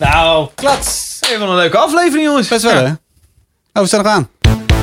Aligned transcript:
Nou, 0.00 0.48
klats. 0.54 1.18
Even 1.20 1.48
een 1.48 1.54
leuke 1.54 1.78
aflevering, 1.78 2.26
jongens. 2.26 2.48
Best 2.48 2.62
wel, 2.62 2.84
hè? 2.84 2.90
Oh, 3.72 3.82
we 3.82 3.86
staan 3.86 4.02
nog 4.02 4.12
aan. 4.12 4.28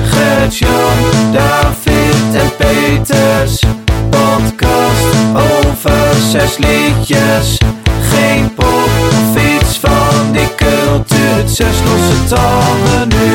Gert-Jan, 0.04 1.32
David 1.32 2.34
en 2.34 2.56
Peters. 2.56 3.62
Podcast 4.10 5.14
over 5.34 6.14
zes 6.30 6.58
liedjes. 6.58 7.58
Geen 8.02 8.54
pop 8.54 8.88
of 9.10 9.60
iets 9.60 9.78
van 9.78 10.32
die 10.32 10.54
cultuur. 10.54 11.48
Zes 11.48 11.76
losse 11.84 12.34
tanden 12.34 13.08
nu. 13.08 13.34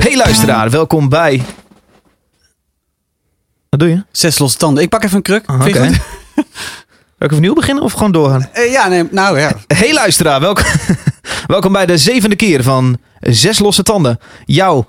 Hey 0.00 0.16
luisteraar, 0.16 0.70
welkom 0.70 1.08
bij... 1.08 1.42
Wat 3.68 3.80
doe 3.80 3.88
je? 3.88 4.04
Zes 4.12 4.38
losse 4.38 4.58
tanden. 4.58 4.82
Ik 4.82 4.88
pak 4.88 5.02
even 5.04 5.16
een 5.16 5.22
kruk. 5.22 5.46
Ah, 5.46 5.66
oké. 5.66 5.90
Wil 7.22 7.30
ik 7.30 7.36
opnieuw 7.36 7.54
beginnen 7.54 7.84
of 7.84 7.92
gewoon 7.92 8.12
doorgaan? 8.12 8.48
Eh, 8.52 8.72
ja, 8.72 8.88
nee, 8.88 9.08
nou 9.10 9.38
ja. 9.38 9.52
Hey 9.66 9.92
luisteraar, 9.92 10.40
welkom, 10.40 10.64
welkom 11.46 11.72
bij 11.72 11.86
de 11.86 11.98
zevende 11.98 12.36
keer 12.36 12.62
van 12.62 12.98
Zes 13.20 13.58
Losse 13.58 13.82
Tanden. 13.82 14.18
Jouw 14.44 14.86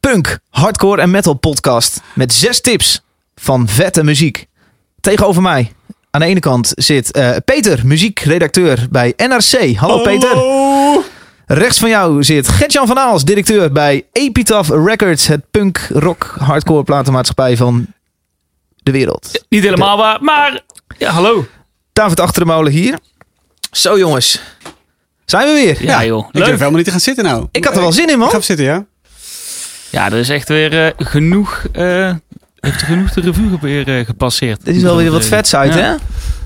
punk, 0.00 0.38
hardcore 0.50 1.02
en 1.02 1.10
metal 1.10 1.34
podcast 1.34 2.00
met 2.14 2.32
zes 2.32 2.60
tips 2.60 3.02
van 3.34 3.68
vette 3.68 4.04
muziek. 4.04 4.46
Tegenover 5.00 5.42
mij 5.42 5.72
aan 6.10 6.20
de 6.20 6.26
ene 6.26 6.40
kant 6.40 6.72
zit 6.74 7.12
eh, 7.12 7.30
Peter, 7.44 7.86
muziekredacteur 7.86 8.86
bij 8.90 9.12
NRC. 9.16 9.76
Hallo 9.76 10.02
Peter. 10.02 10.36
Rechts 11.46 11.78
van 11.78 11.88
jou 11.88 12.24
zit 12.24 12.48
Gertjan 12.48 12.86
van 12.86 12.98
Aals, 12.98 13.24
directeur 13.24 13.72
bij 13.72 14.06
Epitaph 14.12 14.68
Records, 14.68 15.26
het 15.26 15.50
punk, 15.50 15.88
rock, 15.92 16.34
hardcore 16.38 16.84
platenmaatschappij 16.84 17.56
van 17.56 17.86
de 18.76 18.90
wereld. 18.90 19.44
Niet 19.48 19.62
helemaal 19.62 19.96
waar, 19.96 20.22
maar 20.22 20.60
ja, 20.98 21.10
hallo. 21.10 21.44
David 22.00 22.20
achter 22.20 22.42
de 22.42 22.48
molen 22.48 22.72
hier. 22.72 22.98
Zo 23.70 23.98
jongens, 23.98 24.40
zijn 25.24 25.46
we 25.46 25.52
weer. 25.52 25.84
Ja, 25.84 26.04
joh. 26.04 26.28
Ik 26.32 26.32
durf 26.32 26.48
helemaal 26.48 26.70
niet 26.70 26.84
te 26.84 26.90
gaan 26.90 27.00
zitten 27.00 27.24
nou. 27.24 27.48
Ik 27.50 27.64
had 27.64 27.74
er 27.74 27.80
wel 27.80 27.92
zin 27.92 28.10
in, 28.10 28.18
man. 28.18 28.28
Ga 28.28 28.32
even 28.32 28.44
zitten, 28.44 28.64
ja? 28.66 28.86
Ja, 29.90 30.06
er 30.06 30.18
is 30.18 30.28
echt 30.28 30.48
weer 30.48 30.86
eh, 30.86 31.06
genoeg, 31.06 31.64
eh, 31.72 32.14
heeft 32.60 32.80
er 32.80 32.86
genoeg 32.86 33.10
de 33.12 33.20
revue 33.20 33.58
weer 33.60 33.98
eh, 33.98 34.06
gepasseerd. 34.06 34.64
Dit 34.64 34.76
is 34.76 34.82
wel 34.82 34.96
weer 34.96 35.10
wat 35.10 35.24
vets 35.24 35.54
uit, 35.54 35.74
ja, 35.74 35.80
hè? 35.80 35.94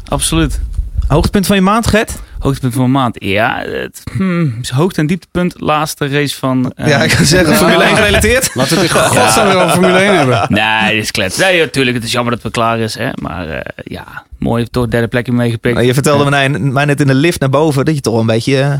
Absoluut. 0.09 0.61
Hoogtepunt 1.07 1.47
van 1.47 1.57
je 1.57 1.63
maand, 1.63 1.87
Gert? 1.87 2.13
Hoogtepunt 2.45 2.75
van 2.75 2.85
de 2.85 2.91
maand. 2.91 3.17
Ja, 3.19 3.63
het 3.67 4.03
hmm, 4.17 4.59
is 4.63 4.71
hoogte- 4.71 5.01
en 5.01 5.07
dieptepunt. 5.07 5.55
Laatste 5.61 6.07
race 6.09 6.37
van... 6.39 6.73
eh, 6.77 6.89
ja, 6.89 7.03
ik 7.03 7.13
ga 7.13 7.25
zeggen. 7.25 7.55
Formule 7.57 7.85
1 7.85 7.97
gerelateerd. 7.97 8.55
Laten 8.55 8.77
we 8.77 8.83
het 8.83 8.91
in 8.93 8.99
godsnaam 9.21 9.47
weer 9.47 9.57
over 9.57 9.71
Formule 9.71 9.99
1 9.99 10.17
hebben. 10.17 10.47
Nee, 10.49 10.95
dit 10.95 11.03
is 11.03 11.11
klets. 11.11 11.37
Nee, 11.37 11.61
natuurlijk. 11.61 11.97
Het 11.97 12.05
is 12.05 12.13
jammer 12.13 12.33
dat 12.35 12.43
het 12.43 12.53
klaar 12.53 12.79
is. 12.79 12.95
Hè? 12.99 13.09
Maar 13.15 13.49
eh, 13.49 13.61
ja, 13.85 14.05
mooi. 14.39 14.67
Toch 14.71 14.89
derde 14.89 15.09
plekje 15.09 15.33
meegepikt. 15.33 15.85
Je 15.85 15.95
vertelde 15.95 16.31
mij, 16.31 16.49
mij 16.49 16.85
net 16.85 17.01
in 17.01 17.07
de 17.07 17.15
lift 17.15 17.41
naar 17.41 17.51
boven 17.51 17.85
dat 17.85 17.95
je 17.95 18.01
toch 18.01 18.13
wel 18.13 18.21
een 18.23 18.27
beetje 18.29 18.61
eh, 18.61 18.73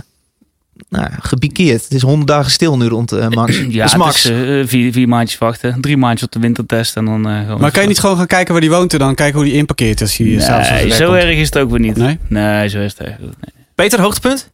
nou, 0.89 1.09
gepikeerd. 1.21 1.83
Het 1.83 1.93
is 1.93 2.03
honderd 2.03 2.27
dagen 2.29 2.51
stil 2.51 2.77
nu 2.77 2.87
rond 2.87 3.31
Max. 3.35 3.61
Ja, 3.69 3.85
is 3.85 3.95
Max. 3.97 4.23
het 4.23 4.33
is, 4.33 4.69
vier, 4.69 4.93
vier 4.93 5.09
maandjes 5.09 5.39
wachten. 5.39 5.81
Drie 5.81 5.97
maandjes 5.97 6.23
op 6.27 6.33
de 6.33 6.39
wintertest. 6.41 6.97
En 6.97 7.05
dan, 7.05 7.29
eh, 7.29 7.41
gewoon 7.41 7.61
Maar 7.61 7.71
kan 7.71 7.83
je 7.83 7.89
niet 7.89 8.01
gewoon 8.01 8.17
gaan 8.17 8.27
kijken 8.27 8.53
waar 8.53 8.61
die 8.63 8.71
woont 8.71 8.93
en 8.93 8.99
dan 8.99 9.15
kijken 9.15 9.37
hoe 9.37 9.45
die 9.49 9.55
inparkeert 9.59 10.01
als 10.01 10.17
hij 10.17 10.27
Nee, 10.27 10.91
zo 10.91 11.07
komt? 11.07 11.19
erg 11.19 11.37
is 11.37 11.47
het 11.47 11.59
ook 11.59 11.71
weer 11.71 11.81
niet. 11.81 11.97
Nee? 11.97 12.19
Nee, 12.29 12.69
zo 12.69 12.79
is 12.79 12.95
het 12.99 13.09
goed. 13.09 13.35
Nee. 13.41 13.54
Peter, 13.75 14.01
hoogtepunt? 14.01 14.51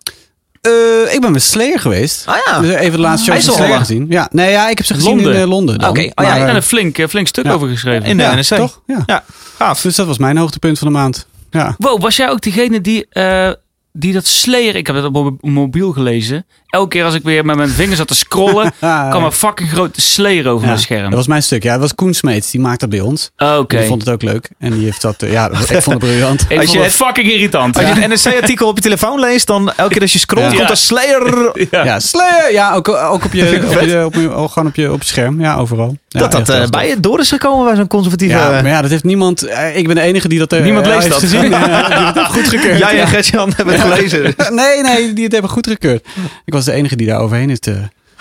Eh, 0.61 1.15
ik 1.15 1.21
ben 1.21 1.33
met 1.33 1.43
Slayer 1.43 1.81
geweest. 1.81 2.27
Ah 2.27 2.37
ja. 2.47 2.61
Dus 2.61 2.71
even 2.75 2.93
de 2.93 2.99
laatste 2.99 3.33
show 3.33 3.43
van. 3.43 3.55
Slayer 3.55 3.79
gezien. 3.79 4.07
Ja, 4.09 4.29
nee, 4.33 4.51
ja, 4.51 4.69
ik 4.69 4.77
heb 4.79 4.87
ze 4.87 4.95
gezien 4.95 5.09
Londen. 5.15 5.35
in 5.35 5.41
eh, 5.41 5.49
Londen. 5.49 5.75
Oké, 5.89 6.01
oh 6.01 6.25
ja, 6.25 6.35
Ik 6.35 6.41
eh, 6.41 6.47
heb 6.47 6.55
een 6.55 6.63
flink, 6.63 6.99
eh, 6.99 7.09
flink 7.09 7.27
stuk 7.27 7.45
Ja. 7.45 7.53
over 7.53 7.69
geschreven. 7.69 8.09
In 8.09 8.17
de 8.17 8.23
ja, 8.23 8.35
NRC. 8.35 8.45
toch? 8.45 8.81
Ja. 8.87 9.03
Ja, 9.07 9.25
gaaf. 9.57 9.81
Dus 9.81 9.97
dat 9.97 10.07
was 10.07 10.19
mijn 10.19 10.37
hoogtepunt 10.37 10.79
van 10.79 10.87
de 10.89 10.93
maand. 10.95 11.27
Ja. 11.51 11.75
Wow, 11.79 12.01
was 12.03 12.17
jij 12.17 12.31
ook 12.31 12.41
degene 12.41 12.81
die, 12.81 13.07
eh, 13.09 13.51
die 13.93 14.13
dat 14.13 14.27
Slayer... 14.27 14.77
Ik 14.77 14.87
heb 14.87 14.97
dat 14.97 15.15
op 15.15 15.43
mobiel 15.43 15.93
gelezen. 15.93 16.47
Elke 16.71 16.89
keer 16.89 17.05
als 17.05 17.15
ik 17.15 17.23
weer 17.23 17.45
met 17.45 17.57
mijn 17.57 17.69
vingers 17.69 17.97
zat 17.99 18.09
te 18.09 18.15
scrollen... 18.15 18.73
kwam 19.11 19.25
een 19.25 19.33
fucking 19.33 19.71
grote 19.71 20.01
Slayer 20.01 20.47
over 20.49 20.61
Ja, 20.61 20.67
mijn 20.67 20.79
scherm. 20.79 21.05
Dat 21.05 21.13
was 21.13 21.27
mijn 21.27 21.43
stuk. 21.43 21.63
Ja, 21.63 21.73
dat 21.73 21.81
was 21.81 21.95
Koen 21.95 22.15
Smeets. 22.15 22.51
Die 22.51 22.61
maakt 22.61 22.81
dat 22.81 22.89
bij 22.89 23.01
ons. 23.01 23.31
Oh, 23.37 23.57
Oké. 23.59 23.77
Die 23.79 23.87
vond 23.87 24.05
het 24.05 24.15
ook 24.15 24.23
leuk. 24.23 24.49
En 24.59 24.73
die 24.73 24.85
heeft 24.85 25.03
dat... 25.03 25.23
eh, 25.23 25.33
ja, 25.33 25.51
ik 25.51 25.57
vond 25.67 25.85
het 25.85 25.99
briljant. 25.99 26.41
Ik 26.49 26.57
Als 26.59 26.67
vond 26.67 26.71
je 26.79 26.79
het 26.85 26.93
fucking 26.93 27.31
irritant. 27.31 27.77
Als 27.79 27.87
je 27.87 27.95
het 28.01 28.25
NRC-artikel 28.25 28.69
op 28.69 28.77
je 28.77 28.83
telefoon 28.83 29.21
leest, 29.21 29.47
dan 29.47 29.73
elke 29.77 29.93
keer 29.93 30.03
als 30.03 30.13
je 30.13 30.19
scrolt, 30.19 30.51
Ja. 30.53 30.57
komt 30.59 30.71
er 30.71 30.77
Slayer. 30.77 31.29
Ja. 31.71 31.85
Ja, 31.85 32.01
Slayer! 32.01 32.53
Ja, 32.53 32.75
ook, 32.75 32.89
ook 32.89 33.25
op 33.25 33.33
je, 33.33 33.45
op 33.71 33.81
je, 33.81 34.05
op 34.05 34.15
je, 34.15 34.21
gewoon 34.49 34.67
op 34.67 34.75
je, 34.75 34.93
op 34.93 35.01
je 35.03 35.09
scherm. 35.09 35.41
Ja, 35.41 35.57
overal. 35.57 35.97
Ja, 36.09 36.21
dat 36.21 36.33
dat 36.33 36.49
eh, 36.49 36.67
bij 36.69 36.89
je 36.89 37.01
door 37.01 37.21
is 37.21 37.29
gekomen 37.29 37.65
bij 37.67 37.77
zo'n 37.77 37.87
conservatieve... 37.87 38.37
Ja, 38.37 38.49
maar 38.51 38.67
ja, 38.67 38.83
dat 38.83 38.91
heeft 38.91 39.05
niemand... 39.05 39.43
eh, 39.43 39.77
Ik 39.77 39.87
ben 39.87 39.95
de 39.97 40.01
enige 40.03 40.29
die 40.29 40.39
dat 40.39 40.51
Niemand 40.51 40.87
leest 40.87 40.99
heeft 40.99 41.11
dat. 41.11 41.21
gezien. 41.21 41.41
die 41.41 41.51
dat 41.51 42.15
heeft 42.15 42.27
goedgekeurd. 42.27 42.79
Jij 42.79 43.01
en 43.01 43.07
Gertjan 43.09 43.53
hebben 43.57 43.81
het 43.81 43.93
gelezen. 43.93 44.35
Nee, 44.51 44.83
nee, 44.83 45.13
die 45.13 45.25
het 45.25 45.33
hebben 45.33 45.51
goedgekeurd. 45.51 46.07
Ik 46.45 46.53
was 46.53 46.60
de 46.65 46.73
enige 46.73 46.97
die 46.97 47.07
daar 47.07 47.21
overheen 47.21 47.49
heeft 47.49 47.67
eh, 47.67 47.75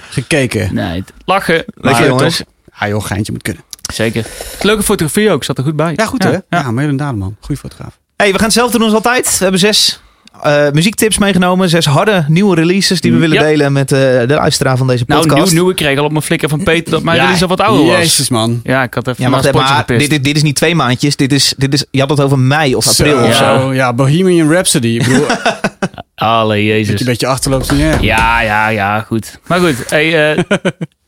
gekeken. 0.10 0.74
Nee, 0.74 0.96
het- 1.00 1.14
lachen. 1.26 1.56
Lekker 1.56 1.92
Maar 2.02 2.08
jongens. 2.08 2.38
toch- 2.38 2.48
Ah 2.82 2.88
joh, 2.88 3.04
geintje 3.06 3.32
moet 3.32 3.42
kunnen. 3.42 3.64
Zeker. 3.94 4.26
Leuke 4.62 4.84
fotografie 4.84 5.32
ook. 5.32 5.44
Zat 5.44 5.58
er 5.58 5.64
goed 5.64 5.76
bij. 5.76 5.94
Ja, 5.96 6.06
goed 6.06 6.24
hè? 6.24 6.30
Ja, 6.32 6.42
Ja. 6.50 6.72
maar 6.72 6.84
Dademan. 6.86 7.18
man. 7.18 7.36
Goeie 7.40 7.62
fotograaf. 7.62 8.00
Hey, 8.16 8.28
we 8.32 8.36
gaan 8.38 8.44
hetzelfde 8.46 8.78
doen 8.78 8.86
als 8.88 8.96
altijd. 8.96 9.30
We 9.38 9.38
hebben 9.44 9.60
zes 9.60 10.02
eh, 10.44 10.72
muziektips 10.72 11.18
meegenomen. 11.18 11.70
Zes 11.70 11.86
harde 11.86 12.26
nieuwe 12.28 12.56
releases 12.56 13.02
die 13.02 13.12
we 13.12 13.18
willen 13.18 13.36
Ja. 13.38 13.44
delen 13.44 13.72
met 13.74 13.92
eh, 13.92 14.00
de 14.00 14.26
luisteraar 14.28 14.78
van 14.78 14.88
deze 14.88 15.04
Nou, 15.08 15.22
podcast. 15.28 15.52
nieuw, 15.52 15.62
nieuw. 15.62 15.70
Ik 15.70 15.76
kreeg 15.76 15.98
al 15.98 16.04
op 16.06 16.12
mijn 16.12 16.24
flikker 16.24 16.50
van 16.50 16.64
Peter 16.64 16.92
dat 16.92 17.04
mijn 17.04 17.18
Ja, 17.18 17.22
release 17.24 17.44
al 17.44 17.50
wat 17.50 17.62
ouder 17.62 17.86
was. 17.86 17.96
Jezus 17.98 18.30
man. 18.30 18.60
Ja, 18.64 18.84
ik 18.84 18.94
had 18.94 19.08
even 19.08 19.24
Ja, 19.24 19.30
maar 19.30 19.40
even, 19.40 19.56
maar 19.56 19.68
gepist. 19.68 20.10
dit, 20.10 20.24
dit 20.24 20.36
is 20.36 20.44
niet 20.44 20.56
twee 20.56 20.76
maandjes. 20.76 21.16
Dit 21.16 21.32
is, 21.34 21.54
dit 21.58 21.74
is, 21.74 21.86
je 21.92 22.00
had 22.00 22.10
het 22.10 22.22
over 22.22 22.40
mei 22.40 22.76
of 22.76 22.88
april 22.88 23.18
Zo, 23.20 23.26
of 23.26 23.34
zo. 23.36 23.74
Ja, 23.74 23.94
Bohemian 23.94 24.52
Rhapsody. 24.52 24.88
Ik 24.88 25.04
bedoel, 25.08 25.26
dat 26.20 26.28
Alle 26.30 26.56
je 26.58 26.64
jezus. 26.64 27.00
een 27.00 27.06
beetje 27.06 27.28
achterloopt. 27.28 27.72
Ja, 28.02 28.42
ja, 28.42 28.68
ja, 28.68 29.00
goed. 29.02 29.40
Maar 29.48 29.60
goed, 29.60 29.76
hey, 29.90 30.32
eh, 30.36 30.44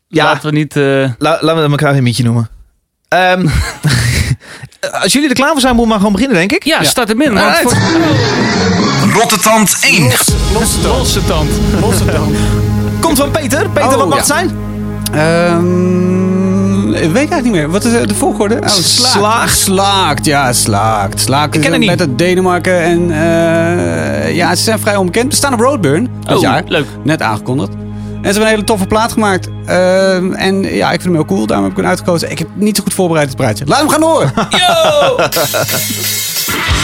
Ja. 0.08 0.24
laten 0.24 0.50
we 0.50 0.56
niet... 0.58 0.76
eh, 0.78 0.84
La, 1.18 1.38
laten 1.42 1.64
we 1.64 1.70
elkaar 1.70 1.96
een 1.96 2.04
mietje 2.04 2.24
noemen. 2.24 2.50
Ehm, 3.08 3.48
als 5.04 5.14
jullie 5.14 5.30
er 5.30 5.36
klaar 5.36 5.52
voor 5.52 5.62
zijn, 5.62 5.76
moeten 5.76 5.84
we 5.84 5.88
maar 5.90 5.98
gewoon 5.98 6.12
beginnen, 6.22 6.38
denk 6.38 6.52
ik. 6.52 6.64
ja, 6.64 6.84
start 6.84 7.08
hem 7.08 7.22
in. 7.22 7.38
Alright. 7.38 7.62
voor- 7.62 9.12
Rottetand 9.14 9.78
1. 9.84 10.12
Losse 10.54 11.26
tand. 11.26 11.50
Komt 13.00 13.18
van 13.18 13.32
Peter. 13.32 13.70
Peter, 13.70 13.90
Oh, 13.90 13.96
wat 13.96 14.08
mag 14.10 14.28
ja. 14.28 14.36
het 14.36 14.50
zijn? 15.12 16.11
Ehm, 17.02 17.10
ik 17.10 17.16
weet 17.16 17.32
eigenlijk 17.32 17.44
niet 17.44 17.54
meer. 17.54 17.70
Wat 17.72 17.84
is 17.86 17.94
eh, 17.94 18.08
de 18.08 18.16
volgorde? 18.16 18.56
Oh, 18.62 18.68
Slaakt. 18.68 19.58
Slaakt, 19.58 20.26
ja, 20.26 20.54
slaakt. 20.54 21.20
Slaakt 21.20 21.56
Ik 21.56 21.62
ken 21.62 21.72
het 21.74 21.86
met 21.86 22.00
uit 22.00 22.18
Denemarken. 22.18 22.82
En 22.82 23.12
eh, 23.12 24.36
ja, 24.36 24.56
ze 24.56 24.64
zijn 24.64 24.80
vrij 24.80 24.96
onbekend. 24.96 25.30
We 25.30 25.36
staan 25.36 25.54
op 25.54 25.60
Roadburn 25.60 26.10
dit 26.26 26.36
Oh, 26.36 26.42
jaar. 26.42 26.64
leuk. 26.68 26.86
Net 27.04 27.22
aangekondigd. 27.22 27.70
En 27.74 27.78
ze 28.28 28.40
hebben 28.40 28.42
een 28.42 28.48
hele 28.48 28.64
toffe 28.64 28.86
plaat 28.88 29.12
gemaakt. 29.12 29.48
Ehm, 29.66 30.34
en 30.34 30.62
ja, 30.64 30.86
ik 30.92 31.02
vind 31.02 31.04
hem 31.04 31.14
heel 31.14 31.26
cool. 31.26 31.46
Daarom 31.46 31.66
heb 31.66 31.74
ik 31.78 31.82
hem 31.82 31.90
uitgekozen. 31.92 32.32
Ik 32.32 32.40
heb 32.40 32.48
niet 32.54 32.78
zo 32.78 32.84
goed 32.84 32.94
voorbereid 32.94 33.28
het 33.28 33.38
praatje. 33.38 33.66
Laat 33.68 33.80
hem 33.80 33.90
gaan 33.90 34.02
horen. 34.02 34.32
Yo! 34.50 35.16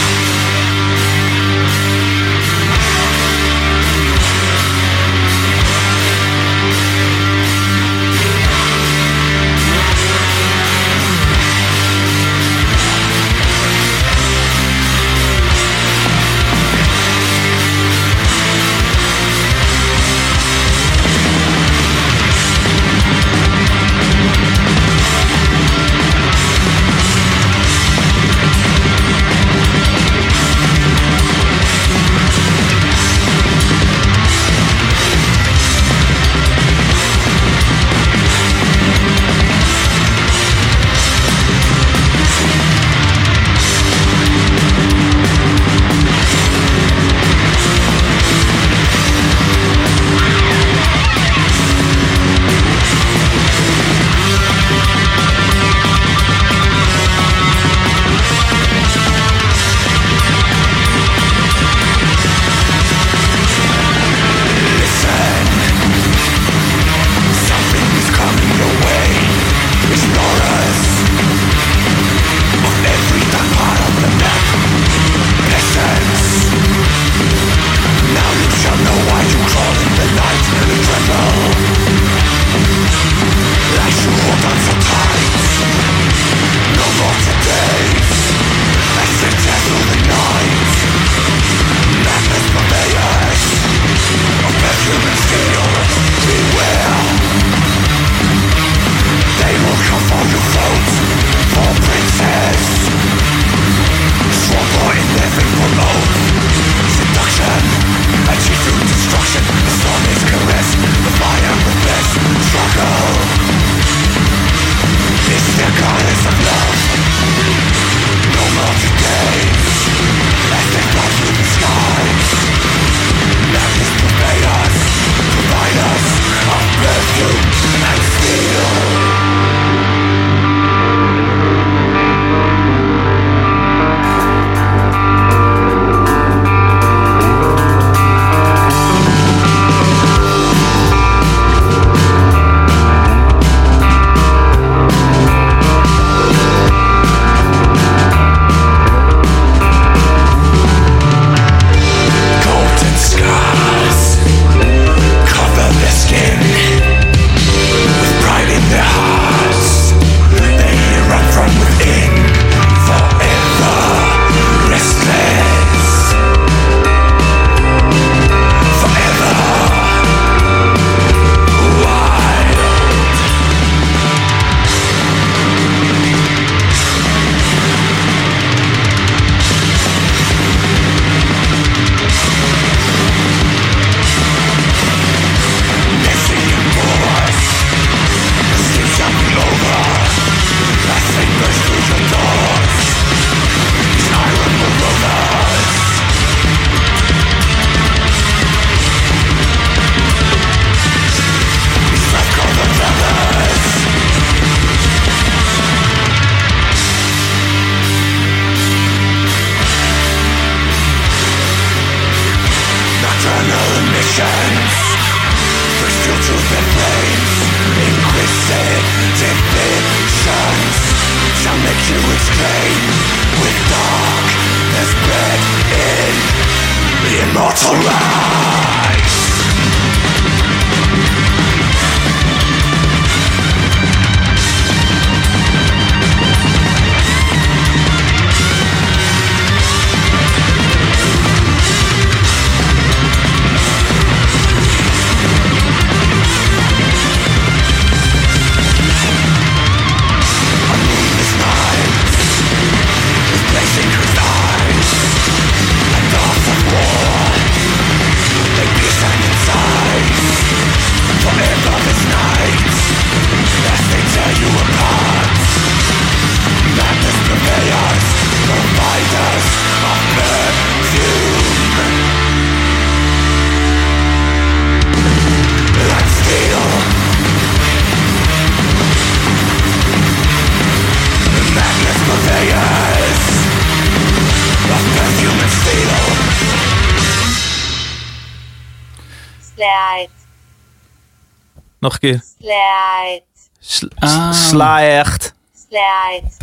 een 292.00 292.10
keer. 292.10 292.22
slide, 292.38 293.22
Sl 293.60 293.86
Ah. 293.98 294.32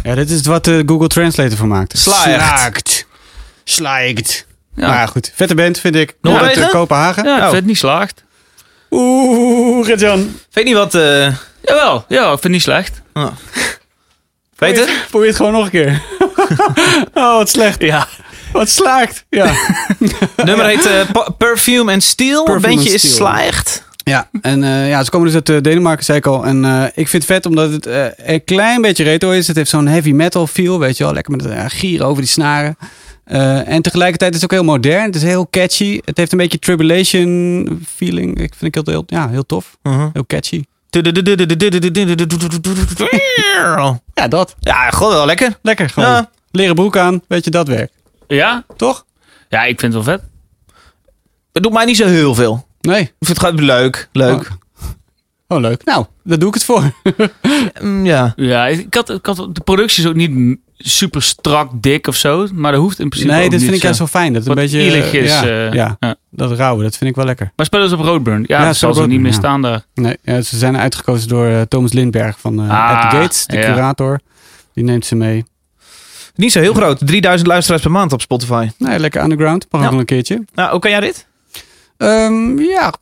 Ja, 0.04 0.16
dit 0.16 0.30
is 0.30 0.42
wat 0.46 0.64
de 0.64 0.84
Google 0.86 1.08
Translator 1.08 1.58
van 1.58 1.68
maakt. 1.68 1.98
Slaagt. 1.98 2.24
Slaagt. 2.24 3.06
Slaagt. 3.64 4.46
Ja. 4.76 4.88
Maar 4.88 4.98
ja, 4.98 5.06
goed. 5.06 5.32
Vette 5.36 5.56
band, 5.56 5.80
vind 5.80 5.96
ik. 5.96 6.16
Noorwegen? 6.22 6.48
Uit, 6.48 6.58
eh, 6.58 6.70
Kopenhagen. 6.70 7.24
Ja, 7.26 7.38
ik 7.38 7.44
Oh. 7.44 7.50
vind 7.50 7.66
niet 7.66 7.78
slaagt. 7.78 8.24
Oeh, 8.92 9.86
Gert-Jan. 9.86 10.40
Weet 10.52 10.66
niet 10.66 10.74
wat... 10.76 10.96
eh 10.96 11.28
Jawel, 11.64 12.06
ja, 12.08 12.22
ik 12.24 12.28
vind 12.30 12.44
het 12.44 12.52
niet 12.52 12.62
slecht. 12.62 13.02
Peter? 14.56 14.90
Probeer 15.10 15.28
het 15.28 15.36
gewoon 15.38 15.52
nog 15.52 15.64
een 15.66 15.70
keer. 15.72 16.02
oh, 17.14 17.36
wat 17.38 17.50
slecht. 17.50 17.82
Ja. 17.82 18.08
Wat 18.52 18.70
slaagt. 18.70 19.26
Ja. 19.30 19.54
Nummer 20.46 20.66
heet 20.66 20.86
eh, 20.86 21.28
Perfume 21.38 21.92
and 21.94 22.04
Steel. 22.04 22.44
Perfume 22.44 22.68
Bandje 22.68 22.86
and 22.92 22.94
is 22.96 23.00
Steel. 23.02 23.16
Slaagt. 23.16 23.84
Ja, 24.10 24.30
en 24.42 24.64
eh, 24.64 24.90
ja, 24.90 25.04
ze 25.04 25.10
komen 25.10 25.28
dus 25.28 25.36
uit 25.36 25.50
eh, 25.50 25.62
Denemarken, 25.62 26.06
zei 26.06 26.18
ik 26.18 26.26
al. 26.26 26.46
En 26.46 26.66
eh, 26.66 26.84
ik 26.86 27.08
vind 27.08 27.12
het 27.24 27.26
vet 27.26 27.46
omdat 27.46 27.72
het 27.72 27.86
eh, 27.86 28.06
een 28.18 28.44
klein 28.44 28.82
beetje 28.82 29.04
retro 29.04 29.32
is. 29.32 29.48
Het 29.48 29.56
heeft 29.56 29.70
zo'n 29.70 29.88
heavy 29.88 30.12
metal 30.12 30.48
feel, 30.48 30.80
weet 30.80 30.98
je 30.98 31.04
wel. 31.04 31.14
Lekker 31.14 31.32
met 31.36 31.46
uh, 31.46 31.64
gieren 31.68 32.08
over 32.08 32.22
die 32.22 32.32
snaren. 32.32 32.78
Eh, 33.24 33.68
en 33.68 33.82
tegelijkertijd 33.82 34.36
is 34.36 34.42
het 34.42 34.52
ook 34.52 34.60
heel 34.60 34.70
modern. 34.72 35.04
Het 35.06 35.16
is 35.16 35.24
heel 35.24 35.48
catchy. 35.50 36.00
Het 36.06 36.18
heeft 36.18 36.32
een 36.32 36.38
beetje 36.38 36.60
tribulation 36.60 37.86
feeling. 37.96 38.40
Ik 38.42 38.54
vind 38.58 38.76
het 38.76 38.86
heel, 38.88 38.94
heel, 38.96 39.04
ja, 39.20 39.30
heel 39.30 39.46
tof. 39.46 39.78
Mhm. 39.84 40.10
Heel 40.14 40.26
catchy. 40.26 40.64
Ja, 44.14 44.28
dat. 44.28 44.56
Ja, 44.60 44.90
god, 44.90 45.12
wel 45.14 45.26
lekker. 45.26 45.58
Lekker 45.62 45.90
gewoon. 45.90 46.10
Ja. 46.10 46.30
Leren 46.52 46.76
broek 46.76 46.98
aan, 46.98 47.22
weet 47.28 47.44
je, 47.46 47.52
dat 47.52 47.68
werkt. 47.68 47.94
Ja? 48.28 48.64
Toch? 48.76 49.06
Ja, 49.50 49.64
ik 49.64 49.80
vind 49.80 49.94
het 49.94 50.06
wel 50.06 50.16
vet. 50.16 50.26
Het 51.54 51.64
doet 51.64 51.74
mij 51.74 51.86
niet 51.86 51.98
zo 51.98 52.08
heel 52.08 52.36
veel. 52.36 52.65
Nee. 52.86 53.02
Ik 53.02 53.14
vind 53.20 53.40
het 53.42 53.48
gewoon 53.48 53.66
leuk. 53.66 54.10
Leuk. 54.12 54.50
Oh, 55.48 55.60
leuk. 55.60 55.84
Nou, 55.86 56.06
daar 56.24 56.40
doe 56.40 56.48
ik 56.48 56.54
het 56.54 56.64
voor. 56.64 56.84
Mm, 57.82 58.06
ja. 58.06 58.34
Ja, 58.36 58.68
ik 58.68 58.94
had, 58.94 59.10
ik 59.10 59.26
had, 59.26 59.36
de 59.52 59.62
productie 59.64 60.04
is 60.04 60.10
ook 60.10 60.16
niet 60.16 60.58
super 60.78 61.22
strak 61.22 61.70
dik 61.74 62.08
of 62.08 62.16
zo. 62.16 62.48
Maar 62.54 62.72
dat 62.72 62.82
hoeft 62.82 63.00
in 63.00 63.10
principe 63.10 63.34
nee, 63.34 63.46
ook 63.46 63.52
dit 63.52 63.62
vind 63.64 63.76
ik 63.76 63.82
juist 63.82 63.98
zo. 63.98 64.04
wel 64.12 64.22
fijn. 64.22 64.34
Dat 64.34 64.42
het 64.42 64.50
een 64.52 64.64
beetje... 64.64 64.84
ielig 64.84 65.14
is, 65.14 65.30
Ja, 65.40 65.44
eh, 65.44 65.74
ja, 65.74 65.98
ja. 66.00 66.16
dat 66.32 66.52
rauwe, 66.52 66.84
dat 66.84 66.98
vind 66.98 67.10
ik 67.10 67.16
wel 67.16 67.26
lekker. 67.26 67.52
Maar 67.56 67.66
spelen 67.66 67.90
ze 67.90 67.96
op 67.96 68.02
Roadburn? 68.02 68.44
Ja, 68.48 68.60
Ja, 68.60 68.66
dat 68.66 68.76
zal 68.76 68.94
ze 68.94 69.08
niet 69.08 69.20
meer 69.20 69.34
staan 69.34 69.62
daar. 69.62 69.86
Nee, 69.94 70.18
ja, 70.24 70.42
ze 70.42 70.58
zijn 70.58 70.78
uitgekozen 70.78 71.28
door 71.28 71.48
eh, 71.48 71.62
Thomas 71.62 71.94
Lindberg 71.94 72.40
van 72.40 72.60
eh 72.64 72.70
Ah, 72.70 73.04
At 73.04 73.10
the 73.12 73.18
Gates, 73.18 73.46
de 73.46 73.58
ja. 73.58 73.72
curator. 73.74 74.20
Die 74.74 74.84
neemt 74.84 75.06
ze 75.06 75.16
mee. 75.16 75.46
Niet 76.36 76.52
zo 76.52 76.60
heel 76.60 76.74
groot. 76.74 77.08
3000 77.08 77.48
luisteraars 77.50 77.82
per 77.82 77.92
maand 77.92 78.14
op 78.14 78.22
Spotify. 78.22 78.70
Nee, 78.78 79.00
lekker 79.00 79.24
underground. 79.24 79.66
Mag 79.70 79.80
Ja. 79.82 79.86
ook 79.88 79.92
wel 79.94 80.00
een 80.02 80.06
keertje. 80.08 80.46
Nou, 80.54 80.72
hoe 80.72 80.80
kan 80.80 80.92
jij 80.92 81.00
dit? 81.00 81.28
Ehm, 81.98 82.60
ja, 82.60 82.94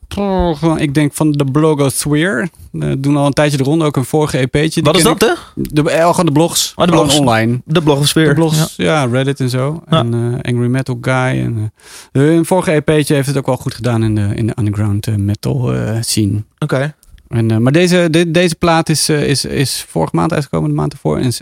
ik 0.76 0.94
denk 0.94 1.12
van 1.14 1.32
de 1.32 1.44
blogosphere. 1.44 2.48
We 2.70 3.00
doen 3.00 3.16
al 3.16 3.26
een 3.26 3.32
tijdje 3.32 3.56
de 3.56 3.62
ronde, 3.64 3.84
ook 3.84 3.96
een 3.96 4.04
vorige 4.04 4.38
EP'tje. 4.38 4.82
Wat 4.82 4.96
is 4.96 5.02
dat, 5.02 5.20
hè? 5.20 5.32
De, 5.54 5.90
eh, 5.90 6.08
gewoon 6.10 6.26
de 6.26 6.32
blogs. 6.32 6.72
Oh, 6.76 6.84
de 6.84 6.90
blogs. 6.92 7.18
online. 7.18 7.60
De 7.64 7.82
blogosfeer. 7.82 8.28
De 8.28 8.34
blogs, 8.34 8.74
ja. 8.76 9.04
Reddit 9.04 9.40
en 9.40 9.48
zo. 9.50 9.82
Ja. 9.90 9.98
En 9.98 10.14
eh, 10.14 10.52
Angry 10.52 10.68
Metal 10.70 10.98
Guy. 11.00 11.12
En, 11.14 11.72
eh, 12.12 12.34
een 12.34 12.44
vorige 12.44 12.72
EP'tje 12.72 13.14
heeft 13.14 13.26
het 13.26 13.36
ook 13.36 13.46
wel 13.46 13.56
goed 13.56 13.74
gedaan 13.74 14.02
in 14.02 14.14
de, 14.14 14.30
in 14.34 14.46
de 14.46 14.52
underground 14.58 15.06
eh, 15.06 15.14
metal 15.14 15.74
eh, 15.74 15.96
scene. 16.00 16.44
Oké. 16.58 16.94
En, 17.28 17.50
eh, 17.50 17.56
maar 17.56 17.72
deze, 17.72 18.06
de- 18.10 18.30
deze 18.30 18.54
plaat 18.54 18.88
is, 18.88 19.08
eh, 19.08 19.28
is, 19.28 19.44
is 19.44 19.84
vorige 19.88 20.16
maand 20.16 20.32
uitgekomen, 20.32 20.68
de 20.70 20.76
maand 20.76 20.92
ervoor. 20.92 21.18
En 21.18 21.24
is 21.24 21.40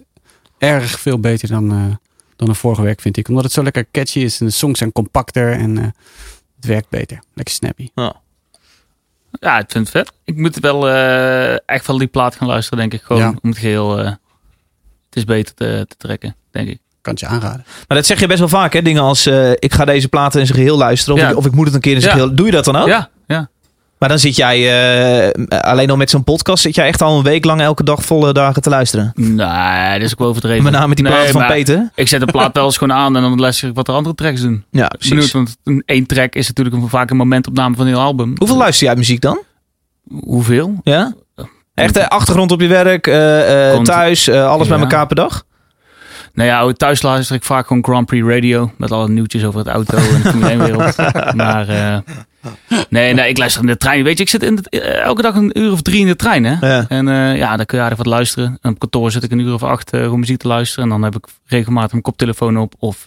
erg 0.59 1.01
veel 1.01 1.19
beter 1.19 1.49
dan, 1.49 1.71
eh, 1.73 1.79
dan 2.37 2.49
de 2.49 2.55
vorige 2.55 2.83
werk, 2.83 3.01
vind 3.01 3.17
ik. 3.17 3.29
Omdat 3.29 3.45
het 3.45 3.53
zo 3.53 3.63
lekker 3.63 3.87
catchy 3.93 4.19
is. 4.19 4.41
En 4.41 4.47
de 4.47 4.53
songs 4.53 4.79
zijn 4.79 4.93
compacter. 4.93 5.53
En 5.53 5.79
eh, 5.79 5.85
het 6.63 6.71
werkt 6.71 6.89
beter. 6.89 7.23
Lekker 7.35 7.55
snappy. 7.55 7.89
Ja, 9.41 9.59
ik 9.59 9.65
vind 9.71 9.89
het 9.89 9.91
vet. 9.91 10.13
Ik 10.25 10.37
moet 10.37 10.57
wel 10.59 10.89
eh, 10.89 11.53
echt 11.69 11.87
wel 11.87 11.99
die 11.99 12.07
plaat 12.07 12.35
gaan 12.37 12.49
luisteren, 12.49 12.79
denk 12.79 12.93
ik. 12.95 13.03
Gewoon 13.03 13.23
Ja. 13.23 13.29
om 13.43 13.51
het 13.51 13.59
geheel... 13.59 13.99
eh, 13.99 14.05
het 14.05 15.17
is 15.17 15.25
beter 15.25 15.55
te, 15.55 15.85
te 15.89 15.97
trekken, 15.97 16.37
denk 16.51 16.69
ik. 16.69 16.79
Kan 17.01 17.13
het 17.13 17.23
je 17.23 17.29
aanraden. 17.29 17.65
Maar 17.89 17.97
dat 17.97 18.07
zeg 18.07 18.21
je 18.21 18.27
best 18.27 18.39
wel 18.39 18.49
vaak, 18.49 18.73
hè? 18.73 18.83
Dingen 18.83 19.03
als, 19.03 19.27
eh, 19.27 19.51
ik 19.51 19.73
ga 19.73 19.85
deze 19.85 20.09
platen 20.09 20.41
in 20.41 20.47
zijn 20.47 20.59
geheel 20.59 20.77
luisteren. 20.77 21.15
Of, 21.15 21.21
Ja. 21.21 21.29
ik, 21.31 21.37
of 21.37 21.47
ik 21.47 21.53
moet 21.53 21.67
het 21.67 21.75
een 21.75 21.81
keer 21.81 21.95
in 21.95 22.01
zijn 22.01 22.17
Ja. 22.17 22.21
geheel... 22.21 22.37
Doe 22.37 22.47
je 22.47 22.53
dat 22.53 22.65
dan 22.65 22.77
ook? 22.77 22.87
Ja, 22.87 22.97
ja. 22.97 23.09
Maar 24.03 24.11
dan 24.11 24.21
zit 24.21 24.37
jij 24.37 24.59
eh, 25.29 25.61
alleen 25.61 25.91
al 25.91 25.97
met 25.97 26.11
zo'n 26.11 26.25
podcast... 26.25 26.63
zit 26.63 26.75
jij 26.75 26.87
echt 26.87 27.03
al 27.03 27.17
een 27.17 27.25
week 27.25 27.45
lang 27.45 27.61
elke 27.61 27.85
dag 27.85 28.05
volle 28.05 28.33
dagen 28.33 28.63
te 28.63 28.69
luisteren. 28.71 29.13
Nee, 29.15 29.93
dat 29.93 30.03
is 30.03 30.13
ook 30.13 30.19
wel 30.19 30.29
overdreven. 30.29 30.63
Met 30.63 30.73
name 30.73 30.87
met 30.89 30.97
die 30.97 31.07
Nee, 31.07 31.15
platen 31.15 31.33
van 31.33 31.47
Peter. 31.47 31.91
Ik 31.95 32.09
zet 32.09 32.21
de 32.21 32.27
plaat 32.27 32.55
wel 32.55 32.65
eens 32.65 32.77
gewoon 32.77 32.97
aan 32.97 33.17
en 33.17 33.23
dan 33.23 33.41
luister 33.41 33.69
ik 33.69 33.75
wat 33.75 33.87
de 33.87 33.93
andere 33.93 34.15
tracks 34.15 34.41
doen. 34.41 34.65
Ja, 34.71 34.91
Benieuwd, 35.09 35.31
want 35.31 35.57
een 35.65 35.83
één 35.87 36.07
track 36.07 36.35
is 36.35 36.49
natuurlijk 36.49 36.77
een, 36.77 36.89
vaak 36.89 37.11
een 37.11 37.17
momentopname 37.17 37.77
van 37.77 37.87
een 37.87 37.93
heel 37.93 38.03
album. 38.03 38.35
Hoeveel 38.39 38.57
luister 38.57 38.87
jij 38.87 38.97
muziek 38.97 39.21
dan? 39.21 39.41
Hoeveel? 40.25 40.81
Ja? 40.83 41.15
Echt 41.75 41.97
eh, 41.97 42.07
achtergrond 42.07 42.53
op 42.53 42.61
je 42.61 42.69
werk, 42.69 43.07
eh, 43.07 43.73
eh, 43.73 43.81
thuis, 43.81 44.29
eh, 44.29 44.49
alles 44.49 44.69
bij 44.69 44.79
elkaar 44.79 45.07
per 45.07 45.17
dag? 45.17 45.45
Nou 46.35 46.49
ja, 46.49 46.73
thuis 46.73 47.03
luister 47.03 47.37
ik 47.37 47.45
vaak 47.45 47.67
gewoon 47.67 47.85
Grand 47.85 48.07
Prix 48.07 48.27
Radio. 48.27 48.73
Met 48.77 48.93
alle 48.93 49.09
nieuwtjes 49.09 49.45
over 49.45 49.59
het 49.59 49.69
auto 49.69 49.97
en 49.97 50.23
de 50.23 50.29
Formule 50.29 50.51
1 50.51 50.59
wereld. 50.59 50.97
Maar 51.35 51.69
eh, 51.69 51.99
nee, 52.89 53.15
nee, 53.15 53.29
ik 53.29 53.39
luister 53.39 53.61
in 53.61 53.67
de 53.67 53.77
trein. 53.77 54.05
Weet 54.05 54.17
je, 54.17 54.23
ik 54.23 54.29
zit 54.31 54.43
in 54.43 54.55
de, 54.57 54.71
eh, 54.81 55.03
elke 55.03 55.23
dag 55.23 55.35
een 55.35 55.59
uur 55.59 55.73
of 55.73 55.83
drie 55.83 56.01
in 56.01 56.07
de 56.07 56.17
trein. 56.17 56.45
Hè? 56.45 56.67
Ja. 56.75 56.85
En 56.89 57.09
eh, 57.09 57.37
ja, 57.37 57.57
dan 57.57 57.67
kun 57.67 57.79
je 57.79 57.83
aardig 57.85 57.99
wat 57.99 58.07
luisteren. 58.07 58.59
En 58.61 58.71
op 58.71 58.79
kantoor 58.79 59.11
zit 59.11 59.23
ik 59.23 59.31
een 59.31 59.39
uur 59.39 59.55
of 59.55 59.63
acht 59.63 59.93
eh, 59.93 60.01
gewoon 60.03 60.21
muziek 60.21 60.39
te 60.39 60.49
luisteren. 60.49 60.85
En 60.85 60.91
dan 60.91 61.03
heb 61.03 61.17
ik 61.17 61.27
regelmatig 61.47 61.91
mijn 61.91 62.03
koptelefoon 62.03 62.57
op. 62.59 62.75
Of 62.79 63.05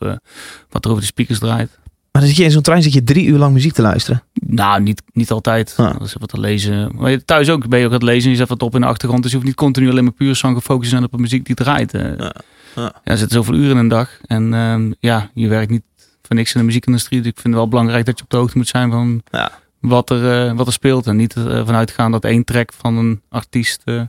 wat 0.69 0.85
er 0.85 0.89
over 0.89 1.01
de 1.01 1.07
speakers 1.07 1.39
draait. 1.39 1.69
Maar 2.11 2.23
dan 2.23 2.33
zit 2.33 2.39
je 2.39 2.43
in 2.45 2.51
zo'n 2.51 2.61
trein 2.61 2.81
zit 2.81 2.93
je 2.93 3.03
drie 3.03 3.25
uur 3.25 3.37
lang 3.37 3.53
muziek 3.53 3.73
te 3.73 3.81
luisteren. 3.81 4.23
Nou, 4.33 4.81
niet, 4.81 5.01
niet 5.13 5.31
altijd. 5.31 5.73
Ah. 5.77 5.91
Dat 5.97 6.07
is 6.07 6.15
wat 6.19 6.29
te 6.29 6.39
lezen. 6.39 6.91
Maar 6.95 7.11
je- 7.11 7.25
thuis 7.25 7.49
ook 7.49 7.67
ben 7.67 7.79
je 7.79 7.85
ook 7.85 7.91
aan 7.91 7.97
het 7.97 8.07
lezen. 8.07 8.29
Je 8.31 8.35
zet 8.37 8.47
wat 8.49 8.61
op 8.63 8.75
in 8.75 8.81
de 8.81 8.87
achtergrond. 8.87 9.21
Dus 9.21 9.31
je 9.31 9.37
hoeft 9.37 9.49
niet 9.49 9.57
continu 9.59 9.89
alleen 9.89 10.03
maar 10.03 10.13
puur 10.13 10.35
zang 10.35 10.55
gefocust 10.57 10.89
zijn 10.89 11.03
op 11.03 11.11
de 11.11 11.17
muziek 11.17 11.45
die 11.45 11.55
draait. 11.55 11.91
Ja. 11.91 12.13
Ja. 12.17 12.33
Ja, 12.75 12.91
er 13.03 13.17
zitten 13.17 13.37
zoveel 13.37 13.53
uren 13.53 13.71
in 13.71 13.77
een 13.77 13.87
dag. 13.87 14.09
En 14.25 14.53
ehm, 14.53 14.91
ja, 14.99 15.29
je 15.33 15.47
werkt 15.47 15.71
niet 15.71 15.81
voor 16.25 16.35
niks 16.35 16.53
in 16.53 16.59
de 16.59 16.65
muziekindustrie. 16.65 17.19
Dus 17.21 17.27
ik 17.31 17.35
vind 17.39 17.47
het 17.47 17.55
wel 17.55 17.67
belangrijk 17.67 18.05
dat 18.05 18.17
je 18.17 18.23
op 18.23 18.29
de 18.29 18.37
hoogte 18.37 18.57
moet 18.57 18.67
zijn 18.67 18.91
van 18.91 19.21
Ja. 19.31 19.51
wat, 19.79 20.09
er, 20.09 20.47
eh, 20.47 20.55
wat 20.55 20.67
er 20.67 20.73
speelt. 20.73 21.07
En 21.07 21.15
niet 21.15 21.35
eh, 21.35 21.43
vanuit 21.65 21.91
gaan 21.91 22.11
dat 22.11 22.23
één 22.23 22.43
track 22.43 22.73
van 22.73 22.97
een 22.97 23.21
artiest 23.29 23.81
eh, 23.85 24.01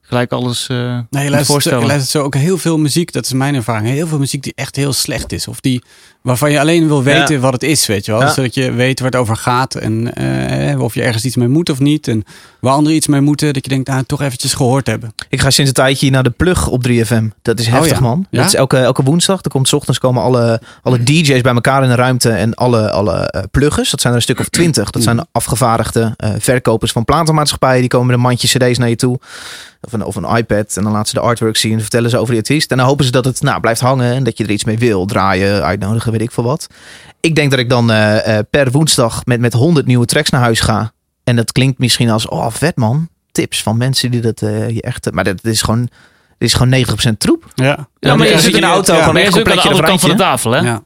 gelijk 0.00 0.32
alles 0.32 0.66
eh 0.68 0.76
Nee, 0.76 1.24
je 1.24 1.30
luistert, 1.30 1.44
zo, 1.46 1.52
voorstellen. 1.52 1.80
je 1.80 1.86
luistert 1.86 2.10
zo 2.10 2.22
ook 2.22 2.34
heel 2.34 2.58
veel 2.58 2.78
muziek, 2.78 3.12
dat 3.12 3.24
is 3.24 3.32
mijn 3.32 3.54
ervaring. 3.54 3.88
Heel 3.88 4.06
veel 4.06 4.18
muziek 4.18 4.42
die 4.42 4.52
echt 4.56 4.76
heel 4.76 4.92
slecht 4.92 5.32
is. 5.32 5.48
Of 5.48 5.60
die 5.60 5.82
waarvan 6.22 6.50
je 6.50 6.60
alleen 6.60 6.86
wil 6.88 7.02
weten 7.02 7.34
Ja. 7.34 7.40
wat 7.40 7.52
het 7.52 7.62
is, 7.62 7.86
weet 7.86 8.04
je 8.04 8.12
wel. 8.12 8.20
Ja. 8.20 8.28
Zodat 8.32 8.54
je 8.54 8.72
weet 8.72 9.00
waar 9.00 9.10
het 9.10 9.20
over 9.20 9.36
gaat 9.36 9.74
en 9.74 10.14
eh, 10.14 10.80
of 10.80 10.94
je 10.94 11.02
ergens 11.02 11.24
iets 11.24 11.36
mee 11.36 11.48
moet 11.48 11.70
of 11.70 11.78
niet. 11.78 12.08
En 12.08 12.24
waar 12.60 12.72
anderen 12.72 12.96
iets 12.96 13.06
mee 13.06 13.20
moeten, 13.20 13.52
dat 13.52 13.64
je 13.64 13.70
denkt, 13.70 13.88
nou, 13.88 14.02
toch 14.04 14.22
eventjes 14.22 14.54
gehoord 14.54 14.86
hebben. 14.86 15.14
Ik 15.28 15.40
ga 15.40 15.50
sinds 15.50 15.70
een 15.70 15.76
tijdje 15.76 16.10
naar 16.10 16.22
de 16.22 16.30
plug 16.30 16.68
op 16.68 16.82
3FM. 16.88 17.24
Dat 17.42 17.58
is 17.60 17.66
heftig, 17.66 17.92
Oh 17.92 17.96
ja. 17.96 18.00
man. 18.00 18.26
Ja? 18.30 18.38
Dat 18.38 18.46
is 18.46 18.54
elke, 18.54 18.76
elke 18.76 19.02
woensdag. 19.02 19.42
Er 19.42 19.50
komt 19.50 19.68
's 19.68 19.72
ochtends 19.72 19.98
komen 19.98 20.22
alle, 20.22 20.60
alle 20.82 21.02
DJ's 21.02 21.40
bij 21.40 21.54
elkaar 21.54 21.82
in 21.82 21.88
de 21.88 21.94
ruimte. 21.94 22.30
En 22.30 22.54
alle, 22.54 22.90
alle 22.90 23.30
eh, 23.30 23.42
pluggers. 23.50 23.90
Dat 23.90 24.00
zijn 24.00 24.12
er 24.12 24.18
een 24.18 24.24
stuk 24.24 24.38
of 24.40 24.48
twintig. 24.48 24.90
Dat 24.90 25.02
zijn 25.02 25.26
afgevaardigde 25.32 26.14
eh, 26.16 26.30
verkopers 26.38 26.92
van 26.92 27.04
platenmaatschappijen. 27.04 27.80
Die 27.80 27.88
komen 27.88 28.06
met 28.06 28.16
een 28.16 28.22
mandje 28.22 28.48
cd's 28.58 28.78
naar 28.78 28.88
je 28.88 28.96
toe. 28.96 29.18
Of 29.86 29.92
een, 29.92 30.04
of 30.04 30.16
een 30.16 30.36
iPad. 30.36 30.76
En 30.76 30.82
dan 30.82 30.92
laten 30.92 31.08
ze 31.08 31.14
de 31.14 31.20
artwork 31.20 31.56
zien. 31.56 31.72
En 31.72 31.80
vertellen 31.80 32.10
ze 32.10 32.16
over 32.16 32.30
die 32.30 32.38
artiest. 32.42 32.70
En 32.70 32.76
dan 32.76 32.86
hopen 32.86 33.04
ze 33.04 33.10
dat 33.10 33.24
het 33.24 33.42
nou, 33.42 33.60
blijft 33.60 33.80
hangen. 33.80 34.14
En 34.14 34.24
dat 34.24 34.38
je 34.38 34.44
er 34.44 34.50
iets 34.50 34.64
mee 34.64 34.78
wil. 34.78 35.06
Draaien, 35.06 35.62
uitnodigen, 35.62 36.12
weet 36.12 36.20
ik 36.20 36.30
veel 36.30 36.44
wat. 36.44 36.66
Ik 37.20 37.34
denk 37.34 37.50
dat 37.50 37.58
ik 37.60 37.68
dan 37.68 37.90
eh, 37.90 38.38
eh, 38.38 38.44
per 38.50 38.70
woensdag 38.70 39.24
met, 39.24 39.40
met 39.40 39.52
100 39.52 39.86
nieuwe 39.86 40.06
tracks 40.06 40.30
naar 40.30 40.40
huis 40.40 40.60
ga. 40.60 40.92
En 41.24 41.36
dat 41.36 41.52
klinkt 41.52 41.78
misschien 41.78 42.10
als, 42.10 42.28
oh 42.28 42.46
vet 42.50 42.76
man. 42.76 43.08
Tips 43.32 43.62
van 43.62 43.76
mensen 43.76 44.10
die 44.10 44.20
dat 44.20 44.42
eh, 44.42 44.68
je 44.70 44.82
echt... 44.82 45.12
Maar 45.12 45.24
dat 45.24 45.44
is 45.44 45.62
gewoon... 45.62 45.88
Dit 46.38 46.48
is 46.48 46.54
gewoon 46.54 46.84
90% 47.14 47.16
troep. 47.18 47.44
Ja, 47.54 47.64
Ja, 47.64 47.86
maar 48.00 48.16
dan 48.16 48.26
je 48.26 48.32
zit 48.32 48.50
je 48.50 48.54
in 48.56 48.60
de 48.60 48.66
auto 48.66 48.94
ja, 48.94 49.00
gewoon 49.00 49.16
echt 49.16 49.32
zit 49.32 49.40
ook 49.42 49.48
aan 49.48 49.56
de 49.56 49.62
andere 49.62 49.82
de 49.82 49.88
kant 49.88 50.00
van 50.00 50.10
de 50.10 50.16
tafel, 50.16 50.50
hè? 50.50 50.58
ja. 50.60 50.82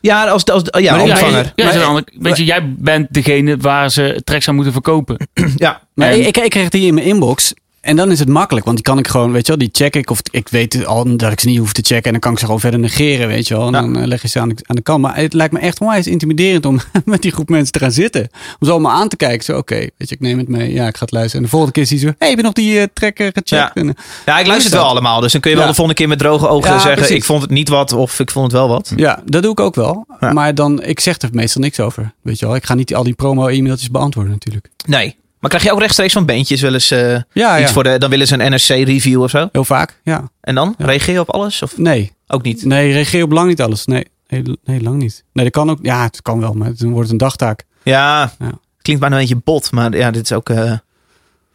Ja, 0.00 0.26
als, 0.28 0.44
als, 0.44 0.62
ja, 0.70 0.92
Maar 0.92 1.02
ontvanger. 1.02 1.52
Ja, 1.54 1.64
Maar- 1.64 1.78
ja, 1.78 2.02
weet 2.18 2.36
je, 2.36 2.44
jij 2.44 2.74
bent 2.78 3.06
degene 3.10 3.56
waar 3.56 3.90
ze 3.90 4.20
tracks 4.24 4.48
aan 4.48 4.54
moeten 4.54 4.72
verkopen. 4.72 5.28
Ja, 5.56 5.80
Maar 5.94 6.08
En- 6.08 6.26
ik, 6.26 6.36
ik 6.36 6.50
kreeg 6.50 6.68
die 6.68 6.86
in 6.86 6.94
mijn 6.94 7.06
inbox. 7.06 7.54
En 7.82 7.96
dan 7.96 8.10
is 8.10 8.18
het 8.18 8.28
makkelijk, 8.28 8.64
want 8.64 8.76
die 8.76 8.86
kan 8.86 8.98
ik 8.98 9.08
gewoon, 9.08 9.32
weet 9.32 9.46
je 9.46 9.52
wel, 9.56 9.58
die 9.60 9.68
check 9.72 9.96
ik. 9.96 10.10
Of 10.10 10.20
ik 10.30 10.48
weet 10.48 10.86
al 10.86 11.16
dat 11.16 11.32
ik 11.32 11.40
ze 11.40 11.46
niet 11.48 11.58
hoef 11.58 11.72
te 11.72 11.82
checken. 11.84 12.04
En 12.04 12.10
dan 12.10 12.20
kan 12.20 12.32
ik 12.32 12.38
ze 12.38 12.44
gewoon 12.44 12.60
verder 12.60 12.80
negeren, 12.80 13.28
weet 13.28 13.48
je 13.48 13.56
wel. 13.56 13.66
En 13.66 13.72
Ja. 13.72 13.80
dan 13.80 13.96
eh, 13.98 14.06
leg 14.06 14.22
je 14.22 14.28
ze 14.28 14.40
aan 14.40 14.48
de, 14.48 14.54
aan 14.66 14.76
de 14.76 14.82
kant. 14.82 15.00
Maar 15.02 15.16
het 15.16 15.32
lijkt 15.32 15.52
me 15.52 15.58
echt 15.58 15.80
onwijs 15.80 16.06
intimiderend 16.06 16.66
om 16.66 16.80
met 17.04 17.22
die 17.22 17.32
groep 17.32 17.48
mensen 17.48 17.72
te 17.72 17.78
gaan 17.78 17.92
zitten. 17.92 18.28
Om 18.58 18.66
ze 18.66 18.70
allemaal 18.70 18.92
aan 18.92 19.08
te 19.08 19.16
kijken. 19.16 19.44
Zo, 19.44 19.56
oké, 19.56 19.74
weet 19.74 20.08
je, 20.08 20.14
ik 20.14 20.20
neem 20.20 20.38
het 20.38 20.48
mee. 20.48 20.72
Ja, 20.72 20.86
ik 20.86 20.96
ga 20.96 21.02
het 21.04 21.12
luisteren. 21.12 21.36
En 21.38 21.42
de 21.44 21.48
volgende 21.50 21.74
keer 21.74 21.86
zie 21.86 22.00
je 22.00 22.06
zo, 22.06 22.12
hey, 22.18 22.28
heb 22.28 22.36
je 22.36 22.42
nog 22.44 22.52
die 22.52 22.92
track 22.92 23.18
eh, 23.18 23.26
gecheckt? 23.26 23.48
Ja. 23.48 23.70
En, 23.74 23.88
eh, 23.88 23.94
ja, 24.26 24.38
ik 24.38 24.46
luister 24.46 24.70
het 24.72 24.80
wel 24.80 24.90
allemaal. 24.90 25.20
Dus 25.20 25.32
dan 25.32 25.40
kun 25.40 25.50
je 25.50 25.56
wel 25.56 25.64
Ja. 25.66 25.70
de 25.72 25.76
volgende 25.76 26.00
keer 26.00 26.10
met 26.10 26.18
droge 26.18 26.48
ogen 26.48 26.70
zeggen... 26.72 26.94
precies. 26.94 27.16
ik 27.16 27.24
vond 27.24 27.42
het 27.42 27.50
niet 27.50 27.68
wat 27.68 27.92
of 27.92 28.18
ik 28.20 28.30
vond 28.30 28.44
het 28.44 28.54
wel 28.60 28.68
wat. 28.68 28.92
ja, 28.96 29.22
dat 29.24 29.42
doe 29.42 29.52
ik 29.52 29.60
ook 29.60 29.74
wel. 29.74 30.06
Maar 30.32 30.54
dan, 30.54 30.82
ik 30.82 31.00
zeg 31.00 31.18
er 31.18 31.28
meestal 31.32 31.62
niks 31.62 31.80
over. 31.80 32.12
Weet 32.22 32.38
je 32.38 32.46
wel, 32.46 32.54
ik 32.54 32.64
ga 32.64 32.74
niet 32.74 32.94
al 32.94 33.02
die 33.04 33.14
promo-e-mailtjes 33.14 33.90
beantwoorden 33.90 34.32
natuurlijk. 34.32 34.68
Nee. 34.86 35.16
Maar 35.42 35.50
krijg 35.50 35.64
je 35.66 35.72
ook 35.72 35.78
rechtstreeks 35.80 36.12
van 36.12 36.26
bandjes 36.26 36.60
wel 36.60 36.72
eens 36.72 36.90
eh, 36.90 37.10
Ja, 37.10 37.22
ja. 37.32 37.60
iets 37.60 37.72
voor 37.72 37.82
de... 37.82 37.98
Dan 37.98 38.10
willen 38.10 38.26
ze 38.26 38.38
een 38.38 38.50
NRC-review 38.50 39.22
of 39.22 39.30
zo. 39.30 39.48
Heel 39.52 39.64
vaak, 39.64 40.00
ja. 40.04 40.30
En 40.40 40.54
dan? 40.54 40.74
Ja. 40.78 40.84
Reageer 40.86 41.14
je 41.14 41.20
op 41.20 41.30
alles? 41.30 41.62
Of 41.62 41.78
Nee, 41.78 42.12
ook 42.26 42.42
niet? 42.42 42.64
Nee, 42.64 42.92
reageer 42.92 43.22
op 43.22 43.30
lang 43.32 43.48
niet 43.48 43.60
alles. 43.62 43.86
Nee, 43.86 44.06
nee, 44.28 44.42
nee, 44.64 44.82
lang 44.82 44.96
niet. 44.98 45.24
Nee, 45.32 45.44
dat 45.44 45.54
kan 45.54 45.70
ook. 45.70 45.78
Ja, 45.82 46.02
het 46.02 46.22
kan 46.22 46.40
wel, 46.40 46.52
maar 46.52 46.72
dan 46.76 46.88
wordt 46.88 47.02
het 47.02 47.10
een 47.10 47.16
dagtaak. 47.26 47.64
Ja, 47.82 48.32
Ja. 48.38 48.50
klinkt 48.82 49.00
bijna 49.02 49.16
een 49.16 49.22
beetje 49.22 49.40
bot. 49.44 49.70
Maar 49.72 49.96
ja, 49.96 50.10
dit 50.10 50.24
is 50.24 50.32
ook... 50.32 50.48
eh, 50.50 50.72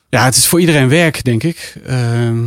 Ja, 0.09 0.25
het 0.25 0.35
is 0.35 0.47
voor 0.47 0.59
iedereen 0.59 0.89
werk, 0.89 1.23
denk 1.23 1.43
ik. 1.43 1.75
Ehm, 1.85 2.43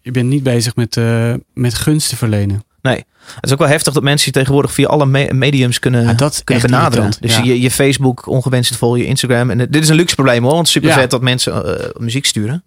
je 0.00 0.10
bent 0.10 0.28
niet 0.28 0.42
bezig 0.42 0.76
met, 0.76 0.96
eh, 0.96 1.34
met 1.54 1.74
gunsten 1.74 2.16
verlenen. 2.16 2.64
Het 2.82 3.04
is 3.40 3.52
ook 3.52 3.58
wel 3.58 3.68
heftig 3.68 3.92
dat 3.92 4.02
mensen 4.02 4.26
je 4.32 4.38
tegenwoordig 4.38 4.72
via 4.72 4.86
alle 4.86 5.06
me- 5.06 5.32
mediums 5.32 5.78
kunnen, 5.78 6.02
Ja, 6.04 6.12
dat 6.12 6.32
is 6.32 6.44
kunnen 6.44 6.64
benaderen. 6.64 7.04
irritant, 7.04 7.22
Dus 7.22 7.36
ja. 7.36 7.42
je, 7.52 7.60
je 7.60 7.70
Facebook 7.70 8.26
ongewenst 8.26 8.76
vol, 8.76 8.94
je 8.96 9.04
Instagram. 9.06 9.50
En 9.50 9.58
dit 9.58 9.82
is 9.82 9.88
een 9.88 9.94
luxe 9.96 10.14
probleem 10.14 10.42
hoor. 10.44 10.52
Want 10.54 10.68
super 10.68 10.88
Ja. 10.88 10.94
vet 10.94 11.10
dat 11.10 11.22
mensen 11.22 11.78
eh, 11.80 11.88
muziek 12.00 12.26
sturen. 12.26 12.62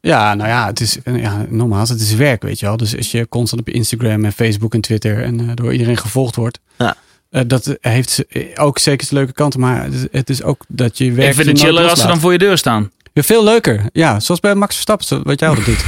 Ja, 0.00 0.34
nou 0.34 0.48
ja, 0.48 0.66
het 0.66 0.80
is 0.80 0.98
eh, 1.02 1.22
ja, 1.22 1.46
nogmaals, 1.48 1.88
het 1.88 2.00
is 2.00 2.14
werk, 2.14 2.42
weet 2.42 2.60
je 2.60 2.66
wel. 2.66 2.76
Dus 2.76 2.96
als 2.96 3.10
je 3.10 3.28
constant 3.28 3.60
op 3.60 3.68
Instagram 3.68 4.24
en 4.24 4.32
Facebook 4.32 4.74
en 4.74 4.80
Twitter 4.80 5.22
en 5.22 5.40
eh, 5.40 5.46
door 5.54 5.72
iedereen 5.72 5.96
gevolgd 5.96 6.36
wordt. 6.36 6.58
Ja. 6.78 6.94
eh, 7.30 7.42
dat 7.46 7.76
heeft 7.80 8.24
ook 8.54 8.78
zeker 8.78 9.06
zijn 9.06 9.18
leuke 9.20 9.32
kanten, 9.34 9.60
maar 9.60 9.82
het 9.84 9.92
is, 9.94 10.06
het 10.10 10.30
is 10.30 10.42
ook 10.42 10.64
dat 10.68 10.98
je 10.98 11.12
werk. 11.12 11.28
Ik 11.28 11.34
vind 11.34 11.46
je 11.46 11.52
het 11.52 11.62
nooit 11.62 11.74
chiller 11.74 11.90
als 11.90 12.00
ze 12.00 12.06
dan 12.06 12.20
voor 12.20 12.32
je 12.32 12.38
deur 12.38 12.58
staan. 12.58 12.90
Ja, 13.12 13.22
veel 13.22 13.44
leuker. 13.44 13.80
Ja, 13.92 14.20
zoals 14.20 14.40
bij 14.40 14.54
Max 14.54 14.72
Verstappen, 14.74 15.22
wat 15.22 15.40
jij 15.40 15.48
altijd 15.48 15.66
doet. 15.66 15.84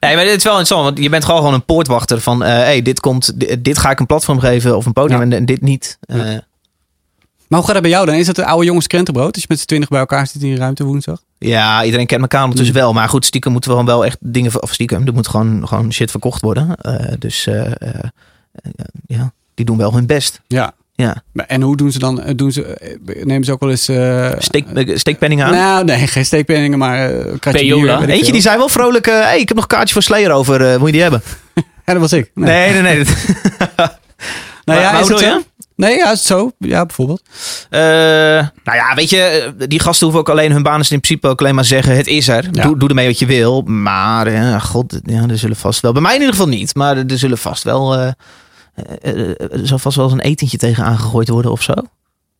Nee, 0.00 0.14
maar 0.14 0.24
dit 0.24 0.36
is 0.36 0.42
wel 0.44 0.58
interessant. 0.58 0.84
Want 0.84 0.98
je 0.98 1.08
bent 1.08 1.24
gewoon 1.24 1.38
gewoon 1.40 1.54
een 1.54 1.64
poortwachter 1.64 2.20
van... 2.20 2.44
eh 2.44 2.50
hey, 2.50 2.82
dit, 2.82 3.00
komt, 3.00 3.40
dit, 3.40 3.64
dit 3.64 3.78
ga 3.78 3.90
ik 3.90 4.00
een 4.00 4.06
platform 4.06 4.38
geven 4.40 4.76
of 4.76 4.86
een 4.86 4.92
podium 4.92 5.18
Ja. 5.18 5.24
en, 5.24 5.32
en 5.32 5.44
dit 5.44 5.60
niet. 5.60 5.98
Maar 6.08 7.58
hoe 7.58 7.64
gaat 7.66 7.72
dat 7.72 7.82
bij 7.82 7.90
jou 7.90 8.06
dan? 8.06 8.14
Is 8.14 8.26
dat 8.26 8.36
de 8.36 8.44
oude 8.44 8.64
jongens 8.66 8.86
krentenbrood? 8.86 9.32
Als 9.32 9.40
je 9.42 9.46
met 9.48 9.58
z'n 9.60 9.66
twintig 9.66 9.88
bij 9.88 9.98
elkaar 10.00 10.26
zit 10.26 10.42
in 10.42 10.48
die 10.48 10.56
ruimte 10.58 10.84
woensdag? 10.84 11.22
Ja, 11.38 11.84
iedereen 11.84 12.06
kent 12.06 12.20
elkaar 12.20 12.42
ondertussen 12.42 12.74
Mm. 12.76 12.80
wel. 12.82 12.92
Maar 12.92 13.08
goed, 13.08 13.24
stiekem 13.24 13.52
moeten 13.52 13.70
we 13.70 13.76
gewoon 13.76 13.92
wel 13.94 14.04
echt 14.04 14.16
dingen... 14.20 14.62
Of 14.62 14.72
stiekem, 14.72 15.06
er 15.06 15.12
moet 15.12 15.28
gewoon, 15.28 15.68
gewoon 15.68 15.92
shit 15.92 16.10
verkocht 16.10 16.40
worden. 16.42 16.74
Eh, 16.76 17.12
dus 17.18 17.46
eh, 17.46 17.70
ja, 19.06 19.32
die 19.54 19.64
doen 19.64 19.76
wel 19.76 19.94
hun 19.94 20.06
best. 20.06 20.40
Ja. 20.46 20.72
Ja. 21.04 21.22
Maar- 21.32 21.46
En 21.46 21.62
hoe 21.62 21.76
doen 21.76 21.92
ze 21.92 21.98
dan? 21.98 22.20
Eh, 22.22 22.34
Doen 22.36 22.52
ze, 22.52 22.64
eh, 22.64 23.24
nemen 23.24 23.44
ze 23.44 23.52
ook 23.52 23.60
wel 23.60 23.70
eens... 23.70 23.88
eh, 23.88 24.30
Steek, 24.38 24.66
eh, 24.74 24.96
steekpenning 24.96 25.42
aan. 25.42 25.50
Nou, 25.52 25.84
nee, 25.84 26.06
geen 26.06 26.24
steekpenningen, 26.24 26.78
maar 26.78 27.10
uh. 27.10 27.34
Eentje 28.08 28.32
die 28.32 28.40
zei 28.40 28.56
wel 28.56 28.68
vrolijk... 28.68 29.06
eh, 29.06 29.20
hey, 29.20 29.40
ik 29.40 29.48
heb 29.48 29.56
nog 29.56 29.66
een 29.70 29.76
kaartje 29.76 29.92
voor 29.92 30.02
Slayer 30.02 30.30
over. 30.30 30.78
moet 30.78 30.86
je 30.86 30.92
die 30.92 31.02
hebben? 31.02 31.22
Ja, 31.86 31.92
dat 31.94 32.02
was 32.02 32.12
ik. 32.12 32.30
Nee, 32.34 32.72
nee, 32.72 32.82
nee. 32.82 32.96
Nou 34.64 34.80
ja, 34.80 34.92
maar 34.92 35.00
is 35.00 35.08
het 35.08 35.18
zo? 35.18 35.42
Nee, 35.76 35.96
ja, 35.96 36.04
is 36.04 36.18
het 36.18 36.26
zo? 36.26 36.50
Ja, 36.58 36.86
bijvoorbeeld. 36.86 37.22
Eh, 37.70 37.80
nou 38.64 38.76
ja, 38.76 38.94
weet 38.94 39.10
je, 39.10 39.52
die 39.68 39.80
gasten 39.80 40.06
hoeven 40.06 40.20
ook 40.20 40.28
alleen 40.30 40.52
hun 40.52 40.62
baan 40.62 40.80
is 40.80 40.90
in 40.90 41.00
principe 41.00 41.28
ook 41.28 41.40
alleen 41.40 41.54
maar 41.54 41.64
zeggen: 41.64 41.96
het 41.96 42.06
is 42.06 42.28
er. 42.28 42.48
Ja. 42.52 42.62
Doe, 42.62 42.78
doe 42.78 42.88
ermee 42.88 43.06
wat 43.06 43.18
je 43.18 43.26
wil. 43.26 43.62
Maar 43.62 44.30
ja, 44.32 44.58
god, 44.58 45.00
ja, 45.04 45.24
er 45.28 45.38
zullen 45.38 45.56
vast 45.56 45.80
wel, 45.80 45.92
bij 45.92 46.02
mij 46.02 46.14
in 46.14 46.20
ieder 46.20 46.34
geval 46.34 46.48
niet, 46.50 46.74
maar 46.74 46.96
er 46.96 47.18
zullen 47.18 47.38
vast 47.38 47.62
wel, 47.62 48.14
er 49.02 49.66
zal 49.66 49.78
vast 49.78 49.96
wel 49.96 50.04
eens 50.04 50.14
een 50.14 50.20
etentje 50.20 50.58
tegen 50.58 50.84
aangegooid 50.84 51.28
worden 51.28 51.50
of 51.50 51.62
zo. 51.62 51.72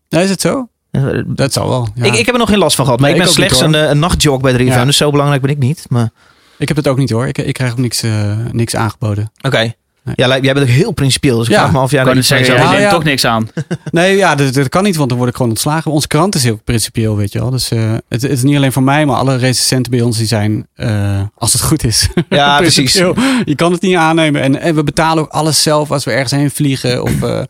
Is 0.08 0.30
het 0.30 0.40
zo? 0.40 0.68
Eh, 0.90 1.04
Dat 1.26 1.52
zal 1.52 1.68
wel. 1.68 1.88
Ja. 1.94 2.04
Ik, 2.04 2.14
ik 2.14 2.24
heb 2.26 2.34
er 2.34 2.40
nog 2.40 2.48
geen 2.48 2.58
last 2.58 2.76
van 2.76 2.84
gehad, 2.84 3.00
maar 3.00 3.10
Nee, 3.10 3.18
ik 3.18 3.24
ben 3.24 3.32
ik 3.34 3.38
ook 3.38 3.44
niet, 3.48 3.56
slechts 3.58 3.76
een, 3.76 3.82
eh, 3.84 3.90
een 3.90 3.98
nachtjog 3.98 4.40
bij 4.40 4.52
de 4.52 4.64
Ja. 4.64 4.84
dus 4.84 4.96
zo 4.96 5.10
belangrijk 5.10 5.42
ben 5.42 5.50
ik 5.50 5.58
niet. 5.58 5.86
Maar 5.88 6.10
Ik 6.58 6.68
heb 6.68 6.76
het 6.76 6.88
ook 6.88 6.98
niet 6.98 7.10
hoor. 7.10 7.26
Ik, 7.26 7.38
ik 7.38 7.54
krijg 7.54 7.72
ook 7.72 7.78
niks, 7.78 8.02
eh, 8.02 8.36
niks 8.52 8.76
aangeboden. 8.76 9.32
oké. 9.40 9.72
Ja, 10.14 10.38
jij 10.38 10.54
bent 10.54 10.60
ook 10.60 10.72
heel 10.72 10.92
principieel, 10.92 11.38
dus 11.38 11.46
ik 11.46 11.52
Ja. 11.52 11.58
vraag 11.58 11.72
me 11.72 11.78
af 11.78 11.84
of 11.84 11.90
jij 11.90 12.00
Ik 12.00 12.06
daar 12.06 12.14
kan 12.14 12.24
zeggen, 12.24 12.54
jij 12.54 12.64
neemt 12.68 12.82
ja. 12.82 12.90
toch 12.90 13.04
niks 13.04 13.24
aan. 13.24 13.48
Nee, 13.90 14.16
ja, 14.16 14.34
dat, 14.34 14.54
dat 14.54 14.68
kan 14.68 14.82
niet, 14.82 14.96
want 14.96 15.08
dan 15.08 15.18
word 15.18 15.30
ik 15.30 15.36
gewoon 15.36 15.50
ontslagen. 15.50 15.90
Onze 15.90 16.06
krant 16.06 16.34
is 16.34 16.42
heel 16.44 16.60
principieel, 16.64 17.16
weet 17.16 17.32
je 17.32 17.38
wel. 17.38 17.50
Dus 17.50 17.70
eh, 17.70 17.92
het, 18.08 18.22
het 18.22 18.30
is 18.30 18.42
niet 18.42 18.56
alleen 18.56 18.72
voor 18.72 18.82
mij, 18.82 19.06
maar 19.06 19.16
alle 19.16 19.36
recensenten 19.36 19.90
bij 19.90 20.00
ons 20.00 20.16
die 20.16 20.26
zijn, 20.26 20.66
eh, 20.74 21.20
als 21.34 21.52
het 21.52 21.62
goed 21.62 21.84
is. 21.84 22.08
Ja, 22.28 22.58
precies. 22.58 22.92
Je 23.44 23.54
kan 23.56 23.72
het 23.72 23.80
niet 23.82 23.96
aannemen. 23.96 24.42
En, 24.42 24.60
en 24.60 24.74
we 24.74 24.82
betalen 24.84 25.22
ook 25.22 25.30
alles 25.30 25.62
zelf 25.62 25.90
als 25.90 26.04
we 26.04 26.10
ergens 26.10 26.30
heen 26.30 26.50
vliegen 26.50 27.02
of 27.02 27.22
eh, 27.22 27.40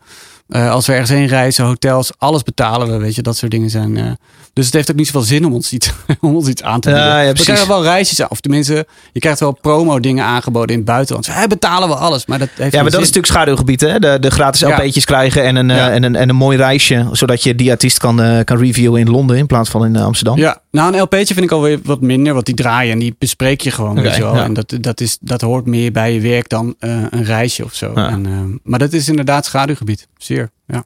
eh, 0.49 0.71
als 0.71 0.85
we 0.85 0.91
ergens 0.91 1.09
heen 1.09 1.27
reizen, 1.27 1.65
hotels, 1.65 2.11
alles 2.17 2.43
betalen 2.43 2.91
we, 2.91 2.97
weet 2.97 3.15
je. 3.15 3.21
Dat 3.21 3.37
soort 3.37 3.51
dingen 3.51 3.69
zijn. 3.69 3.97
eh, 3.97 4.11
dus 4.53 4.65
het 4.65 4.73
heeft 4.73 4.91
ook 4.91 4.97
niet 4.97 5.05
zoveel 5.05 5.21
zin 5.21 5.45
om 5.45 5.53
ons 5.53 5.71
iets, 5.73 5.91
om 6.21 6.35
ons 6.35 6.47
iets 6.47 6.63
aan 6.63 6.79
te 6.79 6.89
Ja, 6.89 6.95
bieden. 6.95 7.13
ja, 7.13 7.19
we 7.19 7.27
precies. 7.27 7.45
krijgen 7.45 7.67
wel 7.67 7.83
reisjes. 7.83 8.27
Of 8.27 8.39
tenminste, 8.39 8.85
je 9.13 9.19
krijgt 9.19 9.39
wel 9.39 9.51
promo 9.51 9.99
dingen 9.99 10.23
aangeboden 10.25 10.69
in 10.69 10.75
het 10.75 10.85
buitenland. 10.85 11.27
Wij 11.27 11.47
betalen 11.47 11.87
we 11.89 11.95
alles, 11.95 12.25
maar 12.25 12.39
dat 12.39 12.49
heeft 12.55 12.73
Ja, 12.73 12.81
maar 12.81 12.91
dat 12.91 13.01
is 13.01 13.07
natuurlijk 13.07 13.33
schaduwgebied, 13.33 13.81
hè? 13.81 13.99
De, 13.99 14.17
de 14.19 14.31
gratis 14.31 14.59
Ja. 14.59 14.77
LP'tjes 14.83 15.05
krijgen 15.05 15.43
en 15.43 15.55
een, 15.55 15.69
eh, 15.69 15.77
Ja. 15.77 15.91
en, 15.91 16.03
een, 16.03 16.15
en 16.15 16.29
een 16.29 16.35
mooi 16.35 16.57
reisje, 16.57 17.07
zodat 17.11 17.43
je 17.43 17.55
die 17.55 17.71
artiest 17.71 17.97
kan, 17.97 18.43
kan 18.43 18.57
reviewen 18.57 18.99
in 18.99 19.09
Londen 19.09 19.37
in 19.37 19.47
plaats 19.47 19.69
van 19.69 19.85
in 19.85 19.95
Amsterdam. 19.95 20.37
Ja, 20.37 20.61
nou 20.71 20.93
een 20.93 21.01
LP'tje 21.01 21.33
vind 21.33 21.45
ik 21.45 21.51
alweer 21.51 21.79
wat 21.83 22.01
minder, 22.01 22.33
want 22.33 22.45
die 22.45 22.55
draaien 22.55 22.93
en 22.93 22.99
die 22.99 23.15
bespreek 23.19 23.61
je 23.61 23.71
gewoon, 23.71 24.01
weet 24.01 24.15
je 24.15 24.21
wel. 24.21 24.35
ja. 24.35 24.43
En 24.43 24.53
dat, 24.53 24.73
dat, 24.81 25.01
is, 25.01 25.17
dat 25.21 25.41
hoort 25.41 25.65
meer 25.65 25.91
bij 25.91 26.13
je 26.13 26.19
werk 26.21 26.49
dan 26.49 26.75
een 26.79 27.23
reisje 27.23 27.63
of 27.63 27.73
zo. 27.73 27.91
Ja. 27.95 28.09
En, 28.09 28.59
maar 28.63 28.79
dat 28.79 28.93
is 28.93 29.07
inderdaad 29.09 29.45
schaduwgebied, 29.45 30.07
zeer. 30.17 30.38
Ja. 30.67 30.83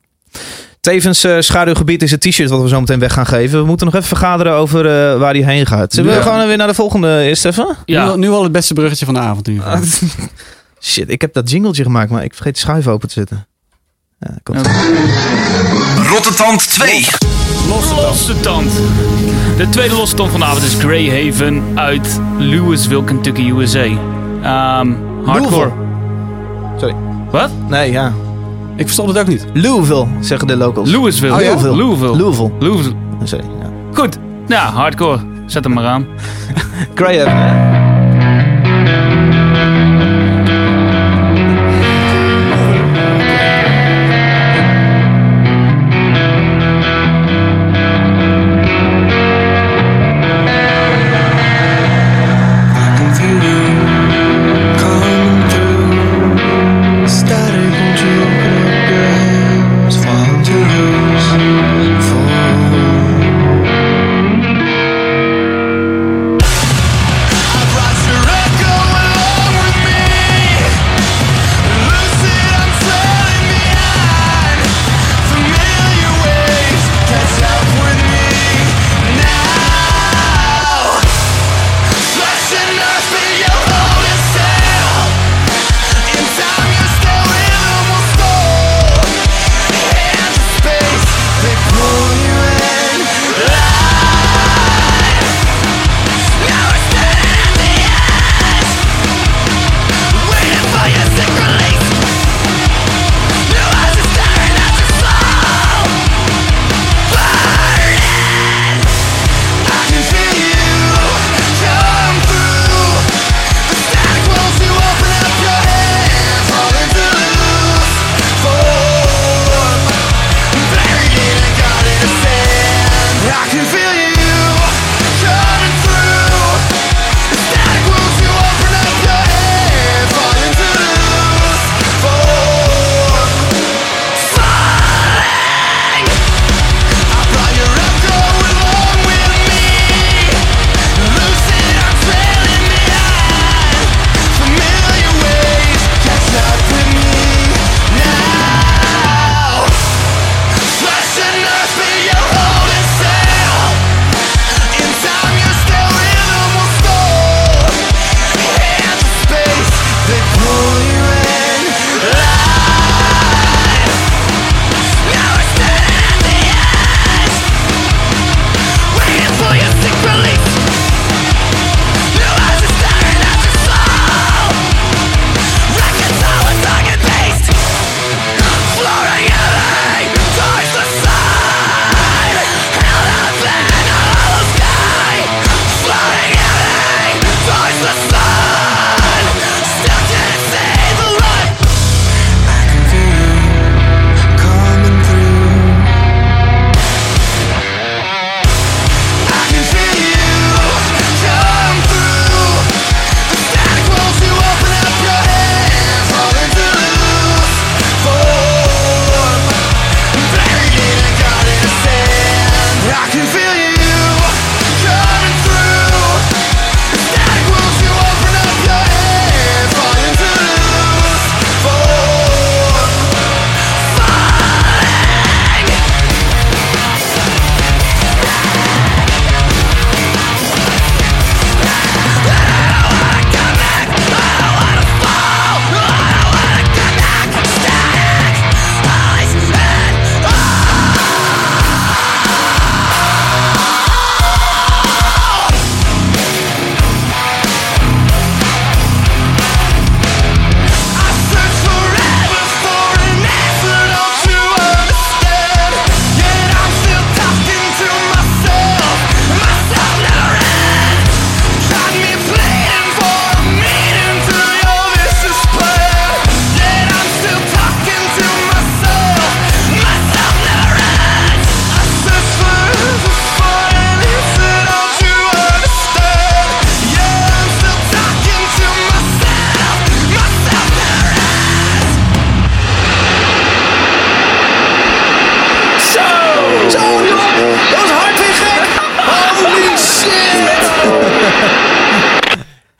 Tevens 0.80 1.24
eh, 1.24 1.36
schaduwgebied 1.40 2.02
is 2.04 2.12
het 2.12 2.22
t-shirt 2.22 2.50
wat 2.50 2.62
we 2.62 2.68
zo 2.68 2.80
meteen 2.80 3.00
weg 3.00 3.14
gaan 3.14 3.26
geven. 3.26 3.60
We 3.60 3.66
moeten 3.66 3.86
nog 3.86 3.96
even 3.96 4.08
vergaderen 4.08 4.54
over 4.54 4.86
eh, 4.86 5.20
waar 5.20 5.34
die 5.34 5.46
heen 5.46 5.66
gaat. 5.66 5.94
Zullen 5.94 6.12
we 6.12 6.18
Ja. 6.18 6.24
gewoon 6.24 6.48
weer 6.48 6.58
naar 6.58 6.68
de 6.68 6.74
volgende 6.74 7.22
eerst 7.24 7.46
even? 7.46 7.66
Nu, 7.86 7.94
Ja, 7.94 8.06
al- 8.06 8.18
nu 8.18 8.30
al 8.30 8.44
het 8.44 8.52
beste 8.52 8.74
bruggetje 8.74 9.06
van 9.06 9.14
de 9.14 9.20
avond. 9.20 9.50
Shit, 10.82 11.10
ik 11.10 11.22
heb 11.22 11.34
dat 11.34 11.50
jingletje 11.50 11.84
gemaakt, 11.84 12.10
maar 12.12 12.24
ik 12.24 12.34
vergeet 12.34 12.54
de 12.54 12.60
schuif 12.60 12.88
open 12.88 13.08
te 13.08 13.14
zetten. 13.14 13.48
Ja, 14.20 14.30
komt 14.44 14.68
Rottetand 16.08 16.70
2. 16.70 17.06
losse 17.68 18.40
tand. 18.40 18.72
De 19.58 19.68
tweede 19.70 19.96
losse 19.96 20.16
tand 20.16 20.32
vanavond 20.32 20.64
is 20.64 20.74
Greyhaven 20.74 21.64
uit 21.76 22.20
Louisville, 22.38 23.04
Kentucky, 23.04 23.42
USA. 23.56 23.84
Ehm 24.44 24.92
hardcore. 25.26 25.72
Sorry. 26.80 26.96
Wat? 27.32 27.50
Nee, 27.70 27.92
ja. 27.92 28.14
Ik 28.76 28.84
verstond 28.84 29.10
het 29.10 29.18
ook 29.20 29.28
niet. 29.28 29.46
Louisville, 29.54 30.08
zeggen 30.20 30.48
de 30.48 30.56
locals. 30.56 30.92
Louisville. 30.92 31.34
Oh, 31.34 31.42
ja? 31.42 31.48
Louisville. 31.48 31.76
Louisville. 31.76 32.18
Louisville. 32.18 32.52
Louisville. 32.60 32.96
Sorry. 33.24 33.46
Ja. 33.46 33.70
Goed. 33.94 34.18
Ja, 34.48 34.72
hardcore. 34.72 35.20
Zet 35.46 35.64
hem 35.64 35.74
maar 35.74 35.86
aan. 35.86 36.08
Graham. 36.96 37.73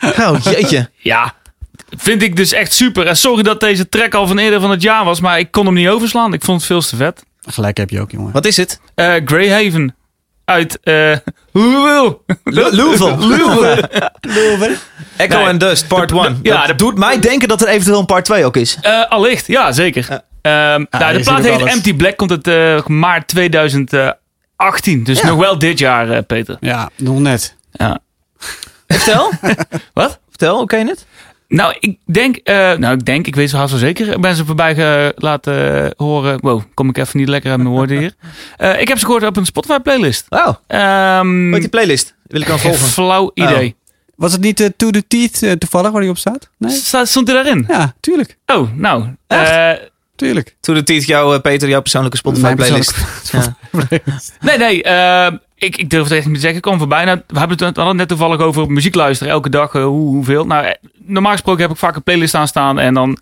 Oh, 0.04 0.36
jeetje. 0.44 0.90
Ja, 0.98 1.34
vind 1.98 2.22
ik 2.22 2.36
dus 2.36 2.52
echt 2.54 2.74
super. 2.74 3.08
En 3.08 3.18
sorry 3.18 3.44
dat 3.44 3.60
deze 3.60 3.90
track 3.90 4.14
al 4.14 4.28
van 4.28 4.38
eerder 4.38 4.60
van 4.62 4.72
het 4.72 4.82
jaar 4.82 5.06
was, 5.06 5.20
maar 5.20 5.40
ik 5.40 5.52
kon 5.52 5.66
hem 5.66 5.74
niet 5.74 5.88
overslaan. 5.88 6.34
Ik 6.34 6.44
vond 6.44 6.58
het 6.58 6.68
veel 6.68 6.82
te 6.82 6.96
vet. 6.96 7.24
Gelijk 7.46 7.78
heb 7.78 7.90
je 7.90 8.02
ook, 8.02 8.12
jongen. 8.12 8.32
Wat 8.32 8.46
is 8.46 8.58
het? 8.58 8.80
Eh 8.96 9.14
Greyhaven 9.26 9.96
uit 10.46 10.80
eh 10.84 11.18
Louisville. 11.52 12.18
Louisville. 13.18 13.90
Echo 15.18 15.38
Nee. 15.38 15.48
and 15.48 15.60
Dust, 15.60 15.88
part 15.88 16.12
1. 16.12 16.40
ja, 16.44 16.58
dat 16.58 16.68
de- 16.68 16.76
doet 16.76 16.98
mij 16.98 17.20
denken 17.20 17.48
dat 17.48 17.62
er 17.62 17.68
eventueel 17.68 18.00
een 18.00 18.06
part 18.06 18.26
2 18.26 18.46
ook 18.46 18.56
is. 18.58 18.78
Eh, 18.82 19.06
allicht, 19.10 19.48
ja, 19.48 19.72
zeker. 19.72 20.08
Ehm, 20.42 20.86
nou, 20.90 21.18
de 21.18 21.20
plaat 21.24 21.44
heet 21.44 21.52
alles. 21.62 21.72
Empty 21.74 21.94
Black, 21.96 22.18
komt 22.18 22.30
het 22.30 22.48
eh, 22.48 22.86
maart 22.86 23.28
2018. 23.28 25.04
Dus 25.04 25.22
Ja. 25.22 25.28
nog 25.28 25.38
wel 25.40 25.60
dit 25.60 25.80
jaar, 25.80 26.24
Peter. 26.24 26.58
Ja, 26.60 26.90
nog 26.98 27.20
net. 27.20 27.56
Ja. 27.72 28.00
Vertel. 28.94 29.32
Wat? 29.94 30.20
Vertel, 30.30 30.60
oké 30.60 30.78
net? 30.84 31.06
Nou, 31.48 31.76
ik 31.80 31.98
denk, 32.06 32.36
eh, 32.36 32.56
nou, 32.74 32.94
ik 32.94 33.06
denk, 33.06 33.28
ik 33.28 33.36
weet 33.36 33.50
zo 33.50 33.58
haast 33.58 33.72
wel 33.72 33.80
zeker. 33.80 34.08
Ik 34.12 34.22
ben 34.22 34.36
ze 34.36 34.46
voorbij 34.46 34.76
ge- 34.76 35.14
laten 35.16 35.94
horen. 35.98 36.38
Wow, 36.42 36.62
kom 36.74 36.90
ik 36.90 36.98
even 36.98 37.20
niet 37.20 37.28
lekker 37.28 37.52
uit 37.52 37.60
mijn 37.60 37.74
woorden 37.74 37.98
hier. 37.98 38.14
Eh, 38.58 38.82
ik 38.82 38.88
heb 38.88 38.98
ze 38.98 39.06
gehoord 39.06 39.26
op 39.26 39.38
een 39.38 39.46
Spotify 39.46 39.80
playlist. 39.80 40.26
Oh, 40.30 40.48
Ehm 40.68 41.50
wat 41.52 41.60
die 41.60 41.70
playlist? 41.70 42.14
Wil 42.28 42.42
ik 42.42 42.48
dan 42.48 42.60
volgen? 42.60 42.80
flauw 42.88 43.32
idee. 43.34 43.76
Was 44.16 44.32
het 44.32 44.42
niet 44.42 44.60
eh, 44.60 44.68
To 44.78 44.90
The 44.90 45.08
Teeth 45.08 45.44
eh, 45.44 45.52
toevallig 45.52 45.92
waar 45.92 46.02
die 46.02 46.10
op 46.10 46.18
staat? 46.18 46.50
Nee? 46.58 46.72
Staat, 46.76 47.08
stond 47.08 47.28
hij 47.28 47.36
daarin? 47.44 47.66
Ja, 47.68 47.94
tuurlijk. 48.00 48.38
Oh, 48.46 48.70
nou. 48.76 49.06
Echt? 49.28 49.50
eh, 49.50 49.86
Tuurlijk. 50.16 50.56
To 50.60 50.74
the 50.74 50.84
Teeth, 50.84 51.06
jouw, 51.06 51.34
eh, 51.34 51.40
Peter, 51.42 51.70
jouw 51.70 51.82
persoonlijke 51.82 52.18
Spotify 52.18 52.54
playlist. 52.56 52.94
Ja. 53.32 53.56
nee, 54.40 54.58
nee. 54.58 54.82
Ik, 55.64 55.78
ik 55.78 55.90
durf 55.90 56.04
het 56.04 56.12
echt 56.12 56.26
niet 56.26 56.36
te 56.36 56.40
zeggen. 56.40 56.58
Ik 56.58 56.64
kom 56.64 56.78
voorbij. 56.78 57.06
Nou, 57.06 57.22
we 57.28 57.40
hebben 57.40 57.66
het 57.66 57.76
het 57.76 57.94
net 57.94 58.08
toevallig 58.08 58.40
over 58.40 58.72
muziek 58.72 58.96
luisteren. 58.96 59.34
Elke 59.34 59.50
dag, 59.50 59.74
eh, 59.76 59.84
hoe, 59.84 60.08
hoeveel. 60.08 60.46
Nou, 60.46 60.66
eh, 60.66 60.72
normaal 61.06 61.32
gesproken 61.32 61.62
heb 61.62 61.72
ik 61.72 61.78
vaak 61.78 61.96
een 61.96 62.04
playlist 62.04 62.36
aanstaan. 62.36 62.80
En 62.80 62.94
dan 62.94 63.18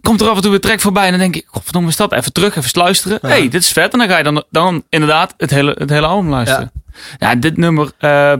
komt 0.00 0.20
er 0.20 0.28
af 0.28 0.36
en 0.36 0.42
toe 0.42 0.50
weer 0.50 0.60
track 0.60 0.80
voorbij. 0.80 1.04
En 1.04 1.10
dan 1.10 1.20
denk 1.20 1.36
ik, 1.36 1.44
godverdomme, 1.46 1.88
is 1.88 1.96
dat? 1.96 2.12
Even 2.12 2.32
terug, 2.32 2.56
even 2.56 2.80
luisteren. 2.80 3.18
Ja. 3.22 3.28
hey, 3.28 3.48
dit 3.48 3.62
is 3.62 3.72
vet. 3.72 3.92
En 3.92 3.98
dan 3.98 4.08
ga 4.08 4.16
je 4.18 4.24
dan, 4.24 4.44
dan 4.50 4.82
inderdaad 4.88 5.34
het 5.36 5.50
hele, 5.50 5.74
het 5.78 5.90
hele 5.90 6.06
album 6.06 6.30
luisteren. 6.30 6.72
Ja, 7.18 7.34
dit 7.34 7.56
nummer... 7.56 7.92
eh, 7.98 8.32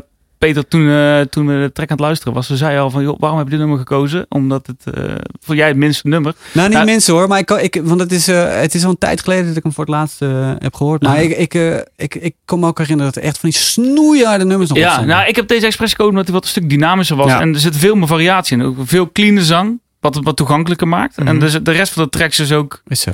Peter, 0.44 0.68
toen, 0.68 0.90
eh, 0.90 1.20
toen 1.20 1.46
we 1.46 1.52
de 1.52 1.70
track 1.72 1.90
aan 1.90 1.96
het 1.96 2.04
luisteren 2.06 2.34
was, 2.34 2.46
ze 2.46 2.56
zei 2.56 2.78
al 2.78 2.90
van, 2.90 3.02
joh, 3.02 3.18
waarom 3.18 3.38
heb 3.38 3.46
je 3.46 3.52
dit 3.52 3.60
nummer 3.60 3.78
gekozen? 3.78 4.26
Omdat 4.28 4.66
het, 4.66 4.94
eh 4.94 5.14
voor 5.40 5.54
jij 5.56 5.68
het 5.68 5.76
minste 5.76 6.08
nummer. 6.08 6.34
Nou, 6.52 6.66
niet 6.68 6.76
Nou, 6.76 6.90
mensen 6.90 7.14
hoor, 7.14 7.28
maar 7.28 7.38
ik, 7.38 7.46
kan- 7.46 7.60
ik, 7.60 7.80
want 7.82 8.00
het 8.00 8.12
is, 8.12 8.28
eh, 8.28 8.60
het 8.60 8.74
is 8.74 8.84
al 8.84 8.90
een 8.90 8.98
tijd 8.98 9.20
geleden 9.20 9.46
dat 9.46 9.56
ik 9.56 9.62
hem 9.62 9.72
voor 9.72 9.84
het 9.84 9.92
laatst 9.94 10.20
heb 10.58 10.74
gehoord. 10.74 11.02
Maar 11.02 11.22
ik, 11.22 11.36
ik, 11.36 11.84
ik, 11.96 12.14
ik 12.14 12.34
kon 12.44 12.60
me 12.60 12.66
ook 12.66 12.78
herinneren 12.78 13.12
dat 13.12 13.22
er 13.22 13.28
echt 13.28 13.38
van 13.38 13.48
die 13.50 13.58
snoeiharde 13.58 14.44
nummers 14.44 14.70
nog 14.70 14.78
op 14.78 14.84
Ja, 14.84 15.04
nou, 15.04 15.28
ik 15.28 15.36
heb 15.36 15.48
deze 15.48 15.66
expres 15.66 15.90
gekozen 15.90 16.10
omdat 16.12 16.24
hij 16.26 16.34
wat 16.34 16.44
een 16.44 16.50
stuk 16.50 16.68
dynamischer 16.70 17.16
was. 17.16 17.26
Ja. 17.30 17.40
En 17.40 17.54
er 17.54 17.60
zit 17.60 17.76
veel 17.76 17.94
meer 17.94 18.06
variatie 18.06 18.56
in. 18.56 18.64
Ook 18.64 18.76
veel 18.84 19.12
clean 19.12 19.38
zang, 19.38 19.80
wat 20.00 20.14
het 20.14 20.24
wat 20.24 20.36
toegankelijker 20.36 20.88
maakt. 20.88 21.18
En 21.18 21.38
dus 21.38 21.58
de 21.62 21.70
rest 21.72 21.92
van 21.92 22.02
de 22.02 22.08
tracks 22.08 22.38
is 22.40 22.52
ook 22.52 22.82
Is 22.86 23.00
zo. 23.00 23.10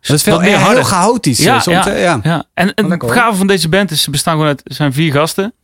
Dat 0.00 0.16
is 0.16 0.22
veel 0.22 0.40
meer 0.40 0.58
heel 0.70 0.82
chaotisch. 0.82 1.38
Ja, 1.38 1.60
soms, 1.60 1.84
ja. 1.84 1.92
ja. 1.92 2.20
Ja, 2.22 2.44
en 2.54 2.72
het 2.74 3.02
hoor. 3.02 3.10
gave 3.10 3.36
van 3.36 3.46
deze 3.46 3.68
band 3.68 3.90
is, 3.90 4.02
ze 4.02 4.10
bestaan 4.10 4.32
gewoon 4.32 4.48
uit, 4.48 4.60
zijn 4.64 4.92
vier 4.92 5.12
gasten. 5.12 5.54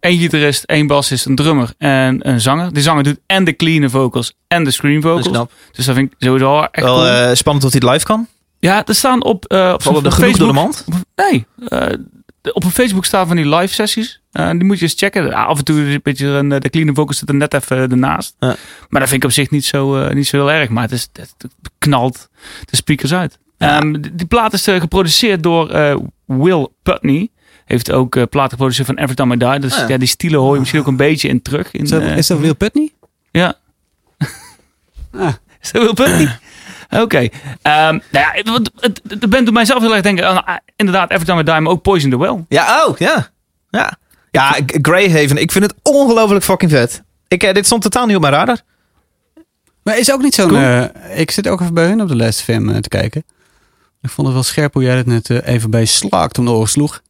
Eén 0.00 0.18
gitarist, 0.18 0.64
één 0.64 0.86
bassist, 0.86 1.26
een 1.26 1.34
drummer 1.34 1.74
en 1.78 2.28
een 2.28 2.40
zanger. 2.40 2.72
Die 2.72 2.82
zanger 2.82 3.02
doet 3.02 3.18
en 3.26 3.44
de 3.44 3.56
clean 3.56 3.90
vocals 3.90 4.34
en 4.48 4.64
de 4.64 4.70
scream 4.70 5.00
Dat 5.00 5.24
vocals. 5.24 5.48
Dus 5.72 5.86
dat 5.86 5.94
vind 5.94 6.12
ik 6.12 6.16
sowieso 6.18 6.60
echt 6.60 6.84
Wel 6.86 6.94
cool. 6.94 7.06
eh, 7.06 7.34
spannend 7.34 7.64
of 7.66 7.72
hij 7.72 7.80
het 7.84 7.92
live 7.92 8.04
kan. 8.06 8.26
ja, 8.58 8.86
er 8.86 8.94
staan 8.94 9.24
op, 9.24 9.44
eh 9.44 9.72
op 9.74 9.82
door 9.82 10.02
de 10.02 10.12
Facebook... 10.12 10.52
mand? 10.52 10.84
Nee, 11.16 11.46
de- 12.40 12.52
op 12.52 12.64
een 12.64 12.70
Facebook 12.70 13.04
staan 13.04 13.26
van 13.26 13.36
die 13.36 13.48
live 13.56 13.74
sessies. 13.74 14.20
Die 14.32 14.64
moet 14.64 14.78
je 14.78 14.84
eens 14.84 14.94
checken. 14.96 15.32
Af 15.32 15.58
en 15.58 15.64
toe 15.64 15.86
is 15.86 15.94
een 15.94 16.00
beetje 16.02 16.26
een, 16.26 16.48
de 16.48 16.70
clean 16.70 16.94
vocals 16.94 17.18
zitten 17.18 17.36
net 17.36 17.54
even 17.54 17.76
ernaast. 17.90 18.34
Ja. 18.38 18.56
Maar 18.88 19.00
dat 19.00 19.08
vind 19.08 19.22
ik 19.22 19.28
op 19.28 19.34
zich 19.34 19.50
niet 19.50 19.64
zo, 19.64 20.08
niet 20.12 20.26
zo 20.26 20.36
heel 20.36 20.50
erg. 20.52 20.68
Maar 20.68 20.82
het, 20.82 20.92
is, 20.92 21.08
het 21.12 21.36
knalt 21.78 22.28
de 22.64 22.76
speakers 22.76 23.14
uit. 23.14 23.38
Ja. 23.58 23.80
Ehm, 23.80 24.00
die, 24.12 24.26
plaat 24.26 24.52
is 24.52 24.62
geproduceerd 24.64 25.42
door 25.42 25.68
Will 26.26 26.68
Putney. 26.82 27.30
Heeft 27.72 27.92
ook 27.92 28.16
eh 28.16 28.22
platen 28.30 28.50
geproduceerd 28.50 28.86
van 28.86 28.96
Every 28.96 29.14
Time 29.14 29.34
I 29.34 29.38
Die. 29.38 29.58
Dus 29.58 29.72
Ah, 29.72 29.78
ja. 29.78 29.88
ja. 29.88 29.96
die 29.98 30.08
stijlen 30.08 30.40
hoor 30.40 30.52
je 30.52 30.58
misschien 30.58 30.80
ook 30.80 30.86
een 30.86 30.96
beetje 30.96 31.28
in 31.28 31.42
terug. 31.42 31.72
In, 31.72 31.82
Is, 31.82 31.90
dat, 31.90 32.02
eh, 32.02 32.16
is 32.16 32.26
dat 32.26 32.38
Will 32.38 32.54
Putney? 32.54 32.92
ja. 33.30 33.54
Ah. 35.12 35.32
Is 35.60 35.72
dat 35.72 35.82
Will 35.82 35.94
Putney? 35.94 36.38
Oké. 37.02 37.18
Ehm, 37.18 37.28
nou 37.62 38.00
ja, 38.10 38.30
het, 38.32 38.70
het, 38.80 39.00
de 39.20 39.28
band 39.28 39.44
doet 39.44 39.54
mij 39.54 39.64
zelf 39.64 39.80
heel 39.82 39.92
erg 39.94 40.02
denken 40.02 40.28
aan 40.28 40.44
ah, 40.44 40.56
inderdaad 40.76 41.10
Every 41.10 41.24
Time 41.24 41.40
I 41.40 41.44
Die, 41.44 41.60
maar 41.60 41.72
ook 41.72 41.82
Poison 41.82 42.10
the 42.10 42.18
Well. 42.18 42.44
Ja, 42.48 42.86
oh, 42.86 42.96
ja. 42.98 43.28
Ja, 43.70 43.98
ja 44.30 44.56
Greyhaven. 44.66 45.36
Ik 45.36 45.52
vind 45.52 45.64
het 45.64 45.74
ongelooflijk 45.82 46.44
fucking 46.44 46.70
vet. 46.70 47.02
Ik, 47.28 47.42
eh, 47.42 47.54
dit 47.54 47.66
stond 47.66 47.82
totaal 47.82 48.06
niet 48.06 48.16
op 48.16 48.22
mijn 48.22 48.34
radar. 48.34 48.60
Maar 49.82 49.98
is 49.98 50.12
ook 50.12 50.22
niet 50.22 50.34
zo'n... 50.34 50.48
Cool. 50.48 50.60
eh, 50.60 51.20
ik 51.20 51.30
zit 51.30 51.48
ook 51.48 51.60
even 51.60 51.74
bij 51.74 51.86
hun 51.86 52.00
op 52.02 52.08
de 52.08 52.16
Last 52.16 52.48
eh, 52.48 52.76
te 52.76 52.88
kijken. 52.88 53.24
Ik 54.02 54.10
vond 54.10 54.26
het 54.26 54.36
wel 54.36 54.44
scherp 54.46 54.72
hoe 54.72 54.82
jij 54.82 54.96
het 54.96 55.06
net 55.06 55.30
even 55.30 55.70
bij 55.70 55.84
Slaakt 55.84 56.38
om 56.38 56.44
de 56.44 56.50
oren 56.50 56.68
sloeg. 56.68 57.02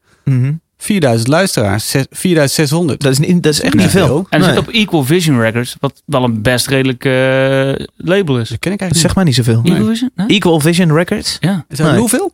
4000 0.78 1.28
luisteraars, 1.28 1.90
zes- 1.90 2.06
4600. 2.10 3.00
Dat 3.00 3.12
is, 3.12 3.18
niet, 3.18 3.42
dat 3.42 3.52
is 3.52 3.60
echt 3.60 3.74
Nee. 3.74 3.82
niet 3.84 3.92
veel. 3.92 4.26
En 4.30 4.40
er 4.40 4.46
Nee. 4.46 4.48
zit 4.56 4.58
op 4.58 4.74
Equal 4.74 5.04
Vision 5.04 5.40
Records, 5.40 5.76
wat 5.80 6.02
wel 6.06 6.24
een 6.24 6.42
best 6.42 6.66
redelijk 6.66 7.04
eh, 7.04 7.86
label 7.96 8.38
is. 8.38 8.48
Dat 8.48 8.58
ken 8.58 8.72
ik 8.72 8.78
Dat 8.78 8.90
eigenlijk 8.90 8.96
zegt 8.96 9.14
mij 9.14 9.24
niet 9.24 9.34
zoveel. 9.34 9.60
Nee. 9.62 9.72
Equal 9.72 9.88
Vision? 9.88 10.10
Nee? 10.14 10.26
Equal 10.26 10.60
Vision 10.60 10.92
Records. 10.92 11.36
Ja. 11.40 11.64
Is 11.68 11.76
dat 11.78 11.90
Nee. 11.90 11.98
hoeveel? 11.98 12.32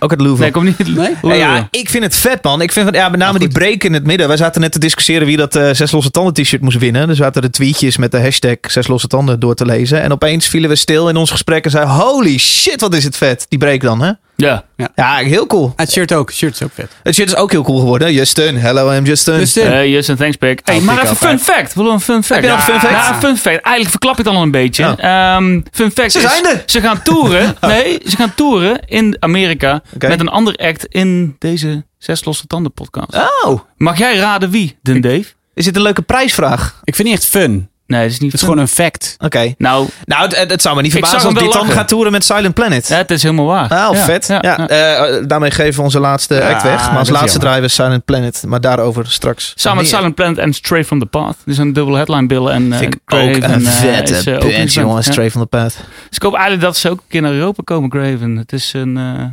Ook 0.00 0.10
het 0.10 0.20
Louvre. 0.20 0.42
Nee, 0.42 0.50
kom 0.50 0.64
niet. 0.64 0.78
Nee? 0.96 1.14
Ja, 1.22 1.34
ja, 1.34 1.68
ik 1.70 1.88
vind 1.88 2.04
het 2.04 2.14
vet, 2.16 2.42
man. 2.42 2.60
Ik 2.60 2.72
vind 2.72 2.88
van, 2.88 2.94
ja, 2.98 3.08
met 3.08 3.18
name 3.20 3.38
die 3.38 3.48
break 3.48 3.84
in 3.84 3.92
het 3.92 4.06
midden. 4.06 4.28
Wij 4.28 4.36
zaten 4.36 4.60
net 4.60 4.72
te 4.72 4.78
discussiëren 4.78 5.26
wie 5.26 5.36
dat 5.36 5.56
eh, 5.56 5.70
Zes 5.72 5.90
Losse 5.90 6.10
Tanden 6.10 6.32
t-shirt 6.34 6.62
moest 6.62 6.78
winnen. 6.78 7.08
Er 7.08 7.16
zaten 7.16 7.42
de 7.42 7.50
tweetjes 7.50 7.96
met 7.96 8.10
de 8.10 8.20
hashtag 8.20 8.56
Zes 8.60 8.86
Losse 8.86 9.06
Tanden 9.06 9.40
door 9.40 9.54
te 9.54 9.64
lezen. 9.66 10.02
En 10.02 10.12
opeens 10.12 10.46
vielen 10.48 10.68
we 10.70 10.76
stil 10.76 11.08
in 11.08 11.16
ons 11.16 11.30
gesprek 11.30 11.64
en 11.64 11.70
zeiden... 11.70 11.94
Holy 11.94 12.38
shit, 12.38 12.80
wat 12.80 12.94
is 12.94 13.04
het 13.04 13.16
vet. 13.16 13.46
Die 13.48 13.58
break 13.58 13.80
dan, 13.80 14.02
hè? 14.02 14.12
Ja. 14.36 14.64
Ja, 14.94 15.16
heel 15.16 15.46
cool. 15.46 15.72
Het 15.76 15.92
shirt 15.92 16.12
ook. 16.12 16.28
Het 16.28 16.36
shirt 16.36 16.54
is 16.54 16.62
ook 16.62 16.70
vet. 16.74 16.90
Het 17.02 17.14
shirt 17.14 17.28
is 17.28 17.36
ook 17.36 17.50
heel 17.50 17.62
cool 17.62 17.78
geworden. 17.78 18.12
Justin. 18.12 18.56
Hello, 18.56 18.92
I'm 18.92 19.04
Justin. 19.04 19.34
Eh, 19.34 19.92
yes, 19.92 20.08
en 20.08 20.16
thanks, 20.16 20.36
Pik. 20.36 20.60
Hey, 20.64 20.80
maar 20.80 20.94
pick 20.94 21.04
even 21.04 21.16
fun 21.16 21.38
fact. 21.38 21.74
Wil 21.74 21.90
een 21.90 22.00
fun 22.00 22.22
fact? 22.24 22.40
Heb 22.40 22.42
je 22.42 22.48
nog 22.48 22.58
een 22.58 22.72
fun 22.72 22.80
fact? 22.80 22.92
Ja, 22.92 23.14
fun 23.18 23.36
fact. 23.36 23.60
Eigenlijk 23.60 23.88
verklap 23.90 24.16
je 24.16 24.22
het 24.22 24.32
al 24.32 24.42
een 24.42 24.50
beetje. 24.50 24.84
Oh. 24.84 25.04
Ehm, 25.04 25.60
fun 25.72 25.90
fact 25.90 26.12
Ze 26.12 26.18
is, 26.18 26.24
zijn 26.24 26.46
er. 26.46 26.62
Ze 26.66 26.80
gaan 26.80 27.02
toeren. 27.02 27.56
nee, 27.60 27.98
ze 28.06 28.16
gaan 28.16 28.34
toeren 28.34 28.80
in 28.86 29.16
Amerika 29.18 29.82
met 29.98 30.20
een 30.20 30.28
ander 30.28 30.56
act 30.56 30.86
in 30.86 31.36
deze 31.38 31.84
Zes 31.98 32.24
Losse 32.24 32.46
Tanden 32.46 32.72
podcast. 32.72 33.16
Oh, 33.44 33.60
Mag 33.76 33.98
jij 33.98 34.16
raden 34.16 34.50
wie, 34.50 34.78
Den 34.82 35.00
Dave? 35.00 35.24
is 35.54 35.64
dit 35.64 35.76
een 35.76 35.82
leuke 35.82 36.02
prijsvraag? 36.02 36.80
Ik 36.84 36.94
vind 36.94 37.08
het 37.08 37.16
echt 37.18 37.26
fun. 37.26 37.68
Nee, 37.92 38.02
dat 38.02 38.10
is 38.10 38.18
niet 38.18 38.32
Het 38.32 38.40
is 38.40 38.46
gewoon 38.46 38.60
een 38.62 38.68
fact. 38.68 39.14
Oké. 39.18 39.54
Nou, 39.58 39.88
Nou, 40.04 40.34
het, 40.34 40.50
het 40.50 40.62
zou 40.62 40.76
me 40.76 40.82
niet 40.82 40.94
Ik 40.94 40.98
verbazen 40.98 41.20
zag 41.20 41.30
als 41.34 41.44
dit 41.44 41.52
dan 41.52 41.70
gaat 41.70 41.88
toeren 41.88 42.12
met 42.12 42.24
Silent 42.24 42.54
Planet. 42.54 42.88
ja, 42.88 42.96
het 42.96 43.10
is 43.10 43.22
helemaal 43.22 43.46
waar. 43.46 43.68
Nou, 43.68 43.96
Ja, 43.96 44.04
vet. 44.04 44.26
Ja, 44.26 44.38
ja, 44.40 44.56
ja. 44.66 44.68
eh, 45.06 45.24
daarmee 45.26 45.50
geven 45.50 45.74
we 45.76 45.82
onze 45.82 46.00
laatste 46.00 46.34
Ja, 46.34 46.50
act 46.52 46.62
weg. 46.62 46.88
Maar 46.90 46.98
als 46.98 47.08
laatste 47.08 47.38
draaien 47.38 47.62
we 47.62 47.68
Silent 47.68 48.04
Planet. 48.04 48.42
Maar 48.46 48.60
daarover 48.60 49.10
straks. 49.10 49.52
Samen 49.56 49.78
met. 49.82 49.88
Silent 49.92 50.14
Planet 50.14 50.38
en 50.38 50.52
Stray 50.52 50.84
from 50.84 50.98
the 50.98 51.06
Path. 51.06 51.36
Dus 51.44 51.58
een 51.58 51.72
dubbele 51.72 51.96
headline 51.96 52.26
billen. 52.26 52.52
En, 52.52 52.72
eh, 52.72 52.78
Vind 52.78 52.94
ik 52.94 53.00
ook 53.14 53.20
een 53.20 53.42
eh, 53.66 53.72
vette 53.72 54.16
is, 54.16 54.24
band, 54.24 54.36
openingsband. 54.36 54.72
jongen. 54.86 55.02
Ja. 55.04 55.10
Stray 55.12 55.30
from 55.30 55.40
the 55.42 55.48
Path. 55.48 55.74
Dus 56.08 56.16
ik 56.16 56.22
hoop 56.22 56.32
eigenlijk 56.34 56.62
dat 56.62 56.76
ze 56.76 56.90
ook 56.90 56.98
een 56.98 57.04
keer 57.08 57.22
naar 57.22 57.32
Europa 57.32 57.62
komen, 57.64 57.90
Graven. 57.90 58.36
Het 58.36 58.52
is 58.52 58.72
een, 58.72 58.96
eh, 58.96 59.24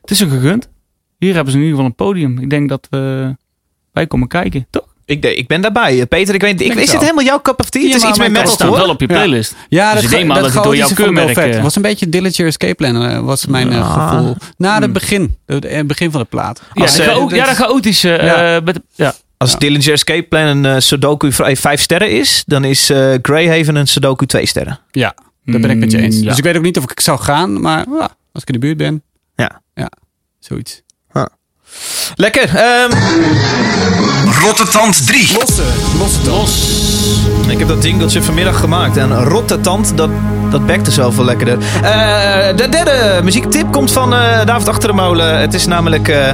het 0.00 0.10
is 0.10 0.20
een 0.20 0.30
gegund. 0.30 0.68
Hier 1.18 1.34
hebben 1.34 1.52
ze 1.52 1.58
in 1.58 1.64
ieder 1.64 1.78
geval 1.78 1.90
een 1.98 2.06
podium. 2.06 2.38
Ik 2.38 2.50
denk 2.50 2.68
dat 2.68 2.86
we 2.90 3.34
wij 3.92 4.06
komen 4.06 4.28
kijken, 4.28 4.66
toch? 4.70 4.86
Ik, 5.12 5.24
ik 5.24 5.46
ben 5.46 5.60
daarbij. 5.60 6.00
Eh, 6.00 6.06
Peter, 6.08 6.34
ik 6.34 6.40
weet 6.40 6.60
ik, 6.60 6.66
is 6.74 6.80
het 6.80 6.90
dit 6.90 7.00
helemaal 7.00 7.24
jouw 7.24 7.40
cup 7.42 7.60
of 7.60 7.70
tea? 7.70 7.82
Ja, 7.82 7.88
het 7.92 8.02
is 8.02 8.08
iets 8.08 8.18
meer 8.18 8.30
metal, 8.30 8.52
staat 8.52 8.70
wel 8.76 8.88
op 8.88 9.00
je 9.00 9.06
playlist. 9.06 9.54
Ja, 9.68 9.92
Dus 9.92 10.02
dat, 10.02 10.10
ik 10.10 10.16
denk 10.16 10.26
maar 10.28 10.36
dat 10.36 10.44
dat 10.44 10.54
het 10.54 10.62
door 10.64 10.76
jouw 10.76 10.88
keurmerk, 10.94 11.62
was 11.62 11.76
een 11.76 11.82
beetje 11.82 12.08
Dillinger 12.08 12.46
Escape 12.46 12.74
Plan 12.74 13.02
eh, 13.04 13.20
was 13.20 13.46
mijn 13.46 13.72
eh, 13.72 13.78
Ah. 13.96 14.10
gevoel. 14.10 14.36
Na 14.56 14.74
het 14.74 14.84
Hmm. 14.84 14.92
begin. 14.92 15.36
Het 15.46 15.86
begin 15.86 16.10
van 16.10 16.20
de 16.20 16.26
plaat. 16.26 16.62
Ja, 16.72 16.82
Als, 16.82 16.96
de 16.96 17.02
eh, 17.02 17.08
chao- 17.08 17.28
ja, 17.34 17.44
de 17.48 17.54
chaotische. 17.54 18.16
eh, 18.16 18.26
Ja. 18.26 18.60
met, 18.64 18.80
ja. 18.94 19.14
Als 19.36 19.52
Ja. 19.52 19.58
Dillinger 19.58 19.92
Escape 19.92 20.22
Plan 20.22 20.64
een 20.64 20.82
Sudoku 20.82 21.32
5 21.32 21.80
sterren 21.80 22.10
is, 22.10 22.42
dan 22.46 22.64
is 22.64 22.90
eh, 22.90 23.14
Greyhaven 23.22 23.76
een 23.76 23.86
Sudoku 23.88 24.26
2 24.26 24.46
sterren. 24.46 24.78
Ja, 24.90 25.14
dat 25.44 25.60
ben 25.60 25.70
ik 25.70 25.76
met 25.76 25.90
je 25.92 25.98
eens. 25.98 26.14
Mm, 26.16 26.22
ja. 26.22 26.28
Dus 26.28 26.38
ik 26.38 26.44
weet 26.44 26.56
ook 26.56 26.62
niet 26.62 26.78
of 26.78 26.90
ik 26.90 27.00
zou 27.00 27.18
gaan, 27.20 27.60
maar 27.60 27.84
ja, 27.98 28.08
als 28.32 28.42
ik 28.42 28.48
in 28.48 28.52
de 28.54 28.58
buurt 28.66 28.76
ben. 28.76 29.02
Ja. 29.36 29.60
Ja, 29.74 29.90
zoiets. 30.38 30.81
Lekker. 32.14 32.56
Ehm, 32.56 32.90
Rottetand 34.44 35.06
3. 35.06 35.32
Losse, 35.38 35.62
losse 35.98 36.30
Los. 36.30 36.80
ik 37.48 37.58
heb 37.58 37.68
dat 37.68 37.84
jingletje 37.84 38.22
vanmiddag 38.22 38.60
gemaakt. 38.60 38.96
En 38.96 39.24
rotte 39.24 39.60
tand, 39.60 39.92
dat, 39.96 40.10
dat 40.50 40.66
bekte 40.66 40.90
zoveel 40.90 41.24
lekkerder. 41.24 41.58
Eh, 41.82 42.56
de 42.56 42.68
derde 42.68 43.20
muziektip 43.22 43.72
komt 43.72 43.92
van 43.92 44.14
eh, 44.14 44.44
David 44.44 44.68
Achter 44.68 44.88
de 44.88 44.94
Molen. 44.94 45.40
Het 45.40 45.54
is 45.54 45.66
namelijk 45.66 46.08
eh 46.08 46.32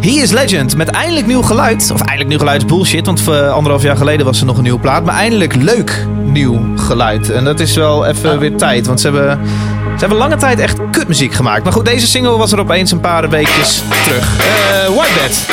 He 0.00 0.10
is 0.10 0.30
Legend. 0.30 0.76
Met 0.76 0.88
eindelijk 0.88 1.26
nieuw 1.26 1.42
geluid. 1.42 1.90
Of 1.92 2.00
eindelijk 2.00 2.28
nieuw 2.28 2.38
geluid 2.38 2.62
is 2.62 2.68
bullshit. 2.68 3.06
Want 3.06 3.28
anderhalf 3.28 3.82
jaar 3.82 3.96
geleden 3.96 4.26
was 4.26 4.40
er 4.40 4.46
nog 4.46 4.56
een 4.56 4.62
nieuwe 4.62 4.80
plaat. 4.80 5.04
Maar 5.04 5.14
eindelijk 5.14 5.54
leuk 5.54 6.06
nieuw 6.24 6.60
geluid. 6.76 7.30
En 7.30 7.44
dat 7.44 7.60
is 7.60 7.76
wel 7.76 8.06
even 8.06 8.38
weer 8.38 8.56
tijd. 8.56 8.86
Want 8.86 9.00
ze 9.00 9.06
hebben... 9.10 9.40
Ze 10.00 10.06
hebben 10.06 10.24
lange 10.24 10.36
tijd 10.36 10.58
echt 10.58 10.78
kutmuziek 10.90 11.34
gemaakt. 11.34 11.64
Maar 11.64 11.72
goed, 11.72 11.84
deze 11.84 12.06
single 12.06 12.36
was 12.36 12.52
er 12.52 12.58
opeens 12.58 12.90
een 12.90 13.00
paar 13.00 13.28
weekjes 13.28 13.82
terug. 14.04 14.36
Eh 14.38 14.96
Whitebed. 14.96 15.46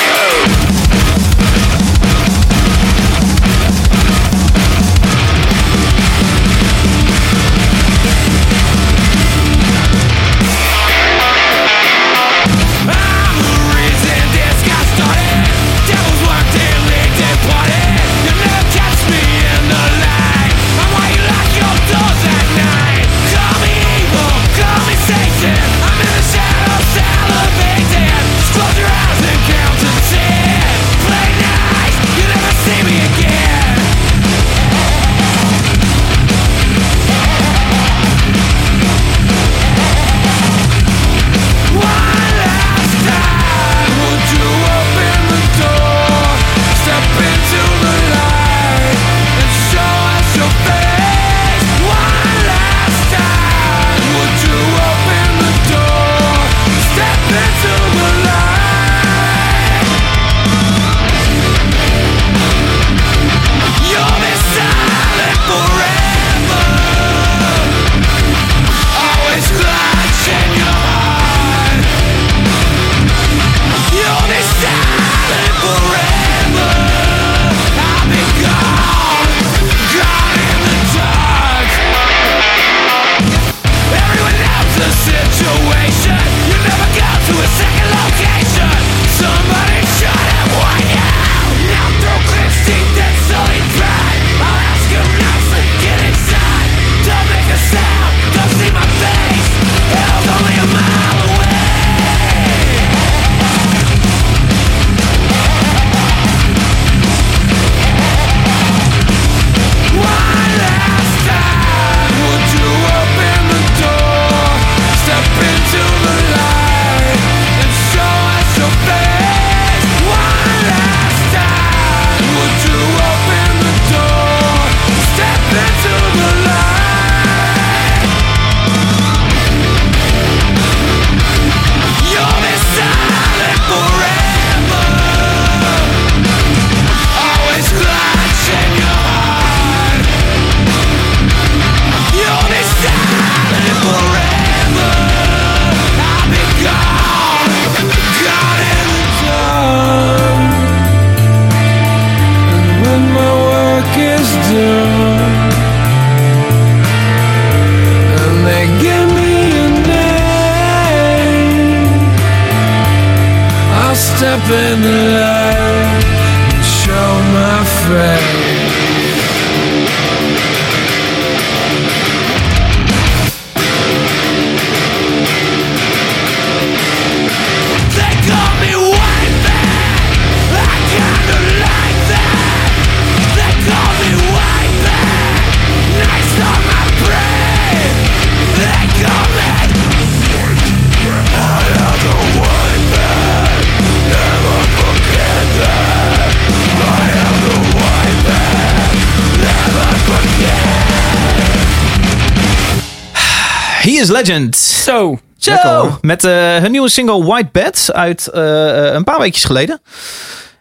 Legend. 204.18 204.56
Zo. 204.56 205.20
Zo, 205.38 205.98
met 206.02 206.24
eh, 206.24 206.56
hun 206.56 206.72
nieuwe 206.72 206.90
single 206.90 207.24
White 207.24 207.50
Bed 207.52 207.90
uit 207.94 208.28
eh, 208.28 208.88
eh, 208.88 208.94
een 208.94 209.04
paar 209.04 209.20
weekjes 209.20 209.44
geleden. 209.44 209.82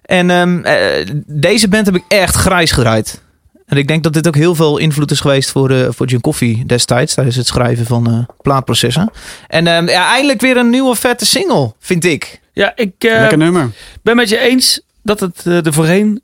En 0.03 0.31
ehm, 0.31 0.59
eh, 0.64 1.07
deze 1.27 1.69
band 1.69 1.87
heb 1.87 1.95
ik 1.95 2.05
echt 2.09 2.35
grijs 2.35 2.71
gedraaid. 2.71 3.23
En 3.66 3.77
ik 3.77 3.88
denk 3.88 4.03
dat 4.03 4.12
dit 4.12 4.27
ook 4.27 4.35
heel 4.35 4.55
veel 4.55 4.79
invloed 4.79 5.11
is 5.11 5.21
geweest 5.21 5.51
voor, 5.51 5.71
eh 5.71 5.87
voor 5.90 6.07
Jim 6.07 6.21
Coffey 6.21 6.62
destijds. 6.66 7.14
Tijdens 7.14 7.37
het 7.37 7.47
schrijven 7.47 7.87
van 7.87 8.07
eh, 8.07 8.35
plaatprocessen. 8.42 9.11
En 9.47 9.66
ehm, 9.66 9.88
ja, 9.88 10.11
eindelijk 10.12 10.40
weer 10.40 10.57
een 10.57 10.71
nieuwe 10.71 10.97
vette 10.97 11.27
single, 11.27 11.73
vind 11.79 12.05
ik. 12.05 12.40
Ja, 12.53 12.73
ik 12.77 12.92
eh, 12.99 13.19
Lekker 13.19 13.38
nummer. 13.38 13.71
ben 14.03 14.16
met 14.16 14.29
je 14.29 14.38
eens 14.38 14.81
dat 15.03 15.21
het 15.21 15.42
eh, 15.45 15.66
er 15.66 15.73
voorheen, 15.73 16.23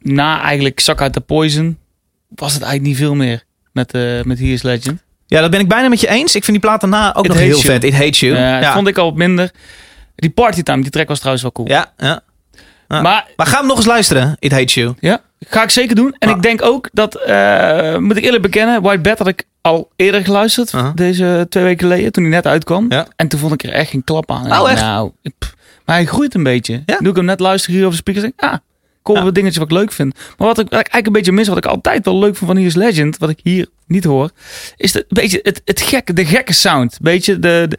na 0.00 0.40
eigenlijk 0.42 0.80
Suck 0.80 1.00
Out 1.00 1.12
The 1.12 1.20
Poison, 1.20 1.78
was 2.28 2.52
het 2.52 2.62
eigenlijk 2.62 2.90
niet 2.90 3.00
veel 3.06 3.14
meer 3.14 3.44
met, 3.72 3.92
eh 3.94 4.22
met 4.22 4.38
He 4.38 4.44
Is 4.44 4.62
Legend. 4.62 5.02
Ja, 5.30 5.40
dat 5.40 5.50
ben 5.50 5.60
ik 5.60 5.68
bijna 5.68 5.88
met 5.88 6.00
je 6.00 6.08
eens. 6.08 6.34
Ik 6.34 6.44
vind 6.44 6.56
die 6.60 6.66
plaat 6.68 6.80
daarna 6.80 7.14
ook 7.14 7.24
It 7.24 7.30
nog 7.30 7.38
heel 7.40 7.48
You. 7.48 7.60
vet. 7.62 7.84
It 7.84 7.92
Hates 7.92 8.20
You. 8.20 8.36
Ja. 8.36 8.72
Vond 8.72 8.88
ik 8.88 8.98
al 8.98 9.04
wat 9.04 9.14
minder. 9.14 9.50
Die 10.14 10.30
Party 10.30 10.62
Time, 10.62 10.82
die 10.82 10.90
track 10.90 11.08
was 11.08 11.16
trouwens 11.18 11.42
wel 11.42 11.52
cool. 11.52 11.68
ja, 11.68 11.92
ja. 11.96 12.20
Ja. 12.88 13.00
Maar 13.02 13.26
Maar 13.36 13.46
ga 13.46 13.58
hem 13.58 13.66
nog 13.66 13.76
eens 13.76 13.86
luisteren, 13.86 14.36
It 14.38 14.52
Hates 14.52 14.74
You. 14.74 14.94
ja, 15.00 15.20
ga 15.48 15.62
ik 15.62 15.70
zeker 15.70 15.94
doen. 15.96 16.16
En 16.18 16.28
Ah. 16.28 16.36
ik 16.36 16.42
denk 16.42 16.62
ook 16.62 16.88
dat, 16.92 17.14
eh, 17.14 17.96
moet 17.96 18.16
ik 18.16 18.24
eerlijk 18.24 18.42
bekennen, 18.42 18.82
White 18.82 19.00
Bed 19.00 19.18
had 19.18 19.26
ik 19.26 19.44
al 19.60 19.90
eerder 19.96 20.24
geluisterd. 20.24 20.72
Deze 20.94 21.46
twee 21.48 21.64
weken 21.64 21.88
geleden, 21.88 22.12
toen 22.12 22.22
hij 22.22 22.32
net 22.32 22.46
uitkwam. 22.46 22.86
Ja. 22.88 23.06
En 23.16 23.28
toen 23.28 23.40
vond 23.40 23.52
ik 23.52 23.62
er 23.62 23.72
echt 23.72 23.90
geen 23.90 24.04
klap 24.04 24.30
aan. 24.30 24.60
Oh, 24.60 24.70
echt? 24.70 24.80
Nou, 24.80 25.10
pff, 25.38 25.54
maar 25.84 25.96
hij 25.96 26.04
groeit 26.06 26.34
een 26.34 26.42
beetje. 26.42 26.82
Ja? 26.86 26.96
Doe 26.98 27.10
ik 27.10 27.16
hem 27.16 27.24
net 27.24 27.40
luisteren 27.40 27.76
hier 27.76 27.86
over 27.86 28.02
de 28.04 28.10
speakers. 28.10 28.24
Denk, 28.36 28.52
ah, 28.52 28.58
Ja. 29.16 29.24
wat 29.24 29.34
dingetje 29.34 29.60
wat 29.60 29.70
ik 29.70 29.76
leuk 29.76 29.92
vind. 29.92 30.14
Maar 30.36 30.46
wat 30.46 30.58
ik, 30.58 30.70
eigenlijk 30.70 31.06
een 31.06 31.12
beetje 31.12 31.32
mis, 31.32 31.48
wat 31.48 31.56
ik 31.56 31.66
altijd 31.66 32.04
wel 32.04 32.18
leuk 32.18 32.36
vond 32.36 32.50
van 32.50 32.56
Hier 32.56 32.66
is 32.66 32.74
Legend, 32.74 33.18
wat 33.18 33.30
ik 33.30 33.40
hier 33.42 33.66
niet 33.86 34.04
hoor, 34.04 34.30
is 34.76 34.92
de, 34.92 35.04
beetje 35.08 35.40
het, 35.42 35.62
het 35.64 35.80
gekke, 35.80 36.12
de 36.12 36.26
gekke 36.26 36.52
sound. 36.52 36.98
Beetje 37.00 37.38
de, 37.38 37.66
de 37.68 37.78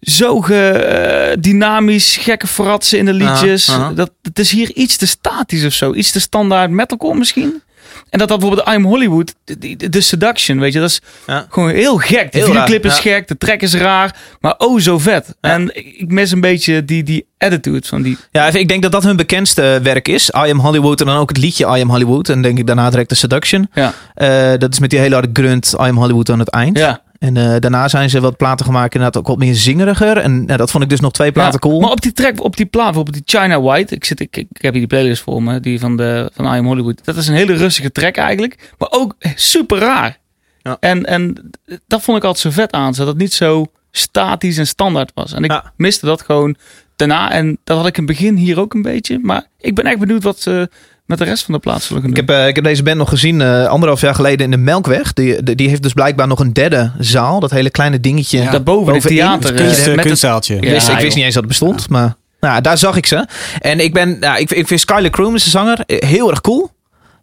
zo 0.00 0.40
ge, 0.40 0.68
eh, 0.68 1.36
dynamisch, 1.40 2.16
gekke 2.16 2.46
fratsen 2.46 2.98
in 2.98 3.04
de 3.04 3.12
liedjes. 3.12 3.70
Dat, 3.94 4.10
het 4.22 4.38
is 4.38 4.50
hier 4.50 4.72
iets 4.72 4.96
te 4.96 5.06
statisch 5.06 5.64
of 5.64 5.72
zo. 5.72 5.94
Iets 5.94 6.10
te 6.10 6.20
standaard 6.20 6.70
metalcore 6.70 7.18
misschien. 7.18 7.62
En 8.10 8.18
dat 8.18 8.28
dat 8.28 8.38
bijvoorbeeld 8.38 8.68
I'm 8.76 8.84
Hollywood, 8.84 9.34
de, 9.44 9.88
de, 9.88 10.00
seduction, 10.00 10.60
weet 10.60 10.72
je, 10.72 10.80
dat 10.80 10.88
is 10.90 11.00
Ja. 11.26 11.46
gewoon 11.50 11.70
heel 11.70 11.96
gek. 11.96 12.32
De 12.32 12.44
videoclip 12.44 12.84
is 12.84 12.94
ja. 12.96 13.00
gek, 13.12 13.28
de 13.28 13.36
track 13.38 13.60
is 13.60 13.74
raar, 13.74 14.16
maar 14.40 14.54
oh 14.58 14.80
zo 14.80 14.98
vet. 14.98 15.26
Ja. 15.40 15.50
En 15.50 15.76
ik 15.76 15.94
ik 15.96 16.10
mis 16.10 16.30
een 16.30 16.40
beetje 16.40 16.84
die, 16.84 17.02
die 17.02 17.26
attitude 17.38 17.86
van 17.86 18.02
die... 18.02 18.16
Ja, 18.30 18.46
ik 18.52 18.68
denk 18.68 18.82
dat 18.82 18.92
dat 18.92 19.02
hun 19.02 19.16
bekendste 19.16 19.80
werk 19.82 20.08
is. 20.08 20.28
I 20.28 20.50
Am 20.50 20.58
Hollywood 20.58 21.00
en 21.00 21.06
dan 21.06 21.16
ook 21.16 21.28
het 21.28 21.38
liedje 21.38 21.64
I 21.64 21.80
Am 21.80 21.90
Hollywood. 21.90 22.28
En 22.28 22.42
denk 22.42 22.58
ik 22.58 22.66
daarna 22.66 22.90
direct 22.90 23.08
de 23.08 23.14
Seduction. 23.14 23.68
Ja, 23.72 23.94
Eh, 24.14 24.52
dat 24.58 24.72
is 24.72 24.78
met 24.78 24.90
die 24.90 24.98
hele 24.98 25.14
harde 25.14 25.30
grunt 25.42 25.72
I 25.72 25.82
Am 25.82 25.96
Hollywood 25.96 26.30
aan 26.30 26.38
het 26.38 26.48
eind. 26.48 26.78
ja. 26.78 27.02
En 27.22 27.36
eh, 27.36 27.56
daarna 27.58 27.88
zijn 27.88 28.10
ze 28.10 28.20
wat 28.20 28.36
platen 28.36 28.66
gemaakt, 28.66 28.94
inderdaad 28.94 29.20
ook 29.22 29.28
wat 29.28 29.38
meer 29.38 29.54
zingeriger. 29.54 30.16
En 30.16 30.44
eh, 30.46 30.56
dat 30.56 30.70
vond 30.70 30.82
ik 30.84 30.90
dus 30.90 31.00
nog 31.00 31.12
twee 31.12 31.32
platen 31.32 31.52
Ja, 31.52 31.58
cool. 31.68 31.80
Maar 31.80 31.90
op 31.90 32.00
die 32.00 32.12
track, 32.12 32.42
op 32.44 32.56
die 32.56 32.66
plaat, 32.66 32.84
bijvoorbeeld 32.84 33.14
die 33.16 33.40
China 33.40 33.60
White. 33.60 33.94
Ik, 33.94 34.04
zit, 34.04 34.20
ik, 34.20 34.36
ik 34.36 34.46
heb 34.50 34.62
hier 34.62 34.72
die 34.72 34.86
playlist 34.86 35.22
voor 35.22 35.42
me, 35.42 35.60
die 35.60 35.80
van, 35.80 35.96
de, 35.96 36.30
van 36.34 36.44
I 36.44 36.48
Am 36.58 36.66
Hollywood. 36.66 37.04
Dat 37.04 37.16
is 37.16 37.28
een 37.28 37.34
hele 37.34 37.52
rustige 37.54 37.92
track 37.92 38.16
eigenlijk. 38.16 38.72
Maar 38.78 38.88
ook 38.90 39.14
super 39.34 39.78
raar. 39.78 40.18
Ja. 40.62 40.76
En, 40.80 41.04
en 41.06 41.50
dat 41.86 42.02
vond 42.02 42.18
ik 42.18 42.24
altijd 42.24 42.42
zo 42.54 42.60
vet 42.60 42.72
aan. 42.72 42.92
Dat 42.92 43.06
het 43.06 43.16
niet 43.16 43.32
zo 43.32 43.66
statisch 43.90 44.58
en 44.58 44.66
standaard 44.66 45.10
was. 45.14 45.32
En 45.32 45.44
ik 45.44 45.50
Ja. 45.50 45.72
miste 45.76 46.06
dat 46.06 46.22
gewoon 46.22 46.56
daarna. 46.96 47.30
En 47.30 47.58
dat 47.64 47.76
had 47.76 47.86
ik 47.86 47.96
in 47.98 48.04
het 48.04 48.12
begin 48.18 48.36
hier 48.36 48.60
ook 48.60 48.74
een 48.74 48.82
beetje. 48.82 49.18
Maar 49.22 49.46
ik 49.58 49.74
ben 49.74 49.84
echt 49.84 49.98
benieuwd 49.98 50.22
wat 50.22 50.40
ze 50.40 50.68
met 51.06 51.18
de 51.18 51.24
rest 51.24 51.44
van 51.44 51.54
de 51.54 51.60
plaats 51.60 51.86
zullen 51.86 52.02
gaan 52.02 52.10
Ik 52.10 52.16
heb, 52.16 52.30
eh, 52.30 52.46
ik 52.46 52.54
heb 52.54 52.64
deze 52.64 52.82
band 52.82 52.96
nog 52.96 53.08
gezien 53.08 53.40
eh, 53.40 53.66
anderhalf 53.66 54.00
jaar 54.00 54.14
geleden 54.14 54.44
in 54.44 54.50
de 54.50 54.56
Melkweg. 54.56 55.12
Die, 55.12 55.42
die, 55.42 55.54
die 55.54 55.68
heeft 55.68 55.82
dus 55.82 55.92
blijkbaar 55.92 56.26
nog 56.26 56.38
een 56.38 56.52
derde 56.52 56.92
zaal. 56.98 57.40
Dat 57.40 57.50
hele 57.50 57.70
kleine 57.70 58.00
dingetje. 58.00 58.42
Ja. 58.42 58.50
Daarboven, 58.50 58.94
het 58.94 59.02
theater. 59.06 59.50
Eh, 59.50 59.56
Kunst, 59.56 59.84
het- 59.84 60.00
kunstzaaltje. 60.00 60.56
Ik 60.56 60.64
Ja, 60.64 60.70
wist, 60.70 60.88
ik 60.88 60.98
wist 60.98 61.16
niet 61.16 61.24
eens 61.24 61.34
dat 61.34 61.42
het 61.42 61.52
bestond. 61.52 61.88
Maar 61.88 62.14
nou, 62.40 62.60
daar 62.60 62.78
zag 62.78 62.96
ik 62.96 63.06
ze. 63.06 63.26
En 63.60 63.80
ik 63.80 63.92
ben, 63.92 64.18
nou, 64.18 64.38
ik, 64.40 64.50
ik 64.50 64.66
vind 64.66 64.80
Skylar 64.80 65.10
Kroom, 65.10 65.34
is 65.34 65.44
de 65.44 65.50
zanger, 65.50 65.78
heel 65.86 66.30
erg 66.30 66.40
cool. 66.40 66.70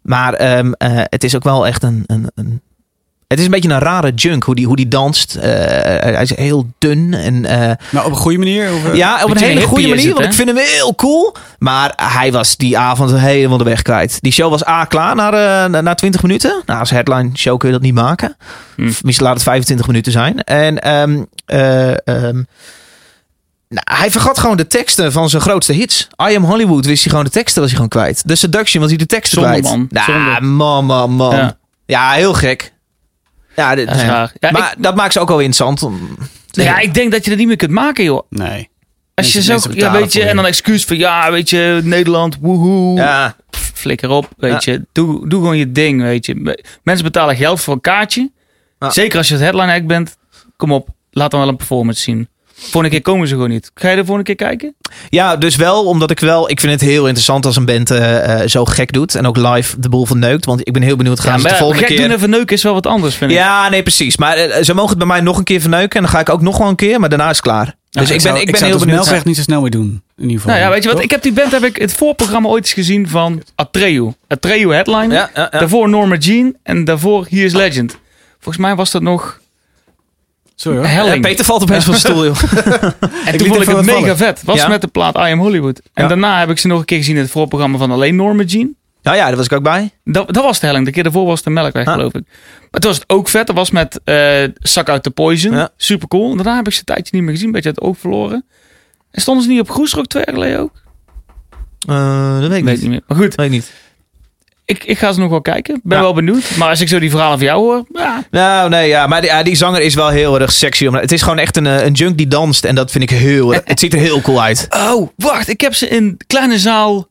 Maar 0.02 0.34
ehm, 0.34 0.72
eh, 0.72 0.90
het 0.94 1.24
is 1.24 1.36
ook 1.36 1.44
wel 1.44 1.66
echt 1.66 1.82
een, 1.82 2.04
een, 2.06 2.30
een. 2.34 2.60
Het 3.30 3.38
is 3.38 3.44
een 3.44 3.50
beetje 3.50 3.70
een 3.70 3.78
rare 3.78 4.12
junk 4.14 4.42
hoe 4.44 4.54
die, 4.54 4.66
hoe 4.66 4.76
die 4.76 4.88
danst. 4.88 5.34
Eh, 5.34 5.50
hij 6.14 6.22
is 6.22 6.36
heel 6.36 6.66
dun. 6.78 7.14
En, 7.14 7.44
eh, 7.44 7.76
Maar 7.90 8.04
op 8.04 8.10
een 8.10 8.16
goede 8.16 8.38
manier? 8.38 8.72
Of, 8.72 8.84
eh? 8.84 8.94
ja, 8.94 9.24
op 9.24 9.30
een 9.30 9.36
hele 9.36 9.60
goede 9.60 9.88
manier. 9.88 10.04
het, 10.04 10.12
Want 10.12 10.24
ik 10.26 10.32
vind 10.32 10.48
hem 10.48 10.58
heel 10.58 10.94
cool. 10.94 11.34
Maar 11.58 11.92
hij 11.96 12.32
was 12.32 12.56
die 12.56 12.78
avond 12.78 13.10
helemaal 13.12 13.58
de 13.58 13.64
weg 13.64 13.82
kwijt. 13.82 14.18
Die 14.20 14.32
show 14.32 14.50
was 14.50 14.66
A 14.66 14.84
klaar 14.84 15.14
na, 15.14 15.26
eh, 15.64 15.70
na, 15.70 15.80
na 15.80 15.94
20 15.94 16.22
minuten. 16.22 16.62
Nou, 16.66 16.78
als 16.80 16.90
headline 16.90 17.30
show 17.34 17.58
kun 17.58 17.68
je 17.68 17.74
dat 17.74 17.82
niet 17.84 17.94
maken. 17.94 18.36
Hm. 18.76 18.82
Misschien 18.82 19.24
laat 19.24 19.34
het 19.34 19.42
25 19.42 19.86
minuten 19.86 20.12
zijn. 20.12 20.42
En 20.42 20.78
ehm, 20.78 21.22
eh, 21.46 21.88
ehm, 21.90 22.42
nou, 23.68 23.84
hij 23.98 24.10
vergat 24.10 24.38
gewoon 24.38 24.56
de 24.56 24.66
teksten 24.66 25.12
van 25.12 25.28
zijn 25.30 25.42
grootste 25.42 25.72
hits. 25.72 26.08
I 26.30 26.36
Am 26.36 26.44
Hollywood 26.44 26.86
wist 26.86 27.00
hij 27.02 27.10
gewoon 27.10 27.24
de 27.24 27.30
teksten 27.30 27.60
was 27.62 27.70
hij 27.70 27.80
gewoon 27.80 28.02
kwijt. 28.02 28.22
The 28.26 28.34
Seduction 28.34 28.80
was 28.82 28.90
hij 28.90 28.98
de 28.98 29.06
teksten 29.06 29.42
Zonde, 29.42 29.58
kwijt. 29.60 29.76
man. 29.76 29.86
Nou, 29.90 30.12
Zonde. 30.12 30.40
man, 30.46 30.84
man, 30.84 31.10
man. 31.10 31.34
Ja, 31.36 31.56
Ja. 31.86 32.10
heel 32.10 32.34
gek. 32.34 32.72
Ja, 33.60 33.74
dit, 33.74 33.86
Dat 33.86 33.96
is 33.96 34.02
ja. 34.02 34.08
raar. 34.08 34.32
Ja, 34.38 34.50
maar 34.50 34.74
dat 34.78 34.94
maakt 34.96 35.12
ze 35.12 35.20
ook 35.20 35.28
wel 35.28 35.38
interessant. 35.40 35.82
om- 35.82 36.16
ja, 36.50 36.78
ik 36.78 36.94
denk 36.94 37.12
dat 37.12 37.24
je 37.24 37.30
dat 37.30 37.38
niet 37.38 37.48
meer 37.48 37.56
kunt 37.56 37.70
maken, 37.70 38.04
joh. 38.04 38.22
Nee. 38.28 38.68
Als 39.14 39.32
je 39.32 39.42
zo, 39.42 39.58
ja, 39.72 39.92
weet 39.92 40.12
je, 40.12 40.24
en 40.24 40.36
dan 40.36 40.46
excuus 40.46 40.84
van, 40.84 40.96
ja, 40.98 41.30
weet 41.30 41.50
je, 41.50 41.80
Nederland, 41.84 42.36
woehoe. 42.40 42.96
Ja, 42.96 43.36
Pff, 43.50 43.70
Flikker 43.74 44.08
op, 44.10 44.28
weet 44.36 44.64
Ja. 44.64 44.72
je. 44.72 44.84
Doe, 44.92 45.28
doe 45.28 45.40
gewoon 45.40 45.56
je 45.56 45.72
ding, 45.72 46.02
weet 46.02 46.26
je. 46.26 46.56
Mensen 46.82 47.04
betalen 47.04 47.36
geld 47.36 47.60
voor 47.60 47.74
een 47.74 47.80
kaartje. 47.80 48.30
Ja. 48.78 48.90
Zeker 48.90 49.18
als 49.18 49.28
je 49.28 49.34
het 49.34 49.42
headline 49.42 49.72
act 49.72 49.86
bent. 49.86 50.16
Kom 50.56 50.72
op, 50.72 50.88
laat 51.10 51.30
dan 51.30 51.40
wel 51.40 51.48
een 51.48 51.56
performance 51.56 52.00
zien. 52.02 52.28
Volgende 52.60 52.88
keer 52.88 53.02
komen 53.02 53.28
ze 53.28 53.34
gewoon 53.34 53.50
niet. 53.50 53.70
Ga 53.74 53.88
je 53.90 53.96
de 53.96 54.04
volgende 54.04 54.34
keer 54.34 54.48
kijken? 54.48 54.74
Ja, 55.08 55.36
dus 55.36 55.56
wel, 55.56 55.84
omdat 55.84 56.10
ik 56.10 56.20
wel... 56.20 56.50
Ik 56.50 56.60
vind 56.60 56.72
het 56.72 56.80
heel 56.80 57.04
interessant 57.04 57.46
als 57.46 57.56
een 57.56 57.64
band 57.64 57.90
eh, 57.90 58.40
eh, 58.42 58.48
zo 58.48 58.64
gek 58.64 58.92
doet. 58.92 59.14
En 59.14 59.26
ook 59.26 59.36
live 59.36 59.80
de 59.80 59.88
boel 59.88 60.06
verneukt. 60.06 60.44
Want 60.44 60.60
ik 60.66 60.72
ben 60.72 60.82
heel 60.82 60.96
benieuwd, 60.96 61.20
gaan 61.20 61.32
Ja, 61.32 61.38
ze 61.38 61.48
de 61.48 61.54
volgende 61.54 61.86
gek 61.86 61.96
keer... 61.96 62.04
doen 62.04 62.10
en 62.10 62.18
verneuken 62.18 62.56
is 62.56 62.62
wel 62.62 62.74
wat 62.74 62.86
anders, 62.86 63.14
vind 63.14 63.30
ik. 63.30 63.36
Ja, 63.36 63.68
nee, 63.68 63.82
precies. 63.82 64.16
Maar 64.16 64.36
eh, 64.36 64.64
ze 64.64 64.74
mogen 64.74 64.90
het 64.90 64.98
bij 64.98 65.06
mij 65.06 65.20
nog 65.20 65.38
een 65.38 65.44
keer 65.44 65.60
verneuken. 65.60 65.96
En 65.96 66.02
dan 66.02 66.10
ga 66.10 66.20
ik 66.20 66.28
ook 66.28 66.42
nog 66.42 66.58
wel 66.58 66.68
een 66.68 66.76
keer. 66.76 67.00
Maar 67.00 67.08
daarna 67.08 67.30
is 67.30 67.36
het 67.36 67.40
klaar. 67.40 67.74
Dus 67.90 68.02
ik 68.02 68.08
ben, 68.08 68.20
zou, 68.20 68.38
ik 68.38 68.50
ben 68.50 68.64
heel 68.64 68.78
benieuwd. 68.78 68.96
Melkweg 68.96 69.24
niet 69.24 69.36
zo 69.36 69.42
snel 69.42 69.60
meer 69.60 69.70
doen. 69.70 70.02
In 70.16 70.22
ieder 70.22 70.36
geval. 70.36 70.52
Nou 70.52 70.64
ja, 70.64 70.70
weet 70.70 70.82
je 70.82 70.92
wat? 70.92 71.02
Ik 71.02 71.10
heb 71.10 71.22
die 71.22 71.32
band, 71.32 71.52
heb 71.52 71.64
ik 71.64 71.76
het 71.76 71.92
voorprogramma 71.92 72.48
ooit 72.48 72.64
eens 72.64 72.72
gezien 72.72 73.08
van 73.08 73.42
Atreu. 73.54 74.12
Atreu 74.28 74.72
headline. 74.72 75.14
Ja, 75.14 75.30
ja, 75.34 75.48
ja. 75.50 75.58
Daarvoor 75.58 75.88
Norma 75.88 76.16
Jean 76.16 76.56
en 76.62 76.84
daarvoor 76.84 77.26
He 77.28 77.36
is 77.36 77.52
Legend. 77.52 77.98
Volgens 78.38 78.64
mij 78.64 78.74
was 78.74 78.90
dat 78.90 79.02
nog 79.02 79.39
Sorry 80.60 80.78
hoor. 80.78 80.86
Helling. 80.86 81.22
Peter 81.22 81.44
valt 81.44 81.62
opeens 81.62 81.84
van 81.84 81.94
zijn 81.96 82.14
stoel, 82.14 82.24
joh. 82.24 82.42
En 83.26 83.36
toen 83.36 83.46
liet 83.46 83.46
vond 83.46 83.60
ik 83.62 83.68
het 83.68 83.84
mega 83.86 83.98
vallen. 84.00 84.16
vet. 84.16 84.42
Was 84.44 84.56
Ja? 84.56 84.68
met 84.68 84.80
de 84.80 84.86
plaat 84.86 85.16
I 85.16 85.18
Am 85.20 85.38
Hollywood. 85.38 85.78
En 85.94 86.02
Ja. 86.02 86.08
daarna 86.08 86.38
heb 86.38 86.50
ik 86.50 86.58
ze 86.58 86.66
nog 86.66 86.78
een 86.78 86.84
keer 86.84 86.98
gezien 86.98 87.14
in 87.16 87.22
het 87.22 87.30
voorprogramma 87.30 87.78
van 87.78 87.90
alleen 87.90 88.16
Norma 88.16 88.42
Jean. 88.42 88.74
Ja, 89.02 89.14
ja, 89.14 89.26
daar 89.26 89.36
was 89.36 89.44
ik 89.46 89.52
ook 89.52 89.62
bij. 89.62 89.90
Dat, 90.04 90.34
dat 90.34 90.44
was 90.44 90.60
de 90.60 90.66
helling. 90.66 90.84
De 90.84 90.92
keer 90.92 91.02
daarvoor 91.02 91.26
was 91.26 91.42
de 91.42 91.50
Melkweg, 91.50 91.86
Ah. 91.86 91.92
geloof 91.92 92.14
ik. 92.14 92.22
Maar 92.70 92.80
toen 92.80 92.90
was 92.90 92.98
het 93.00 93.08
ook 93.08 93.28
vet. 93.28 93.46
Dat 93.46 93.56
was 93.56 93.70
met 93.70 94.00
eh 94.04 94.42
Suck 94.58 94.88
Out 94.88 95.02
The 95.02 95.10
Poison. 95.10 95.52
Ja. 95.52 95.68
Super 95.76 96.08
cool. 96.08 96.30
En 96.30 96.36
daarna 96.36 96.56
heb 96.56 96.66
ik 96.66 96.72
ze 96.72 96.78
een 96.78 96.84
tijdje 96.84 97.10
niet 97.16 97.22
meer 97.22 97.32
gezien. 97.32 97.46
Een 97.46 97.52
beetje 97.52 97.68
het 97.70 97.80
oog 97.80 97.98
verloren. 97.98 98.44
En 99.10 99.20
stonden 99.20 99.44
ze 99.44 99.50
niet 99.50 99.60
op 99.60 99.70
Groesrock 99.70 100.06
twee 100.06 100.22
jaar 100.26 100.34
geleden 100.34 100.58
ook? 100.58 100.72
Eh, 101.88 102.40
dat 102.40 102.48
weet 102.48 102.58
ik 102.58 102.64
Weet 102.64 102.74
niet. 102.74 102.74
ik 102.74 102.80
niet 102.80 102.90
meer. 102.90 103.02
Maar 103.06 103.16
goed, 103.16 103.34
Weet 103.34 103.46
ik 103.46 103.52
niet. 103.52 103.72
Ik, 104.70 104.84
ik 104.84 104.98
ga 104.98 105.12
ze 105.12 105.20
nog 105.20 105.30
wel 105.30 105.40
kijken. 105.40 105.80
Ben 105.84 105.96
Ja. 105.96 106.02
wel 106.02 106.14
benieuwd. 106.14 106.50
Maar 106.58 106.68
als 106.68 106.80
ik 106.80 106.88
zo 106.88 106.98
die 106.98 107.10
verhalen 107.10 107.38
van 107.38 107.46
jou 107.46 107.60
hoor. 107.60 107.84
Ja, 107.92 108.24
Nou, 108.30 108.68
nee, 108.68 108.88
ja. 108.88 109.06
Maar 109.06 109.20
die, 109.20 109.30
ja, 109.30 109.42
die 109.42 109.54
zanger 109.54 109.80
is 109.80 109.94
wel 109.94 110.08
heel 110.08 110.40
erg 110.40 110.52
sexy. 110.52 110.86
Om- 110.86 110.94
Het 110.94 111.12
is 111.12 111.22
gewoon 111.22 111.38
echt 111.38 111.56
een, 111.56 111.66
eh, 111.66 111.84
een 111.84 111.92
junk 111.92 112.16
die 112.16 112.28
danst. 112.28 112.64
En 112.64 112.74
dat 112.74 112.90
vind 112.90 113.04
ik 113.04 113.10
heel... 113.10 113.54
erg- 113.54 113.62
Het 113.64 113.80
ziet 113.80 113.92
er 113.92 113.98
heel 113.98 114.20
cool 114.20 114.42
uit. 114.42 114.66
Oh, 114.70 115.08
wacht. 115.16 115.48
Ik 115.48 115.60
heb 115.60 115.74
ze 115.74 115.88
in 115.88 116.16
kleine 116.26 116.58
zaal 116.58 117.08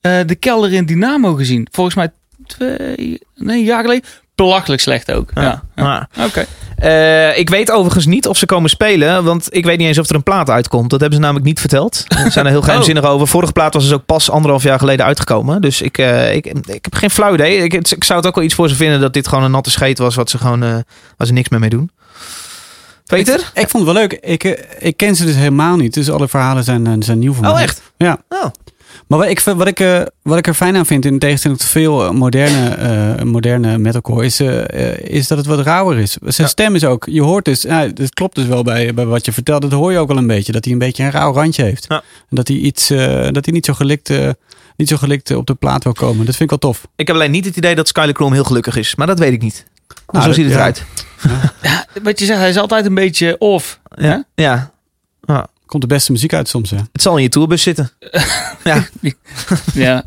eh, 0.00 0.12
de 0.26 0.34
kelder 0.34 0.72
in 0.72 0.86
Dynamo 0.86 1.34
gezien. 1.34 1.68
Volgens 1.70 1.96
mij 1.96 2.10
twee, 2.46 3.18
nee, 3.34 3.58
een 3.58 3.64
jaar 3.64 3.82
geleden. 3.82 4.04
Belachelijk 4.34 4.80
slecht 4.82 5.12
ook. 5.12 5.30
Ja. 5.34 5.42
ja. 5.76 6.08
Ja. 6.14 6.24
Oké. 6.24 6.46
Eh, 6.78 7.38
ik 7.38 7.48
weet 7.50 7.70
overigens 7.70 8.06
niet 8.06 8.26
of 8.26 8.36
ze 8.36 8.46
komen 8.46 8.70
spelen, 8.70 9.24
want 9.24 9.46
ik 9.50 9.64
weet 9.64 9.78
niet 9.78 9.86
eens 9.86 9.98
of 9.98 10.08
er 10.08 10.14
een 10.14 10.22
plaat 10.22 10.50
uitkomt. 10.50 10.90
Dat 10.90 11.00
hebben 11.00 11.18
ze 11.18 11.24
namelijk 11.24 11.46
niet 11.46 11.60
verteld. 11.60 12.04
Ze 12.24 12.30
zijn 12.30 12.44
er 12.44 12.50
heel 12.50 12.62
geheimzinnig 12.62 13.04
over. 13.04 13.28
Vorige 13.28 13.52
plaat 13.52 13.74
was 13.74 13.82
dus 13.82 13.92
ook 13.92 14.06
pas 14.06 14.30
anderhalf 14.30 14.62
jaar 14.62 14.78
geleden 14.78 15.06
uitgekomen. 15.06 15.60
Dus 15.60 15.82
ik, 15.82 15.98
eh, 15.98 16.34
ik, 16.34 16.46
ik 16.46 16.84
heb 16.84 16.94
geen 16.94 17.10
flauw 17.10 17.34
idee. 17.34 17.58
Ik, 17.58 17.74
ik 17.74 18.04
zou 18.04 18.18
het 18.18 18.28
ook 18.28 18.34
wel 18.34 18.44
iets 18.44 18.54
voor 18.54 18.68
ze 18.68 18.74
vinden 18.74 19.00
dat 19.00 19.12
dit 19.12 19.28
gewoon 19.28 19.44
een 19.44 19.50
natte 19.50 19.70
scheet 19.70 19.98
was, 19.98 20.14
wat 20.14 20.30
ze 20.30 20.38
gewoon, 20.38 20.62
eh, 20.62 20.70
waar 21.16 21.26
ze 21.26 21.32
niks 21.32 21.48
meer 21.48 21.60
mee 21.60 21.70
doen. 21.70 21.90
Peter? 23.06 23.34
Ik, 23.34 23.62
ik 23.62 23.68
vond 23.68 23.84
het 23.84 23.92
wel 23.92 24.02
leuk. 24.02 24.12
Ik, 24.12 24.44
ik 24.78 24.96
ken 24.96 25.16
ze 25.16 25.24
dus 25.24 25.34
helemaal 25.34 25.76
niet. 25.76 25.94
Dus 25.94 26.10
alle 26.10 26.28
verhalen 26.28 26.64
zijn, 26.64 27.02
zijn 27.02 27.18
nieuw 27.18 27.32
voor 27.32 27.42
mij. 27.42 27.52
Oh, 27.52 27.60
echt? 27.60 27.82
Ja. 27.96 28.18
Oh. 28.28 28.44
Maar 29.06 29.18
wat 29.18 29.28
ik, 29.28 29.40
wat, 29.40 29.66
ik, 29.66 29.80
eh, 29.80 30.00
wat 30.22 30.38
ik 30.38 30.46
er 30.46 30.54
fijn 30.54 30.76
aan 30.76 30.86
vind, 30.86 31.04
in 31.04 31.18
tegenstelling 31.18 31.60
tot 31.60 31.68
veel 31.68 32.04
eh, 32.04 32.10
moderne, 32.10 32.68
eh, 32.68 33.22
moderne 33.24 33.78
metalcore, 33.78 34.24
is, 34.24 34.40
is 35.10 35.28
dat 35.28 35.38
het 35.38 35.46
wat 35.46 35.60
rauwer 35.60 35.98
is. 35.98 36.12
Zijn 36.12 36.34
Ja. 36.36 36.46
stem 36.46 36.74
is 36.74 36.84
ook, 36.84 37.06
je 37.10 37.22
hoort 37.22 37.44
dus, 37.44 37.62
ja, 37.62 37.80
het 37.80 38.14
klopt 38.14 38.34
dus 38.34 38.46
wel 38.46 38.62
bij, 38.62 38.94
bij 38.94 39.06
wat 39.06 39.24
je 39.24 39.32
vertelt, 39.32 39.62
dat 39.62 39.72
hoor 39.72 39.92
je 39.92 39.98
ook 39.98 40.08
wel 40.08 40.16
een 40.16 40.26
beetje, 40.26 40.52
dat 40.52 40.64
hij 40.64 40.72
een 40.72 40.78
beetje 40.78 41.04
een 41.04 41.10
rauw 41.10 41.32
randje 41.32 41.62
heeft. 41.62 41.84
Ja. 41.88 41.96
En 42.28 42.36
dat 42.36 42.48
hij, 42.48 42.56
iets, 42.56 42.90
eh, 42.90 43.28
dat 43.30 43.44
hij 43.44 43.54
niet 43.54 43.64
zo 43.66 43.72
gelikt, 43.72 44.10
eh, 44.10 44.28
niet 44.76 44.88
zo 44.88 44.96
gelikt 44.96 45.34
op 45.34 45.46
de 45.46 45.54
plaat 45.54 45.84
wil 45.84 45.92
komen. 45.92 46.26
Dat 46.26 46.36
vind 46.36 46.52
ik 46.52 46.60
wel 46.60 46.72
tof. 46.72 46.86
Ik 46.96 47.06
heb 47.06 47.16
alleen 47.16 47.30
niet 47.30 47.44
het 47.44 47.56
idee 47.56 47.74
dat 47.74 47.88
Skyler 47.88 48.14
Chrome 48.14 48.34
heel 48.34 48.44
gelukkig 48.44 48.76
is. 48.76 48.94
Maar 48.94 49.06
dat 49.06 49.18
weet 49.18 49.32
ik 49.32 49.42
niet. 49.42 49.66
Nou, 50.06 50.20
zo 50.22 50.26
dat- 50.26 50.34
ziet 50.34 50.44
het 50.44 50.54
ja. 50.54 50.58
eruit. 50.58 50.84
Ja, 51.62 51.86
wat 52.02 52.18
je 52.18 52.24
zegt, 52.24 52.38
hij 52.38 52.48
is 52.48 52.56
altijd 52.56 52.86
een 52.86 52.94
beetje 52.94 53.36
off. 53.38 53.80
Ja. 53.94 54.24
ja. 54.34 54.70
Komt 55.68 55.82
de 55.82 55.88
beste 55.88 56.12
muziek 56.12 56.32
uit 56.34 56.48
soms, 56.48 56.70
hè? 56.70 56.76
Het 56.92 57.02
zal 57.02 57.16
in 57.16 57.22
je 57.22 57.28
tourbus 57.28 57.62
zitten. 57.62 57.90
ja. 58.64 58.86
Ja. 59.74 60.02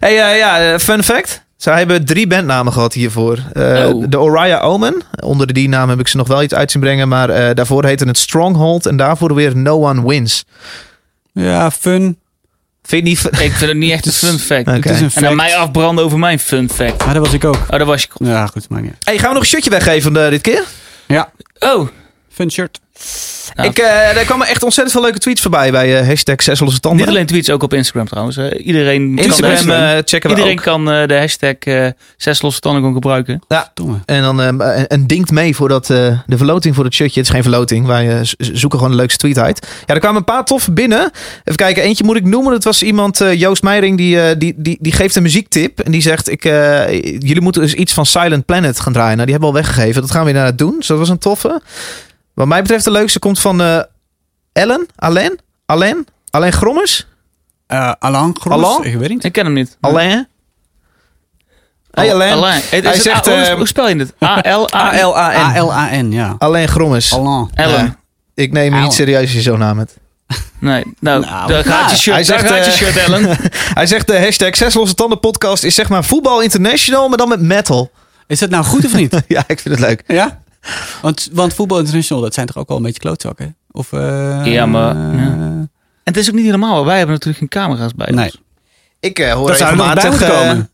Hey, 0.00 0.30
eh, 0.32 0.38
ja, 0.38 0.72
eh, 0.72 0.78
fun 0.78 1.02
fact. 1.04 1.46
Zij 1.56 1.78
hebben 1.78 2.04
drie 2.04 2.26
bandnamen 2.26 2.72
gehad 2.72 2.92
hiervoor. 2.94 3.38
Eh, 3.52 3.86
Oh. 3.88 4.04
De 4.08 4.18
Oriah 4.20 4.64
Omen. 4.64 5.02
Onder 5.20 5.52
die 5.52 5.68
naam 5.68 5.88
heb 5.88 6.00
ik 6.00 6.08
ze 6.08 6.16
nog 6.16 6.28
wel 6.28 6.42
iets 6.42 6.54
uit 6.54 6.70
zien 6.70 6.80
brengen. 6.82 7.08
Maar 7.08 7.30
eh, 7.30 7.54
daarvoor 7.54 7.84
heette 7.84 8.04
het 8.04 8.18
Stronghold. 8.18 8.86
En 8.86 8.96
daarvoor 8.96 9.34
weer 9.34 9.56
No 9.56 9.88
One 9.88 10.06
Wins. 10.08 10.44
Ja, 11.32 11.70
fun. 11.70 12.18
Vind 12.82 13.02
je 13.02 13.08
niet... 13.08 13.18
fun- 13.18 13.30
Ik 13.32 13.52
vind 13.52 13.70
het 13.70 13.76
niet 13.76 13.90
echt 13.92 14.06
een 14.06 14.12
fun 14.12 14.38
fact. 14.38 14.66
Het 14.66 14.84
is 14.90 15.00
een 15.00 15.10
En 15.14 15.22
dan 15.22 15.36
mij 15.36 15.56
afbranden 15.56 16.04
over 16.04 16.18
mijn 16.18 16.38
fun 16.38 16.70
fact. 16.70 17.04
Maar 17.04 17.14
dat 17.14 17.24
was 17.24 17.34
ik 17.34 17.44
ook. 17.44 17.54
Oh, 17.54 17.78
dat 17.78 17.86
was 17.86 18.02
je. 18.02 18.08
Ja, 18.14 18.46
goed, 18.46 18.68
maar 18.68 18.80
niet. 18.82 18.94
Hey, 19.00 19.18
gaan 19.18 19.28
we 19.28 19.32
nog 19.34 19.42
een 19.42 19.48
shirtje 19.48 19.70
weggeven 19.70 20.12
dit 20.12 20.40
keer? 20.40 20.64
Ja, 21.06 21.32
Oh, 21.58 21.88
fun 22.32 22.50
shirt. 22.50 22.80
Ja. 23.54 23.62
Ik, 23.64 23.78
eh, 23.78 24.16
er 24.16 24.24
kwamen 24.24 24.46
echt 24.46 24.62
ontzettend 24.62 24.96
veel 24.96 25.04
leuke 25.04 25.18
tweets 25.18 25.40
voorbij 25.40 25.70
bij 25.70 25.98
eh, 26.00 26.06
hashtag 26.06 26.42
zes 26.42 26.60
losse 26.60 26.80
tanden. 26.80 27.00
niet 27.00 27.08
alleen 27.08 27.26
tweets, 27.26 27.50
ook 27.50 27.62
op 27.62 27.74
Instagram 27.74 28.06
trouwens. 28.06 28.38
Iedereen 28.38 29.14
kan, 29.16 29.24
Instagram 29.24 29.66
de, 29.66 29.72
eh, 29.72 29.98
checken 30.04 30.30
we 30.30 30.36
iedereen 30.36 30.58
ook. 30.58 30.64
kan 30.64 30.90
eh, 30.90 31.06
de 31.06 31.14
hashtag 31.18 31.54
eh, 31.58 31.86
zes 32.16 32.42
losse 32.42 32.60
tanden 32.60 32.80
gewoon 32.80 32.96
gebruiken. 32.96 33.42
Domme. 33.74 33.96
En 34.04 34.22
dan 34.22 34.40
eh, 34.42 34.84
en 34.88 35.06
dinkt 35.06 35.30
mee 35.30 35.56
voor 35.56 35.68
dat, 35.68 35.90
eh, 35.90 36.18
de 36.26 36.36
verloting 36.36 36.74
voor 36.74 36.84
het 36.84 36.94
shirtje. 36.94 37.18
Het 37.20 37.28
is 37.28 37.34
geen 37.34 37.42
verloting. 37.42 37.86
Wij 37.86 38.20
zoeken 38.38 38.78
gewoon 38.78 38.92
de 38.92 39.00
leukste 39.00 39.18
tweet 39.18 39.38
uit. 39.38 39.66
Ja, 39.86 39.94
er 39.94 40.00
kwamen 40.00 40.18
een 40.18 40.24
paar 40.24 40.44
toffe 40.44 40.72
binnen. 40.72 41.10
Even 41.44 41.56
kijken, 41.56 41.82
eentje 41.82 42.04
moet 42.04 42.16
ik 42.16 42.24
noemen. 42.24 42.52
Dat 42.52 42.64
was 42.64 42.82
iemand, 42.82 43.20
eh, 43.20 43.34
Joost 43.40 43.62
Meijering, 43.62 43.96
die, 43.96 44.20
eh, 44.20 44.34
die, 44.38 44.54
die, 44.56 44.78
die 44.80 44.92
geeft 44.92 45.16
een 45.16 45.22
muziektip. 45.22 45.80
En 45.80 45.92
die 45.92 46.02
zegt, 46.02 46.30
ik, 46.30 46.44
eh, 46.44 46.90
jullie 47.02 47.40
moeten 47.40 47.62
dus 47.62 47.74
iets 47.74 47.92
van 47.92 48.06
Silent 48.06 48.44
Planet 48.44 48.80
gaan 48.80 48.92
draaien. 48.92 49.16
Nou, 49.16 49.26
die 49.26 49.34
hebben 49.34 49.52
we 49.52 49.56
al 49.58 49.62
weggegeven. 49.64 50.00
Dat 50.00 50.10
gaan 50.10 50.22
we 50.22 50.28
inderdaad 50.28 50.58
doen. 50.58 50.74
Dus 50.78 50.86
dat 50.86 50.98
was 50.98 51.08
een 51.08 51.18
toffe. 51.18 51.60
Wat 52.38 52.46
mij 52.46 52.62
betreft 52.62 52.84
de 52.84 52.90
leukste 52.90 53.18
komt 53.18 53.40
van 53.40 53.60
eh, 53.60 53.80
Ellen, 54.52 54.86
Alain, 54.96 55.38
Alain, 55.66 56.06
Alain 56.30 56.52
Grommers. 56.52 57.06
Eh 57.66 57.92
Alain 57.98 58.36
Groes? 58.40 58.52
Alain? 58.54 58.82
Ik 58.84 58.96
weet 58.98 59.08
niet. 59.08 59.24
Ik 59.24 59.32
ken 59.32 59.44
hem 59.44 59.54
niet. 59.54 59.76
Alain. 59.80 60.28
Hey 61.90 62.12
Alain. 62.12 62.32
Alain. 62.32 62.60
Hey, 62.64 62.78
is 62.78 62.84
Hij 62.84 62.92
het 62.92 63.02
zegt, 63.02 63.28
A- 63.28 63.30
hoe, 63.30 63.40
eh, 63.40 63.54
hoe 63.56 63.66
spel 63.66 63.88
je 63.88 63.96
het? 63.96 64.12
A-L-A-N. 64.22 64.74
A-L-A-N. 64.76 65.56
A-L-A-N, 65.56 66.10
ja. 66.12 66.34
Alain 66.38 66.68
Grommers. 66.68 67.14
Alain. 67.14 67.50
Ellen. 67.54 67.84
Ja. 67.84 67.96
Ik 68.34 68.52
neem 68.52 68.80
niet 68.80 68.92
serieus 68.92 69.20
als 69.20 69.32
je 69.32 69.40
zo'n 69.40 69.58
naam 69.58 69.78
hebt. 69.78 69.96
Nee, 70.58 70.84
nou, 71.00 71.20
Nou, 71.24 71.48
daar 71.48 71.64
gaat 71.64 71.90
je 71.90 71.96
shirt, 71.96 72.14
hij 72.14 72.24
zegt, 72.24 72.46
gaat 72.48 72.64
je 72.64 72.70
eh, 72.70 72.76
shirt, 72.76 72.96
Ellen. 72.96 73.36
Hij 73.78 73.86
zegt 73.86 74.06
de 74.06 74.18
hashtag 74.20 74.56
Zes 74.56 74.74
Losse 74.74 74.94
Tanden 74.94 75.20
podcast 75.20 75.64
is 75.64 75.74
zeg 75.74 75.88
maar 75.88 76.04
voetbal 76.04 76.40
international, 76.42 77.08
maar 77.08 77.18
dan 77.18 77.28
met 77.28 77.40
metal. 77.40 77.90
Is 78.26 78.38
dat 78.38 78.50
nou 78.50 78.64
goed 78.64 78.84
of 78.84 78.94
niet? 78.94 79.12
ja, 79.28 79.44
ik 79.46 79.60
vind 79.60 79.78
het 79.78 79.80
leuk. 79.88 80.02
ja? 80.06 80.40
Want, 81.02 81.28
want 81.32 81.54
voetbal 81.54 81.78
international, 81.78 82.22
dat 82.22 82.34
zijn 82.34 82.46
toch 82.46 82.56
ook 82.56 82.68
wel 82.68 82.76
een 82.76 82.82
beetje 82.82 83.00
klootzakken? 83.00 83.56
Of, 83.70 83.92
eh, 83.92 84.40
Ja, 84.44 84.66
maar, 84.66 84.90
eh, 84.96 85.18
ja. 85.18 85.68
En 86.04 86.14
het 86.14 86.16
is 86.16 86.28
ook 86.28 86.34
niet 86.34 86.44
helemaal. 86.44 86.84
Wij 86.84 86.96
hebben 86.96 87.14
natuurlijk 87.14 87.38
geen 87.38 87.62
camera's 87.62 87.94
bij 87.94 88.10
Nee. 88.10 88.24
ons. 88.24 88.40
Ik 89.00 89.18
eh, 89.18 89.32
hoor 89.32 89.48
Dat 89.48 89.60
er 89.60 89.66
regelmatig... 89.66 90.22
eh, 90.22 90.28
komen. 90.30 90.70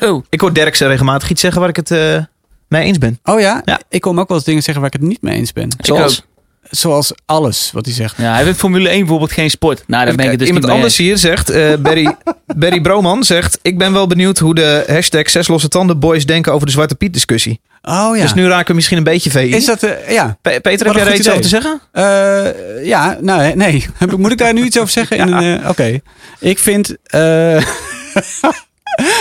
Zo. 0.00 0.22
ik 0.30 0.40
hoor 0.40 0.54
Derksen 0.54 0.88
regelmatig 0.88 1.30
iets 1.30 1.40
zeggen 1.40 1.60
waar 1.60 1.68
ik 1.70 1.76
het 1.76 1.90
eh, 1.90 2.22
mee 2.68 2.84
eens 2.84 2.98
ben. 2.98 3.18
Oh 3.24 3.40
ja? 3.40 3.62
Ja. 3.64 3.80
Ik 3.88 4.00
kom 4.00 4.20
ook 4.20 4.28
wel 4.28 4.36
eens 4.36 4.46
dingen 4.46 4.62
zeggen 4.62 4.82
waar 4.82 4.92
ik 4.94 5.00
het 5.00 5.08
niet 5.08 5.22
mee 5.22 5.34
eens 5.38 5.52
ben. 5.52 5.68
Zoals? 5.80 6.22
Zoals 6.70 7.12
alles 7.26 7.70
wat 7.72 7.84
hij 7.84 7.94
zegt. 7.94 8.16
Ja, 8.16 8.32
hij 8.32 8.42
vindt 8.44 8.58
Formule 8.58 8.88
1 8.88 8.98
bijvoorbeeld 8.98 9.32
geen 9.32 9.50
sport. 9.50 9.84
Nou, 9.86 10.04
daar 10.06 10.14
ben 10.14 10.24
ik 10.24 10.30
het 10.30 10.38
dus 10.38 10.48
Iemand 10.48 10.66
niet 10.66 10.74
anders 10.74 10.96
hier 10.96 11.18
zegt, 11.18 11.50
eh 11.50 11.74
Barry, 11.76 12.14
Barry 12.56 12.80
Broman 12.80 13.24
zegt... 13.24 13.58
Ik 13.62 13.78
ben 13.78 13.92
wel 13.92 14.06
benieuwd 14.06 14.38
hoe 14.38 14.54
de 14.54 14.84
hashtag 14.86 15.30
Zes 15.30 15.48
Losse 15.48 15.68
Tanden 15.68 15.98
boys 15.98 16.26
denken 16.26 16.52
over 16.52 16.66
de 16.66 16.72
Zwarte 16.72 16.94
Piet 16.94 17.12
discussie. 17.12 17.60
Oh 17.82 18.16
ja. 18.16 18.22
Dus 18.22 18.34
nu 18.34 18.46
raken 18.46 18.66
we 18.66 18.74
misschien 18.74 18.96
een 18.96 19.04
beetje 19.04 19.30
VI. 19.30 19.54
Is 19.54 19.64
dat, 19.64 19.82
eh, 19.82 20.10
ja. 20.10 20.38
Pe- 20.42 20.60
Peter, 20.60 20.86
heb 20.86 20.94
jij 20.96 21.06
goed 21.06 21.18
iets 21.18 21.28
over 21.28 21.42
te 21.42 21.48
zeggen? 21.48 21.80
Eh, 21.92 22.84
ja, 22.86 23.18
nou 23.20 23.54
nee. 23.54 23.86
Moet 24.16 24.32
ik 24.32 24.38
daar 24.38 24.52
nu 24.52 24.62
iets 24.64 24.78
over 24.78 24.90
zeggen? 24.92 25.16
Eh, 25.62 25.68
Oké. 25.68 26.00
Ik 26.40 26.58
vind... 26.58 26.88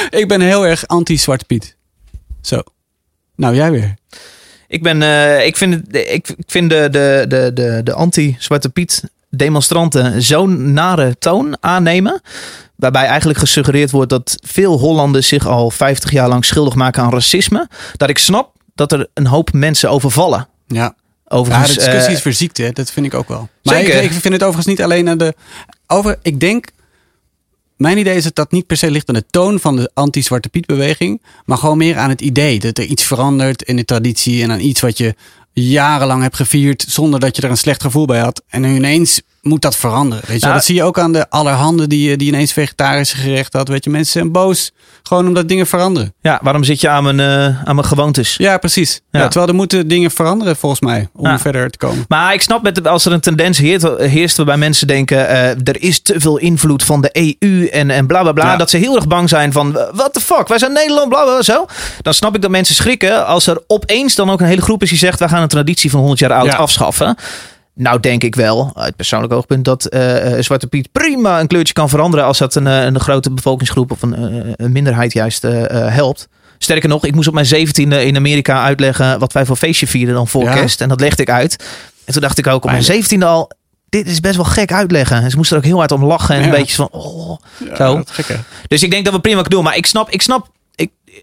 ik 0.09 0.27
ben 0.27 0.41
heel 0.41 0.65
erg 0.67 0.87
anti-Zwarte 0.87 1.45
Piet. 1.45 1.75
Zo. 2.41 2.61
Nou, 3.35 3.55
jij 3.55 3.71
weer. 3.71 3.93
Ik, 4.67 4.83
ben, 4.83 5.01
ik 5.45 5.57
vind, 5.57 5.95
ik 5.95 6.27
vind 6.47 6.69
de, 6.69 6.87
de, 6.91 7.25
de, 7.27 7.51
de, 7.53 7.81
de 7.83 7.93
anti-Zwarte 7.93 8.69
Piet 8.69 9.03
demonstranten 9.29 10.21
zo'n 10.21 10.73
nare 10.73 11.15
toon 11.19 11.57
aannemen. 11.59 12.21
Waarbij 12.77 13.05
eigenlijk 13.05 13.39
gesuggereerd 13.39 13.91
wordt 13.91 14.09
dat 14.09 14.37
veel 14.41 14.79
Hollanders 14.79 15.27
zich 15.27 15.47
al 15.47 15.71
50 15.71 16.11
jaar 16.11 16.27
lang 16.27 16.45
schuldig 16.45 16.75
maken 16.75 17.03
aan 17.03 17.11
racisme. 17.11 17.69
Dat 17.95 18.09
ik 18.09 18.17
snap 18.17 18.55
dat 18.75 18.91
er 18.91 19.07
een 19.13 19.27
hoop 19.27 19.53
mensen 19.53 19.89
overvallen. 19.89 20.47
Ja. 20.67 20.95
Ja, 21.29 21.35
Overigens, 21.37 21.69
de 21.69 21.75
discussie 21.75 22.09
eh, 22.09 22.15
is 22.15 22.21
verziekt, 22.21 22.57
hè? 22.57 22.71
dat 22.71 22.91
vind 22.91 23.05
ik 23.05 23.13
ook 23.13 23.27
wel. 23.27 23.49
Maar 23.63 23.75
Zeker. 23.75 23.95
ik, 23.95 24.11
ik 24.11 24.11
vind 24.11 24.33
het 24.33 24.43
overigens 24.43 24.65
niet 24.65 24.81
alleen 24.81 25.09
aan 25.09 25.17
de. 25.17 25.33
Over, 25.87 26.19
ik 26.21 26.39
denk. 26.39 26.69
Mijn 27.77 27.97
idee 27.97 28.15
is 28.15 28.23
dat 28.23 28.35
dat 28.35 28.51
niet 28.51 28.67
per 28.67 28.77
se 28.77 28.91
ligt 28.91 29.09
aan 29.09 29.15
de 29.15 29.25
toon 29.29 29.59
van 29.59 29.75
de 29.75 29.91
anti-Zwarte 29.93 30.49
Piet-beweging. 30.49 31.21
Maar 31.45 31.57
gewoon 31.57 31.77
meer 31.77 31.97
aan 31.97 32.09
het 32.09 32.21
idee 32.21 32.59
dat 32.59 32.77
er 32.77 32.83
iets 32.83 33.03
verandert 33.03 33.61
in 33.61 33.75
de 33.75 33.85
traditie. 33.85 34.43
En 34.43 34.51
aan 34.51 34.59
iets 34.59 34.81
wat 34.81 34.97
je 34.97 35.15
jarenlang 35.53 36.21
hebt 36.21 36.35
gevierd. 36.35 36.85
zonder 36.87 37.19
dat 37.19 37.35
je 37.35 37.41
er 37.41 37.49
een 37.49 37.57
slecht 37.57 37.81
gevoel 37.81 38.05
bij 38.05 38.19
had. 38.19 38.43
En 38.47 38.61
nu 38.61 38.75
ineens 38.75 39.21
moet 39.47 39.61
dat 39.61 39.75
veranderen. 39.75 40.23
Weet 40.27 40.35
je? 40.39 40.41
Nou, 40.41 40.53
dat 40.57 40.65
zie 40.65 40.75
je 40.75 40.83
ook 40.83 40.99
aan 40.99 41.11
de 41.11 41.29
allerhande 41.29 41.87
die, 41.87 42.17
die 42.17 42.27
ineens 42.27 42.53
vegetarische 42.53 43.15
gerechten 43.17 43.59
had. 43.59 43.67
Weet 43.67 43.83
je, 43.83 43.89
mensen 43.89 44.11
zijn 44.11 44.31
boos. 44.31 44.71
Gewoon 45.03 45.27
omdat 45.27 45.47
dingen 45.47 45.67
veranderen. 45.67 46.13
ja, 46.21 46.39
waarom 46.43 46.63
zit 46.63 46.81
je 46.81 46.89
aan 46.89 47.03
mijn, 47.03 47.19
eh, 47.19 47.45
aan 47.67 47.75
mijn 47.75 47.87
gewoontes? 47.87 48.35
Ja, 48.37 48.57
precies. 48.57 49.01
Ja. 49.11 49.19
Ja. 49.19 49.27
terwijl 49.27 49.47
er 49.51 49.55
moeten 49.57 49.87
dingen 49.87 50.11
veranderen 50.11 50.55
volgens 50.55 50.81
mij. 50.81 51.09
Om 51.13 51.25
Ja. 51.25 51.39
verder 51.39 51.69
te 51.69 51.77
komen. 51.77 52.05
Maar 52.07 52.33
ik 52.33 52.41
snap 52.41 52.63
met 52.63 52.87
als 52.87 53.05
er 53.05 53.11
een 53.11 53.19
tendens 53.19 53.57
heerst, 53.57 53.87
heerst 53.97 54.37
waarbij 54.37 54.57
mensen 54.57 54.87
denken: 54.87 55.27
eh, 55.27 55.49
er 55.49 55.81
is 55.81 56.01
te 56.01 56.19
veel 56.19 56.37
invloed 56.37 56.83
van 56.83 57.01
de 57.01 57.09
EU 57.39 57.65
en, 57.67 57.89
en 57.89 58.07
bla 58.07 58.21
bla 58.21 58.31
bla. 58.31 58.55
Dat 58.57 58.69
ze 58.69 58.77
heel 58.77 58.95
erg 58.95 59.07
bang 59.07 59.29
zijn 59.29 59.51
van: 59.51 59.71
what 59.71 60.13
the 60.13 60.19
fuck, 60.19 60.47
wij 60.47 60.57
zijn 60.57 60.71
Nederland, 60.73 61.09
bla 61.09 61.23
bla 61.23 61.41
zo. 61.41 61.65
Dan 62.01 62.13
snap 62.13 62.35
ik 62.35 62.41
dat 62.41 62.51
mensen 62.51 62.75
schrikken 62.75 63.25
als 63.25 63.47
er 63.47 63.61
opeens 63.67 64.15
dan 64.15 64.29
ook 64.29 64.39
een 64.39 64.47
hele 64.47 64.61
groep 64.61 64.81
is 64.83 64.89
die 64.89 64.97
zegt: 64.97 65.19
wij 65.19 65.29
gaan 65.29 65.41
een 65.41 65.47
traditie 65.47 65.89
van 65.89 65.99
100 65.99 66.19
jaar 66.19 66.33
oud 66.33 66.53
afschaffen. 66.55 67.15
Nou, 67.77 67.99
denk 67.99 68.23
ik 68.23 68.35
wel, 68.35 68.71
uit 68.75 68.95
persoonlijk 68.95 69.33
oogpunt, 69.33 69.65
dat 69.65 69.85
eh, 69.85 70.33
eh, 70.37 70.43
Zwarte 70.43 70.67
Piet 70.67 70.91
prima 70.91 71.39
een 71.39 71.47
kleurtje 71.47 71.73
kan 71.73 71.89
veranderen 71.89 72.25
als 72.25 72.37
dat 72.37 72.55
een, 72.55 72.67
eh, 72.67 72.83
een 72.83 72.99
grote 72.99 73.31
bevolkingsgroep 73.31 73.91
of 73.91 74.01
een, 74.01 74.15
een 74.63 74.71
minderheid 74.71 75.13
juist 75.13 75.41
helpt. 75.71 76.27
Sterker 76.57 76.89
nog, 76.89 77.05
ik 77.05 77.15
moest 77.15 77.27
op 77.27 77.33
mijn 77.33 77.45
17e 77.45 78.05
in 78.05 78.15
Amerika 78.15 78.63
uitleggen 78.63 79.19
wat 79.19 79.33
wij 79.33 79.45
voor 79.45 79.55
feestje 79.55 79.87
vierden 79.87 80.15
dan 80.15 80.27
voor 80.27 80.43
Ja. 80.43 80.53
kerst. 80.53 80.81
En 80.81 80.89
dat 80.89 80.99
legde 80.99 81.21
ik 81.21 81.29
uit. 81.29 81.65
En 82.05 82.13
toen 82.13 82.21
dacht 82.21 82.37
ik 82.37 82.47
ook 82.47 82.63
op 82.63 82.71
mijn. 82.71 82.83
17e 82.83 83.25
al, 83.25 83.51
dit 83.89 84.07
is 84.07 84.19
best 84.19 84.35
wel 84.35 84.45
gek 84.45 84.71
uitleggen. 84.71 85.21
En 85.21 85.29
ze 85.29 85.37
moesten 85.37 85.57
er 85.57 85.63
ook 85.63 85.69
heel 85.69 85.77
hard 85.79 85.91
om 85.91 86.05
lachen 86.05 86.35
en 86.35 86.41
Ja. 86.41 86.47
een 86.47 86.53
beetje 86.53 86.75
van, 86.75 86.87
oh. 86.91 87.37
Ja, 87.65 87.75
Zo. 87.75 88.03
Dus 88.67 88.83
ik 88.83 88.91
denk 88.91 89.05
dat 89.05 89.13
we 89.13 89.19
prima 89.19 89.35
kunnen 89.41 89.55
doen. 89.57 89.63
Maar 89.63 89.75
ik 89.77 89.85
snap, 89.85 90.09
ik 90.09 90.21
snap, 90.21 90.47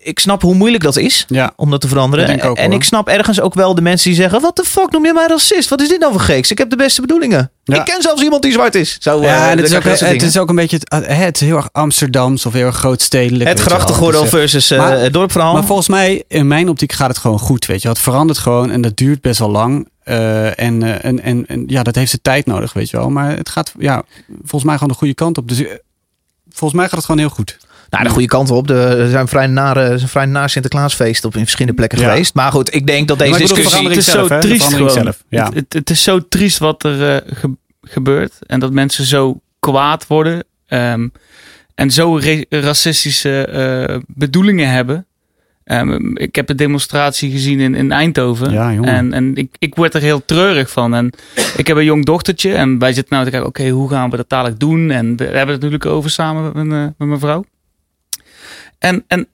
ik, 0.04 0.18
snap 0.18 0.42
hoe 0.42 0.54
moeilijk 0.54 0.82
dat 0.82 0.96
is 0.96 1.24
Ja. 1.28 1.52
om 1.56 1.70
dat 1.70 1.80
te 1.80 1.88
veranderen. 1.88 2.26
Dat 2.26 2.34
denk 2.34 2.44
ik 2.46 2.50
ook, 2.50 2.56
en 2.64 2.70
hoor. 2.70 2.74
ik 2.74 2.84
snap 2.84 3.08
ergens 3.08 3.40
ook 3.40 3.54
wel 3.54 3.74
de 3.74 3.80
mensen 3.80 4.10
die 4.10 4.18
zeggen: 4.20 4.40
Wat 4.40 4.56
de 4.56 4.64
fuck 4.64 4.90
noem 4.90 5.06
je 5.06 5.12
mij 5.12 5.26
racist? 5.26 5.68
Wat 5.68 5.80
is 5.80 5.88
dit 5.88 6.00
nou 6.00 6.12
voor 6.12 6.20
geks? 6.20 6.50
Ik 6.50 6.58
heb 6.58 6.70
de 6.70 6.76
beste 6.76 7.00
bedoelingen. 7.00 7.50
Ja. 7.64 7.76
Ik 7.78 7.84
ken 7.84 8.02
zelfs 8.02 8.22
iemand 8.22 8.42
die 8.42 8.52
zwart 8.52 8.74
is. 8.74 8.96
Zo, 9.00 9.18
eh, 9.18 9.24
Ja, 9.24 9.34
en 9.34 9.48
dan 9.48 9.48
het 9.58 9.66
is, 9.70 9.76
ook, 9.76 9.82
het 9.82 10.22
is 10.22 10.34
een 10.34 10.54
beetje 10.54 10.76
het, 10.76 10.88
eh, 10.88 11.18
het 11.18 11.40
is 11.40 11.46
heel 11.46 11.56
erg 11.56 11.68
Amsterdams 11.72 12.46
of 12.46 12.52
heel 12.52 12.66
erg 12.66 12.76
grootstedelijk. 12.76 13.48
het 13.50 13.60
grachtengordel 13.60 14.22
eh, 14.22 14.28
versus 14.28 14.70
eh, 14.70 14.78
maar- 14.78 14.98
het 14.98 15.12
dorpverhaal. 15.12 15.52
Maar 15.52 15.64
volgens 15.64 15.88
mij, 15.88 16.24
in 16.28 16.46
mijn 16.46 16.68
optiek 16.68 16.92
gaat 16.92 17.08
het 17.08 17.18
gewoon 17.18 17.38
goed, 17.38 17.66
weet 17.66 17.82
je. 17.82 17.88
Het 17.88 17.98
verandert 17.98 18.38
gewoon 18.38 18.70
en 18.70 18.80
dat 18.80 18.96
duurt 18.96 19.20
best 19.20 19.38
wel 19.38 19.50
lang. 19.50 19.88
Eh, 20.04 20.58
en, 20.60 20.82
eh, 20.82 21.04
en, 21.04 21.20
en, 21.22 21.46
en 21.46 21.64
ja, 21.66 21.82
dat 21.82 21.94
heeft 21.94 22.08
zijn 22.10 22.22
tijd 22.22 22.46
nodig, 22.46 22.72
weet 22.72 22.90
je 22.90 22.96
wel. 22.96 23.10
Maar 23.10 23.36
het 23.36 23.48
gaat 23.48 23.72
ja, 23.78 24.02
volgens 24.38 24.64
mij 24.64 24.74
gewoon 24.74 24.88
de 24.88 24.98
goede 24.98 25.14
kant 25.14 25.38
op. 25.38 25.48
Dus 25.48 25.58
eh, 25.64 25.72
volgens 26.50 26.80
mij 26.80 26.84
gaat 26.88 26.96
het 26.96 27.04
gewoon 27.04 27.20
heel 27.20 27.30
goed. 27.30 27.58
Nou, 27.94 28.06
de 28.06 28.12
goede 28.12 28.28
kant 28.28 28.50
op. 28.50 28.68
De, 28.68 28.74
er 28.74 29.08
zijn 29.10 29.28
vrij 29.28 29.46
nare, 29.46 29.98
zijn 29.98 30.08
vrij 30.10 30.26
na 30.26 30.48
Sinterklaasfeest 30.48 31.24
op 31.24 31.34
in 31.34 31.40
verschillende 31.42 31.76
plekken 31.76 31.98
Ja. 32.00 32.08
geweest. 32.10 32.34
Maar 32.34 32.52
goed, 32.52 32.74
ik 32.74 32.86
denk 32.86 33.08
dat 33.08 33.18
deze 33.18 33.38
discussie... 33.38 33.88
Het 33.88 33.96
is 33.96 34.10
zo 34.10 34.28
hè? 34.28 34.40
Triest 34.40 34.72
gewoon. 34.74 34.90
zelf, 34.90 35.24
ja. 35.28 35.44
Het, 35.44 35.54
het, 35.54 35.72
het 35.72 35.90
is 35.90 36.02
zo 36.02 36.28
triest 36.28 36.58
wat 36.58 36.84
er 36.84 37.14
eh, 37.14 37.34
ge- 37.36 37.56
gebeurt. 37.82 38.32
En 38.46 38.60
dat 38.60 38.72
mensen 38.72 39.04
zo 39.04 39.40
kwaad 39.60 40.06
worden. 40.06 40.44
ehm, 40.66 41.08
en 41.74 41.90
zo 41.90 42.18
racistische 42.48 43.46
eh, 43.46 43.96
bedoelingen 44.06 44.70
hebben. 44.70 45.06
Ehm, 45.64 46.16
ik 46.16 46.34
heb 46.34 46.48
een 46.48 46.56
demonstratie 46.56 47.30
gezien 47.30 47.60
in, 47.60 47.74
in 47.74 47.92
Eindhoven. 47.92 48.50
Ja. 48.52 48.72
En, 48.82 49.12
en 49.12 49.34
ik, 49.34 49.54
ik 49.58 49.74
word 49.74 49.94
er 49.94 50.00
heel 50.00 50.24
treurig 50.24 50.70
van. 50.70 50.94
En 50.94 51.10
ik 51.56 51.66
heb 51.66 51.76
een 51.76 51.84
jong 51.84 52.04
dochtertje. 52.04 52.54
En 52.54 52.78
wij 52.78 52.92
zitten 52.92 53.12
nou 53.12 53.24
te 53.24 53.30
kijken, 53.30 53.48
oké, 53.48 53.68
hoe 53.68 53.88
gaan 53.90 54.10
we 54.10 54.16
dat 54.16 54.28
dadelijk 54.28 54.60
doen? 54.60 54.90
En 54.90 55.16
we 55.16 55.24
hebben 55.24 55.54
het 55.54 55.62
natuurlijk 55.62 55.86
over 55.86 56.10
samen 56.10 56.42
met 56.42 56.54
mijn, 56.54 56.70
eh, 56.72 56.88
met 56.98 57.08
mijn 57.08 57.20
vrouw. 57.20 57.44
En, 58.78 59.04
en 59.06 59.28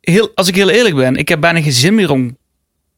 heel, 0.00 0.30
als 0.34 0.48
ik 0.48 0.54
heel 0.54 0.70
eerlijk 0.70 0.94
ben, 0.94 1.16
ik 1.16 1.28
heb 1.28 1.40
bijna 1.40 1.62
geen 1.62 1.72
zin 1.72 1.94
meer 1.94 2.10
om, 2.10 2.36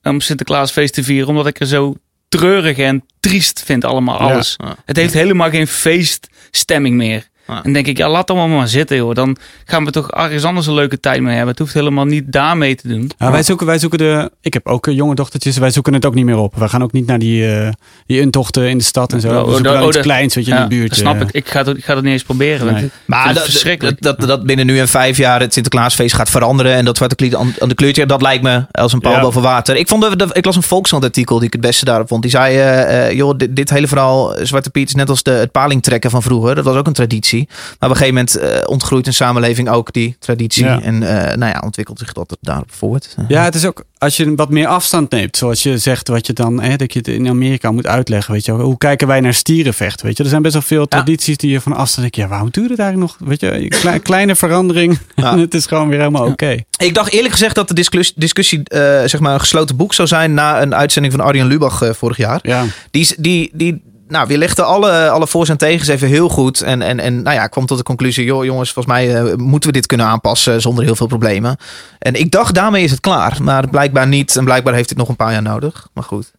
om 0.03 0.20
Sinterklaasfeest 0.20 0.95
te 0.95 1.05
vieren. 1.05 1.28
Omdat 1.28 1.47
ik 1.47 1.61
er 1.61 1.66
zo 1.66 1.97
treurig 2.28 2.78
en 2.78 3.05
triest 3.20 3.62
vind 3.64 3.84
allemaal 3.84 4.18
alles. 4.18 4.55
Ja. 4.57 4.76
Het 4.84 4.97
heeft 4.97 5.14
helemaal 5.14 5.51
geen 5.51 5.66
feeststemming 5.66 6.97
meer. 6.97 7.28
Ja. 7.49 7.64
En 7.64 7.72
denk 7.72 7.86
ik, 7.86 7.96
ja, 7.96 8.09
laat 8.11 8.30
allemaal 8.30 8.49
maar 8.57 8.68
zitten, 8.68 8.96
joh. 8.96 9.14
Dan 9.14 9.36
gaan 9.64 9.84
we 9.84 9.90
toch 9.90 10.11
ergens 10.11 10.44
anders 10.44 10.66
een 10.66 10.74
leuke 10.74 11.01
tijd 11.01 11.20
mee 11.20 11.30
hebben. 11.34 11.51
Het 11.51 11.59
hoeft 11.59 11.74
helemaal 11.74 12.05
niet 12.05 12.24
daarmee 12.32 12.74
te 12.74 12.88
doen. 12.88 13.11
Ja, 13.18 13.30
wij, 13.30 13.42
zoeken, 13.42 13.66
wij 13.66 13.78
zoeken 13.78 13.99
de. 13.99 14.30
Ik 14.40 14.53
heb 14.53 14.66
ook 14.66 14.86
eh, 14.86 14.94
jonge 14.94 15.14
dochtertjes. 15.14 15.57
Wij 15.59 15.70
zoeken 15.70 15.92
het 15.92 16.07
ook 16.07 16.14
niet 16.14 16.24
meer 16.24 16.36
op. 16.38 16.55
We 16.57 16.68
gaan 16.68 16.82
ook 16.82 16.92
niet 16.92 17.07
naar 17.07 17.18
die, 17.18 17.55
eh 17.57 17.68
die 18.07 18.20
intochten 18.20 18.68
in 18.68 18.78
de 18.78 18.84
stad 18.84 19.12
en 19.12 19.20
zo. 19.20 19.28
Oh, 19.28 19.44
we 19.44 19.51
zoeken 19.53 19.66
oh, 19.66 19.72
wel 19.72 19.80
oh, 19.80 19.86
iets 19.86 19.96
dat- 19.96 20.05
kleins, 20.05 20.34
weet 20.34 20.44
je, 20.44 20.51
Ja, 20.51 20.57
in 20.62 20.68
de 20.68 20.74
buurt. 20.74 20.88
dat 20.88 20.99
snap 20.99 21.14
eh. 21.14 21.20
ik. 21.20 21.30
Ik 21.32 21.49
ga, 21.49 21.64
het, 21.64 21.76
ik 21.76 21.84
ga 21.84 21.94
dat 21.94 22.03
niet 22.03 22.12
eens 22.12 22.22
proberen. 22.22 22.66
want 22.66 22.76
Nee. 22.80 22.90
Maar 23.05 23.34
dat, 23.34 23.42
verschrikkelijk. 23.44 24.01
dat, 24.03 24.18
dat, 24.20 24.28
dat 24.28 24.42
binnen 24.44 24.66
nu 24.66 24.78
en 24.78 24.88
vijf 24.88 25.16
jaar 25.16 25.40
het 25.40 25.53
Sinterklaasfeest 25.53 26.14
gaat 26.14 26.30
veranderen 26.30 26.72
en 26.74 26.84
dat 26.84 26.96
zwarte 26.96 27.14
klied 27.14 27.34
aan, 27.34 27.55
aan 27.59 27.68
de 27.68 27.74
kleurtje, 27.74 28.07
dat 28.07 28.22
lijkt 28.22 28.42
me 28.42 28.64
als 28.72 28.92
een 28.92 29.01
paal 29.01 29.12
Ja. 29.12 29.20
boven 29.20 29.42
water. 29.42 29.76
Ik, 29.76 29.88
vond 29.88 30.03
de, 30.03 30.16
de- 30.16 30.28
ik 30.32 30.44
las 30.44 30.57
een 30.57 30.62
Volkskrant 30.62 31.05
artikel 31.05 31.36
die 31.36 31.46
ik 31.46 31.53
het 31.53 31.62
beste 31.62 31.84
daarop 31.84 32.09
vond. 32.09 32.22
Die 32.22 32.30
zei, 32.30 32.57
eh, 32.57 33.07
eh, 33.09 33.12
joh, 33.16 33.36
dit, 33.36 33.57
dit 33.57 33.70
hele 33.70 33.86
verhaal, 33.88 34.34
Zwarte 34.42 34.70
Piet 34.70 34.88
is 34.88 34.94
net 34.94 35.09
als 35.09 35.22
de, 35.22 35.30
het 35.30 35.51
palingtrekken 35.53 36.11
van 36.11 36.22
vroeger. 36.22 36.55
Dat 36.55 36.64
was 36.64 36.76
ook 36.76 36.86
een 36.86 36.92
traditie. 36.92 37.38
Maar 37.47 37.89
op 37.91 37.97
een 37.97 37.97
gegeven 37.97 38.14
moment 38.14 38.36
eh, 38.36 38.70
ontgroeit 38.70 39.07
een 39.07 39.14
samenleving 39.14 39.68
ook 39.68 39.93
die 39.93 40.16
traditie. 40.18 40.64
Ja. 40.64 40.80
En 40.82 41.03
eh, 41.03 41.36
nou 41.36 41.53
ja, 41.53 41.62
ontwikkelt 41.64 41.99
zich 41.99 42.12
dat 42.12 42.36
daarop 42.41 42.72
voort. 42.72 43.14
Ja, 43.28 43.45
het 43.45 43.55
is 43.55 43.66
ook 43.66 43.84
als 43.99 44.16
je 44.16 44.34
wat 44.34 44.51
meer 44.51 44.66
afstand 44.66 45.11
neemt, 45.11 45.36
zoals 45.36 45.62
je 45.62 45.78
zegt, 45.78 46.09
wat 46.09 46.26
je 46.26 46.32
dan, 46.32 46.61
hè, 46.61 46.76
dat 46.76 46.93
je 46.93 46.99
het 46.99 47.09
in 47.09 47.28
Amerika 47.28 47.70
moet 47.70 47.86
uitleggen, 47.86 48.32
weet 48.32 48.45
je, 48.45 48.53
hoe 48.53 48.78
kijken 48.78 49.07
wij 49.07 49.20
naar 49.20 49.34
stierenvechten, 49.34 50.07
weet 50.07 50.16
je, 50.16 50.22
er 50.22 50.28
zijn 50.28 50.43
best 50.43 50.55
wel 50.55 50.62
veel 50.62 50.86
tradities 50.89 51.36
die 51.36 51.51
je 51.51 51.61
van 51.61 51.72
afstand 51.72 52.01
denkt, 52.01 52.16
ja, 52.16 52.28
waarom 52.28 52.49
je 52.53 52.61
het 52.61 52.78
eigenlijk 52.78 53.11
nog, 53.18 53.28
weet 53.28 53.41
je, 53.41 53.68
Kle- 53.68 53.99
kleine 53.99 54.36
verandering, 54.36 54.99
en 55.14 55.39
het 55.49 55.55
is 55.55 55.66
gewoon 55.66 55.89
weer 55.89 55.99
helemaal 55.99 56.26
oké. 56.26 56.57
Ik 56.76 56.95
dacht 56.95 57.12
eerlijk 57.12 57.32
gezegd 57.32 57.55
dat 57.55 57.68
de 57.68 57.74
discussie, 57.74 58.14
discussie 58.18 58.62
eh, 58.64 58.80
zeg 59.05 59.20
maar 59.20 59.34
een 59.34 59.41
gesloten 59.41 59.76
boek 59.76 59.95
zou 59.95 60.09
zijn 60.09 60.34
na 60.34 60.62
een 60.62 60.74
uitzending 60.74 61.14
van 61.14 61.24
Arjen 61.24 61.47
Lubach 61.47 61.82
eh, 61.82 61.93
vorig 61.93 62.16
jaar. 62.16 62.39
Ja, 62.43 62.64
Die, 62.91 63.09
die, 63.18 63.51
die, 63.53 63.82
nou, 64.09 64.27
we 64.27 64.39
lichten 64.39 64.67
alle, 64.67 65.11
alle 65.11 65.27
voor's 65.27 65.49
en 65.49 65.57
tegens 65.57 65.89
even 65.89 66.09
heel 66.09 66.29
goed. 66.29 66.61
En, 66.61 66.83
en, 66.83 67.01
en 67.01 67.23
nou 67.23 67.37
ja, 67.37 67.47
kwam 67.47 67.67
tot 67.67 67.79
de 67.79 67.85
conclusie: 67.85 68.25
joh, 68.25 68.45
jongens, 68.45 68.73
volgens 68.73 68.95
mij 68.95 69.15
eh, 69.15 69.35
moeten 69.37 69.71
we 69.71 69.77
dit 69.77 69.87
kunnen 69.87 70.07
aanpassen 70.07 70.61
zonder 70.61 70.85
heel 70.85 70.97
veel 70.97 71.07
problemen. 71.07 71.57
En 71.99 72.15
ik 72.15 72.31
dacht, 72.31 72.55
daarmee 72.55 72.85
is 72.85 72.91
het 72.91 73.01
klaar. 73.01 73.39
Maar 73.43 73.69
blijkbaar 73.69 74.07
niet. 74.07 74.37
En 74.37 74.45
blijkbaar 74.45 74.75
heeft 74.75 74.89
het 74.89 74.99
nog 74.99 75.09
een 75.09 75.17
paar 75.17 75.33
jaar 75.33 75.43
nodig. 75.43 75.89
Maar 75.93 76.05
goed. 76.05 76.33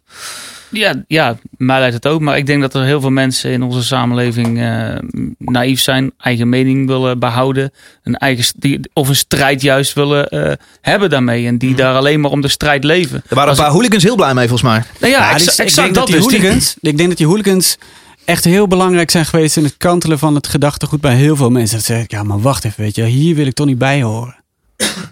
Ja, 0.72 1.04
ja, 1.08 1.38
mij 1.58 1.80
lijkt 1.80 1.94
het 1.96 2.08
ook. 2.08 2.22
Maar 2.22 2.38
ik 2.38 2.46
denk 2.46 2.62
dat 2.62 2.74
er 2.74 2.84
heel 2.84 3.02
veel 3.02 3.10
mensen 3.10 3.52
in 3.52 3.64
onze 3.64 3.84
samenleving 3.84 4.60
eh, 4.62 4.96
naïef 5.38 5.80
zijn, 5.82 6.12
eigen 6.18 6.50
mening 6.50 6.88
willen 6.88 7.20
behouden, 7.20 7.72
een 8.04 8.16
eigen 8.16 8.54
die, 8.58 8.80
of 8.94 9.08
een 9.10 9.16
strijd 9.16 9.62
juist 9.62 9.94
willen 9.94 10.28
eh, 10.30 10.54
hebben 10.82 11.10
daarmee. 11.10 11.46
En 11.48 11.58
die 11.58 11.76
daar 11.76 11.96
alleen 11.96 12.20
maar 12.20 12.32
om 12.32 12.42
de 12.42 12.48
strijd 12.48 12.84
leven. 12.84 13.24
Er 13.30 13.36
waren 13.36 13.52
een 13.52 13.58
paar 13.58 13.72
hooligans 13.72 14.04
heel 14.04 14.16
blij 14.16 14.34
mee, 14.34 14.48
volgens 14.48 14.70
mij. 14.70 14.84
Nou 15.00 15.14
ja, 15.14 15.20
Ja, 15.20 15.32
exa- 15.34 15.38
die- 15.38 15.54
ik 15.54 15.60
exact 15.60 15.76
denk 15.76 15.96
dat 15.96 15.96
dat 15.96 16.08
die 16.08 16.16
dus. 16.16 16.26
Hooligans, 16.40 16.76
ik 16.82 16.98
denk 16.98 17.10
dat 17.10 17.18
die 17.18 17.28
hooligans 17.28 17.78
echt 18.26 18.44
heel 18.44 18.68
belangrijk 18.68 19.12
zijn 19.12 19.26
geweest 19.26 19.58
in 19.58 19.64
het 19.64 19.78
kantelen 19.78 20.20
van 20.20 20.36
het 20.36 20.48
gedachtegoed 20.48 21.02
bij 21.02 21.16
heel 21.16 21.36
veel 21.36 21.50
mensen. 21.50 21.78
Dat 21.78 21.86
zeggen, 21.86 22.06
ja, 22.10 22.24
maar 22.24 22.40
wacht 22.42 22.66
even, 22.66 22.84
weet 22.84 22.96
je, 22.96 23.04
hier 23.04 23.36
wil 23.36 23.46
ik 23.46 23.54
toch 23.54 23.66
niet 23.68 23.78
bij 23.78 24.02
horen. 24.02 24.36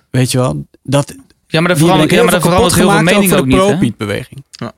Weet 0.09 0.31
je 0.31 0.37
wel, 0.37 0.65
dat, 0.83 1.15
Ja, 1.47 1.59
maar 1.59 1.69
daar 1.69 1.77
verandert, 1.77 2.11
ja, 2.11 2.23
maar 2.23 2.31
daar 2.31 2.41
verandert 2.41 2.75
heel 2.75 2.89
veel 2.91 3.01
mening 3.03 3.33
ook 3.33 3.45
niet. 3.45 3.57
hè? 3.57 3.65
pro-Piet-beweging. 3.65 4.43
Ja. 4.51 4.71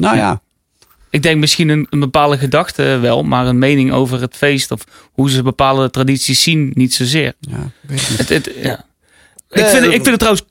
Nou 0.00 0.16
ja, 0.16 0.40
Ik 1.10 1.22
denk 1.22 1.40
misschien 1.40 1.68
een, 1.68 1.86
een 1.90 2.00
bepaalde 2.00 2.38
gedachte 2.38 2.98
wel, 3.00 3.22
maar 3.22 3.46
een 3.46 3.58
mening 3.58 3.92
over 3.92 4.20
het 4.20 4.36
feest 4.36 4.70
of 4.70 4.84
hoe 5.12 5.30
ze 5.30 5.42
bepaalde 5.42 5.90
tradities 5.90 6.42
zien, 6.42 6.70
niet 6.74 6.94
zozeer. 6.94 7.32
ja. 7.40 7.70
Het, 8.16 8.28
het, 8.28 8.50
ja. 8.56 8.84
ik, 9.50 9.64
vind, 9.64 9.84
ik 9.84 9.90
vind 9.90 10.06
het 10.06 10.18
trouwens 10.18 10.44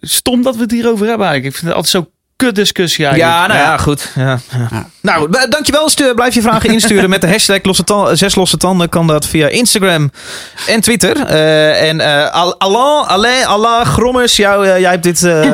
stom 0.00 0.42
dat 0.42 0.56
we 0.56 0.62
het 0.62 0.70
hierover 0.70 1.06
hebben 1.06 1.26
eigenlijk. 1.26 1.54
Ik 1.54 1.60
vind 1.60 1.74
het 1.74 1.82
altijd 1.84 2.04
zo 2.04 2.10
kut 2.46 2.54
discussie 2.54 3.06
eigenlijk. 3.06 3.36
Ja, 3.36 3.46
nou 3.46 3.58
ja, 3.58 3.76
goed. 3.76 4.12
Ja, 4.14 4.38
ja. 4.52 4.68
Ja. 4.70 4.86
Nou, 5.02 5.28
b- 5.30 5.46
dankjewel. 5.48 5.88
Stuur, 5.88 6.14
blijf 6.14 6.34
je 6.34 6.42
vragen 6.42 6.70
insturen 6.70 7.10
met 7.10 7.20
de 7.20 7.28
hashtag 7.28 7.58
losse 7.62 7.84
tan- 7.84 8.16
zes 8.16 8.34
losse 8.34 8.56
tanden. 8.56 8.88
Kan 8.88 9.06
dat 9.06 9.26
via 9.26 9.48
Instagram 9.48 10.10
en 10.66 10.80
Twitter. 10.80 11.16
Eh, 11.26 11.88
en 11.88 12.00
eh, 12.00 12.30
Al- 12.34 12.58
Alain, 12.60 13.06
Alain, 13.06 13.46
Alain 13.46 13.86
Grommers, 13.86 14.36
jou, 14.36 14.66
eh, 14.66 14.78
jij 14.80 14.90
hebt 14.90 15.02
dit, 15.02 15.22
eh, 15.24 15.50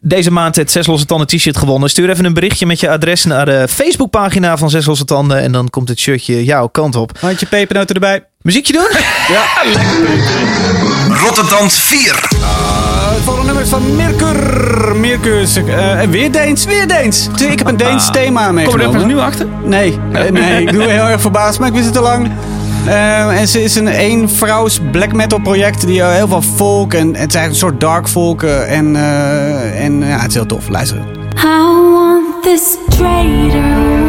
deze 0.00 0.30
maand 0.30 0.56
het 0.56 0.70
Zes 0.70 0.86
Losse 0.86 1.06
Tanden 1.06 1.26
t-shirt 1.26 1.56
gewonnen. 1.56 1.90
Stuur 1.90 2.10
even 2.10 2.24
een 2.24 2.34
berichtje 2.34 2.66
met 2.66 2.80
je 2.80 2.90
adres 2.90 3.24
naar 3.24 3.44
de 3.44 3.68
Facebookpagina 3.68 4.56
van 4.56 4.70
Zes 4.70 4.86
Losse 4.86 5.04
Tanden. 5.04 5.40
En 5.40 5.52
dan 5.52 5.70
komt 5.70 5.88
het 5.88 5.98
shirtje 5.98 6.44
jouw 6.44 6.66
kant 6.66 6.94
op. 6.96 7.10
Handje 7.20 7.46
pepernoten 7.46 7.94
erbij. 7.94 8.24
Muziekje 8.42 8.72
doen? 8.72 8.88
Rotterdam 11.22 11.70
4. 11.70 12.28
Het 13.16 13.24
volgende 13.24 13.46
nummer 13.46 13.62
is 13.62 13.68
van 13.70 13.96
Mirkur. 13.96 14.96
Mirkur 14.96 15.40
is 15.40 15.56
eh, 15.56 16.00
en 16.00 16.10
weer 16.10 16.32
Deens, 16.32 16.64
weer 16.64 16.88
Deens. 16.88 17.28
Ik 17.50 17.58
heb 17.58 17.68
een 17.68 17.76
Deens 17.76 18.10
thema 18.10 18.46
Kom 18.46 18.56
je 18.56 18.62
er 18.62 18.72
meegenomen. 18.72 18.92
pas 19.00 19.04
nu 19.04 19.18
achter? 19.18 19.46
Nee, 19.64 19.98
eh, 20.12 20.30
nee, 20.40 20.62
ik 20.62 20.72
doe 20.72 20.82
heel 20.82 21.04
erg 21.04 21.20
verbaasd, 21.20 21.58
maar 21.58 21.68
ik 21.68 21.74
wist 21.74 21.86
het 21.86 21.96
al 21.96 22.02
lang. 22.02 22.30
Eh, 22.86 23.40
en 23.40 23.48
ze 23.48 23.62
is 23.62 23.74
een 23.74 23.88
eenvrouws 23.88 24.80
black 24.92 25.12
metal 25.12 25.38
project 25.40 25.86
die 25.86 26.02
eh, 26.02 26.12
heel 26.12 26.28
veel 26.28 26.42
folk 26.42 26.94
en 26.94 27.06
het 27.06 27.28
is 27.28 27.34
eigenlijk 27.34 27.48
een 27.48 27.54
soort 27.54 27.80
dark 27.80 28.08
folk 28.08 28.42
eh, 28.42 28.76
en, 28.78 28.96
eh, 28.96 29.84
en 29.84 29.98
ja, 30.00 30.18
het 30.18 30.28
is 30.28 30.34
heel 30.34 30.46
tof. 30.46 30.68
Luister. 30.68 30.98
I 31.44 31.62
want 31.92 32.42
this 32.42 32.76
traitor 32.88 34.05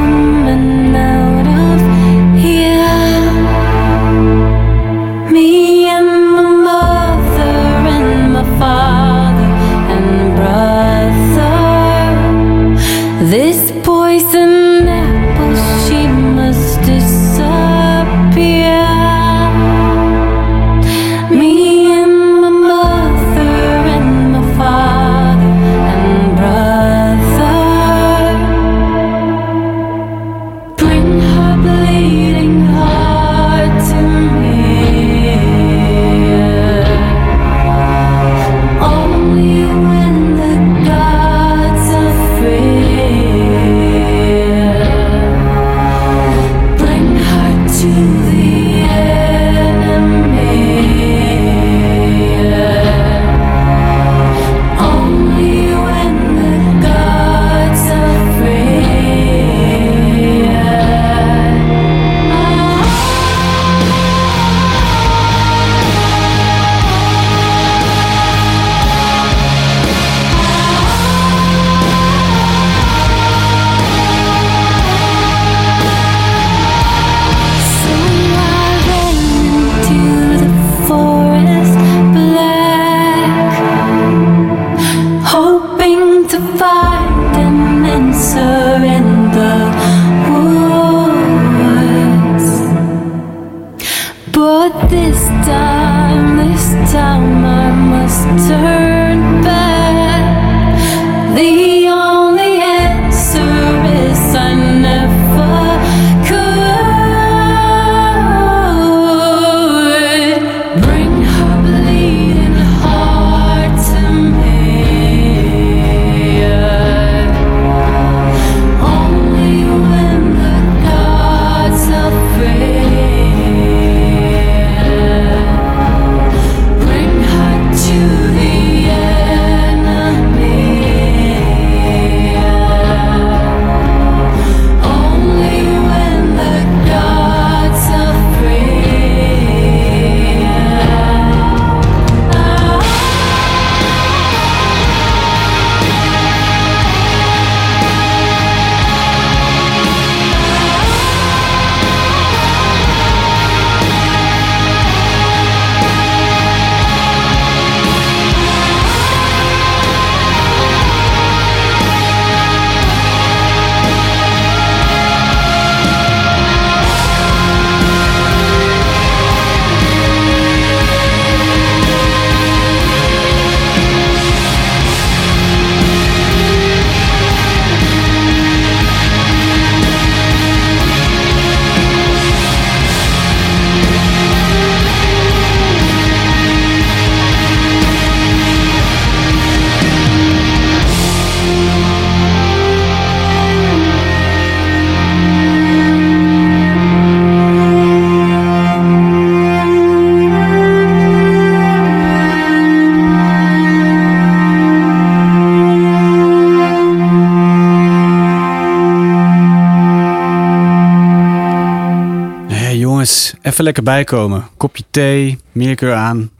jongens, 213.08 213.34
even 213.41 213.64
lekker 213.64 213.84
bijkomen. 213.84 214.47
Kopje 214.58 214.84
thee, 214.91 215.39
meerkeur 215.51 215.93
aan. 215.93 216.32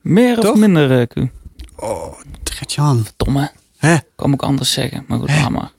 Meer 0.00 0.50
of 0.50 0.56
minder, 0.56 1.00
uh, 1.00 1.06
Q? 1.06 1.30
Gert-Jan. 2.44 3.06
Domme. 3.16 3.50
Hè? 3.78 3.96
Kan 4.16 4.32
ik 4.32 4.42
anders 4.42 4.72
zeggen. 4.72 5.04
Maar 5.06 5.18
goed, 5.18 5.28
laat 5.28 5.50
maar. 5.50 5.70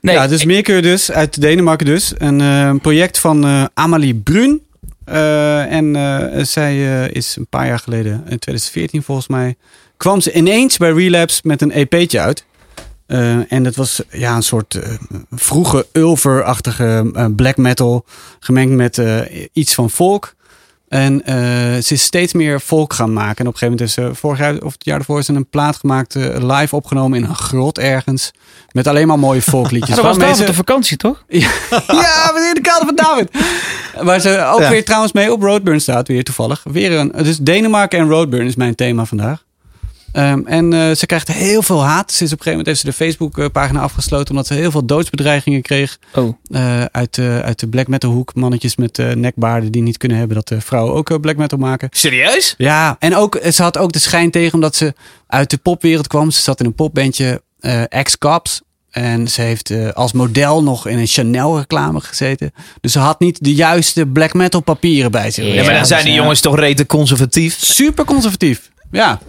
Nee, 0.00 0.14
ja, 0.14 0.26
dus 0.26 0.44
meerkeur 0.44 0.82
dus, 0.82 1.10
uit 1.10 1.40
Denemarken 1.40 1.86
dus. 1.86 2.12
Een 2.18 2.40
eh, 2.40 2.74
project 2.82 3.18
van 3.18 3.44
eh, 3.44 3.64
Amalie 3.74 4.14
Brun. 4.14 4.62
Eh, 5.04 5.72
en 5.72 5.96
zij 6.46 7.06
is 7.08 7.36
een 7.36 7.46
paar 7.46 7.66
jaar 7.66 7.78
geleden, 7.78 8.12
in 8.12 8.38
2014 8.38 9.02
volgens 9.02 9.28
mij, 9.28 9.56
kwam 9.96 10.20
ze 10.20 10.32
ineens 10.32 10.76
bij 10.76 10.92
Relapse 10.92 11.40
met 11.44 11.62
een 11.62 11.70
EP'tje 11.70 12.20
uit. 12.20 12.44
Eh, 13.10 13.52
en 13.52 13.62
dat 13.62 13.74
was 13.74 14.02
ja, 14.10 14.36
een 14.36 14.42
soort 14.42 14.74
eh, 14.74 14.90
vroege 15.30 15.86
Ulver-achtige 15.92 17.10
eh, 17.14 17.24
black 17.36 17.56
metal, 17.56 18.04
gemengd 18.40 18.72
met 18.74 18.98
eh, 18.98 19.18
iets 19.52 19.74
van 19.74 19.90
folk. 19.90 20.34
En 20.88 21.24
eh, 21.24 21.34
ze 21.82 21.94
is 21.94 22.02
steeds 22.02 22.32
meer 22.32 22.60
folk 22.60 22.92
gaan 22.92 23.12
maken. 23.12 23.36
En 23.36 23.46
op 23.46 23.52
een 23.52 23.58
gegeven 23.58 23.68
moment 23.68 23.88
is 23.88 23.92
ze 23.92 24.20
vorig 24.20 24.38
jaar 24.38 24.58
of 24.58 24.72
het 24.72 24.84
jaar 24.84 24.98
ervoor 24.98 25.18
is 25.18 25.26
ze 25.26 25.32
een 25.32 25.48
plaat 25.48 25.76
gemaakt, 25.76 26.14
eh, 26.16 26.22
live 26.58 26.76
opgenomen 26.76 27.18
in 27.18 27.24
een 27.24 27.34
grot 27.34 27.78
ergens. 27.78 28.30
Met 28.72 28.86
alleen 28.86 29.06
maar 29.06 29.18
mooie 29.18 29.42
folkliedjes. 29.42 29.96
Dat 29.96 30.04
was 30.04 30.16
op 30.30 30.34
ze- 30.36 30.44
de 30.44 30.54
vakantie, 30.54 30.96
toch? 30.96 31.24
ja, 31.28 31.48
we 32.34 32.46
in 32.48 32.54
de 32.54 32.60
kelder 32.62 32.86
van 32.86 32.94
David. 32.96 33.30
Waar 34.04 34.20
ze 34.20 34.44
ook 34.44 34.60
Ja. 34.60 34.70
weer 34.70 34.84
trouwens 34.84 35.12
mee 35.12 35.32
op 35.32 35.42
Roadburn 35.42 35.80
staat, 35.80 36.08
weer 36.08 36.24
toevallig. 36.24 36.60
Weer 36.70 36.92
een, 36.92 37.12
dus 37.22 37.38
Denemarken 37.38 37.98
en 37.98 38.08
Roadburn 38.08 38.46
is 38.46 38.56
mijn 38.56 38.74
thema 38.74 39.04
vandaag. 39.04 39.44
Ehm, 40.12 40.40
en 40.46 40.72
eh, 40.72 40.90
ze 40.94 41.06
krijgt 41.06 41.28
heel 41.28 41.62
veel 41.62 41.84
haat. 41.84 42.10
Is 42.10 42.16
op 42.16 42.22
een 42.22 42.28
gegeven 42.28 42.50
moment 42.50 42.66
heeft 42.66 42.80
ze 42.80 42.86
de 42.86 42.92
Facebook-pagina 42.92 43.80
afgesloten 43.80 44.30
omdat 44.30 44.46
ze 44.46 44.54
heel 44.54 44.70
veel 44.70 44.84
doodsbedreigingen 44.86 45.62
kreeg 45.62 45.98
Oh, 46.14 46.34
eh, 46.50 46.84
uit, 46.84 47.14
de 47.14 47.40
uit 47.44 47.60
de 47.60 47.68
black 47.68 47.86
metal 47.88 48.10
hoek. 48.10 48.34
Mannetjes 48.34 48.76
met 48.76 48.98
eh, 48.98 49.12
nekbaarden 49.12 49.72
die 49.72 49.82
niet 49.82 49.96
kunnen 49.96 50.18
hebben 50.18 50.36
dat 50.36 50.48
de 50.48 50.60
vrouwen 50.60 50.94
ook 50.94 51.10
eh, 51.10 51.18
black 51.20 51.36
metal 51.36 51.58
maken. 51.58 51.88
Serieus? 51.90 52.54
Ja, 52.58 52.96
en 52.98 53.16
ook, 53.16 53.40
ze 53.52 53.62
had 53.62 53.78
ook 53.78 53.92
de 53.92 53.98
schijn 53.98 54.30
tegen 54.30 54.54
omdat 54.54 54.76
ze 54.76 54.94
uit 55.26 55.50
de 55.50 55.56
popwereld 55.56 56.06
kwam. 56.06 56.30
Ze 56.30 56.40
zat 56.40 56.60
in 56.60 56.66
een 56.66 56.74
popbandje 56.74 57.42
eh 57.60 57.82
Ex-Cops. 57.88 58.60
En 58.90 59.28
ze 59.28 59.42
heeft 59.42 59.70
eh, 59.70 59.88
als 59.88 60.12
model 60.12 60.62
nog 60.62 60.86
in 60.86 60.98
een 60.98 61.06
Chanel 61.06 61.58
reclame 61.58 62.00
gezeten. 62.00 62.52
Dus 62.80 62.92
ze 62.92 62.98
had 62.98 63.20
niet 63.20 63.44
de 63.44 63.54
juiste 63.54 64.06
black 64.06 64.34
metal 64.34 64.60
papieren 64.60 65.10
bij 65.10 65.30
zich. 65.30 65.44
Ja, 65.44 65.50
Ja, 65.54 65.62
maar 65.62 65.70
dan 65.70 65.78
Dus, 65.78 65.88
zijn 65.88 66.04
die 66.04 66.12
ja, 66.12 66.20
jongens 66.20 66.40
toch 66.40 66.56
rete 66.56 66.86
conservatief. 66.86 67.58
Super 67.60 68.04
conservatief. 68.04 68.70
Ja. 68.90 69.20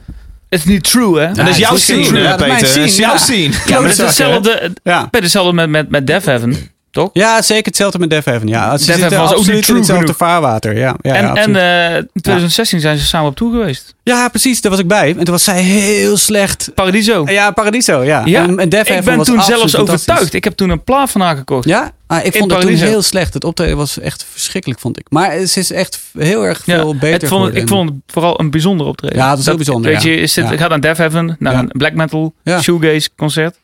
Het 0.52 0.60
is 0.60 0.66
niet 0.66 0.84
true, 0.84 1.20
hè? 1.20 1.34
Dat 1.34 1.48
is 1.48 1.58
jouw 1.58 1.76
scene, 1.78 2.36
Peter. 2.36 2.48
Dat 2.48 2.76
is 2.76 2.98
jouw 2.98 3.18
scene. 3.18 3.54
Ja, 3.66 3.80
maar 3.80 3.90
het 3.90 5.14
is 5.14 5.34
hetzelfde 5.34 5.54
met, 5.54 5.70
met, 5.70 5.90
met 5.90 6.08
Death 6.08 6.26
Heaven, 6.26 6.72
toch? 6.92 7.10
ja, 7.14 7.42
zeker 7.42 7.66
hetzelfde 7.66 8.00
met 8.00 8.10
Def 8.10 8.26
Heaven. 8.26 8.48
Ja, 8.48 8.78
ze 8.78 8.86
Def 8.86 9.00
Heaven 9.00 9.18
was 9.20 9.32
ook 9.34 9.38
niet 9.38 9.48
in 9.48 9.76
hetzelfde 9.76 9.94
genoeg. 9.94 10.18
vaarwater. 10.18 10.78
Ja, 10.78 10.96
ja, 11.02 11.14
en 11.16 11.24
ja, 11.24 11.30
en 11.30 11.30
absoluut. 11.30 11.58
eh, 11.58 11.96
in 11.96 12.22
2016 12.22 12.80
zijn 12.80 12.98
ze 12.98 13.06
samen 13.06 13.30
op 13.30 13.36
tour 13.36 13.54
geweest. 13.54 13.96
ja, 14.04 14.30
precies. 14.30 14.62
Daar 14.62 14.72
was 14.72 14.80
ik 14.80 14.88
bij. 14.88 15.10
En 15.10 15.24
toen 15.24 15.34
was 15.34 15.44
zij 15.44 15.62
heel 15.62 16.18
slecht. 16.18 16.72
Paradiso. 16.76 17.24
Ja, 17.28 17.52
Paradiso. 17.52 18.04
Ja, 18.04 18.22
Ja, 18.26 18.44
en, 18.44 18.60
en 18.60 18.70
Def 18.70 18.82
ik 18.82 18.88
Heaven 18.88 19.06
ben 19.06 19.18
was 19.18 19.28
toen 19.28 19.42
zelfs 19.44 19.76
overtuigd. 19.78 20.34
Ik 20.34 20.44
heb 20.44 20.54
toen 20.54 20.70
een 20.70 20.84
plaat 20.84 21.12
van 21.12 21.22
haar 21.22 21.36
gekocht. 21.36 21.66
Ja, 21.68 21.92
ah, 22.08 22.26
ik 22.26 22.36
vond 22.36 22.52
het 22.52 22.62
toen 22.62 22.70
heel 22.74 23.02
slecht. 23.02 23.34
Het 23.34 23.44
optreden 23.44 23.78
was 23.78 24.00
echt 24.00 24.26
verschrikkelijk, 24.32 24.80
vond 24.80 25.00
ik. 25.00 25.06
Maar 25.10 25.46
ze 25.46 25.60
is 25.60 25.72
echt 25.72 26.00
heel 26.18 26.44
erg 26.46 26.62
Ja, 26.66 26.76
veel 26.76 26.96
beter 26.96 27.20
het 27.20 27.28
vond, 27.28 27.56
ik 27.56 27.68
vond 27.68 27.90
het 27.90 27.98
vooral 28.08 28.40
een 28.40 28.52
bijzonder 28.52 28.88
optreden. 28.88 29.18
Ja, 29.18 29.30
dat 29.30 29.40
is 29.40 29.46
heel 29.46 29.56
bijzonder, 29.56 29.92
Weet 29.92 30.04
ja. 30.04 30.10
je, 30.12 30.28
zit, 30.28 30.44
Ja. 30.46 30.52
ik 30.52 30.60
ga 30.60 30.68
naar 30.68 30.82
Death 30.82 30.98
Heaven, 30.98 31.36
naar 31.40 31.54
Ja. 31.54 31.60
een 31.60 31.68
black 31.78 31.94
metal, 31.94 32.34
Ja. 32.44 32.62
shoegaze 32.62 33.10
concert. 33.18 33.56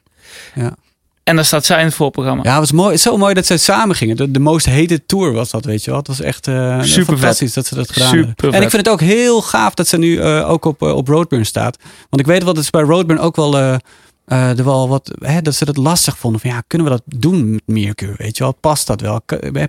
Ja. 0.55 0.75
En 1.28 1.36
daar 1.36 1.45
staat 1.45 1.65
zij 1.65 1.80
in 1.80 1.86
het 1.86 1.93
voorprogramma. 1.93 2.43
Ja, 2.43 2.49
het 2.49 2.59
was 2.59 2.71
mooi, 2.71 2.97
zo 2.97 3.17
mooi 3.17 3.34
dat 3.34 3.45
ze 3.45 3.57
samen 3.57 3.95
gingen. 3.95 4.15
De, 4.15 4.32
de 4.32 4.39
most 4.39 4.65
hated 4.65 5.07
tour 5.07 5.34
was 5.34 5.49
dat, 5.49 5.65
weet 5.65 5.84
je 5.84 5.89
wel. 5.89 5.99
Het 5.99 6.07
was 6.07 6.21
echt 6.21 6.47
eh 6.47 6.82
Super 6.82 7.17
fantastisch 7.17 7.53
dat 7.53 7.65
ze 7.65 7.75
dat 7.75 7.91
gedaan 7.91 8.07
Super 8.07 8.25
hebben. 8.25 8.45
En 8.45 8.53
vet. 8.53 8.63
ik 8.63 8.69
vind 8.69 8.86
het 8.86 8.89
ook 8.89 9.01
heel 9.01 9.41
gaaf 9.41 9.73
dat 9.73 9.88
ze 9.88 9.97
nu 9.97 10.19
eh, 10.19 10.49
ook 10.49 10.65
op, 10.65 10.82
eh, 10.82 10.95
op 10.95 11.07
Roadburn 11.07 11.45
staat. 11.45 11.78
Want 12.09 12.21
ik 12.21 12.28
weet 12.28 12.43
wel 12.43 12.53
dat 12.53 12.63
ze 12.65 12.71
bij 12.71 12.82
Roadburn 12.82 13.19
ook 13.19 13.36
wel... 13.36 13.57
er 14.25 14.63
wel 14.63 14.89
wat, 14.89 15.11
hè, 15.19 15.41
dat 15.41 15.55
ze 15.55 15.65
dat 15.65 15.78
lastig 15.78 16.17
vonden. 16.17 16.41
Van 16.41 16.49
ja, 16.49 16.63
kunnen 16.67 16.88
we 16.88 16.93
dat 16.93 17.21
doen 17.21 17.51
met 17.51 17.61
Meerkeur? 17.65 18.15
Weet 18.17 18.38
je 18.38 18.43
wel, 18.43 18.53
past 18.53 18.88
dat 18.88 19.01
wel? 19.01 19.21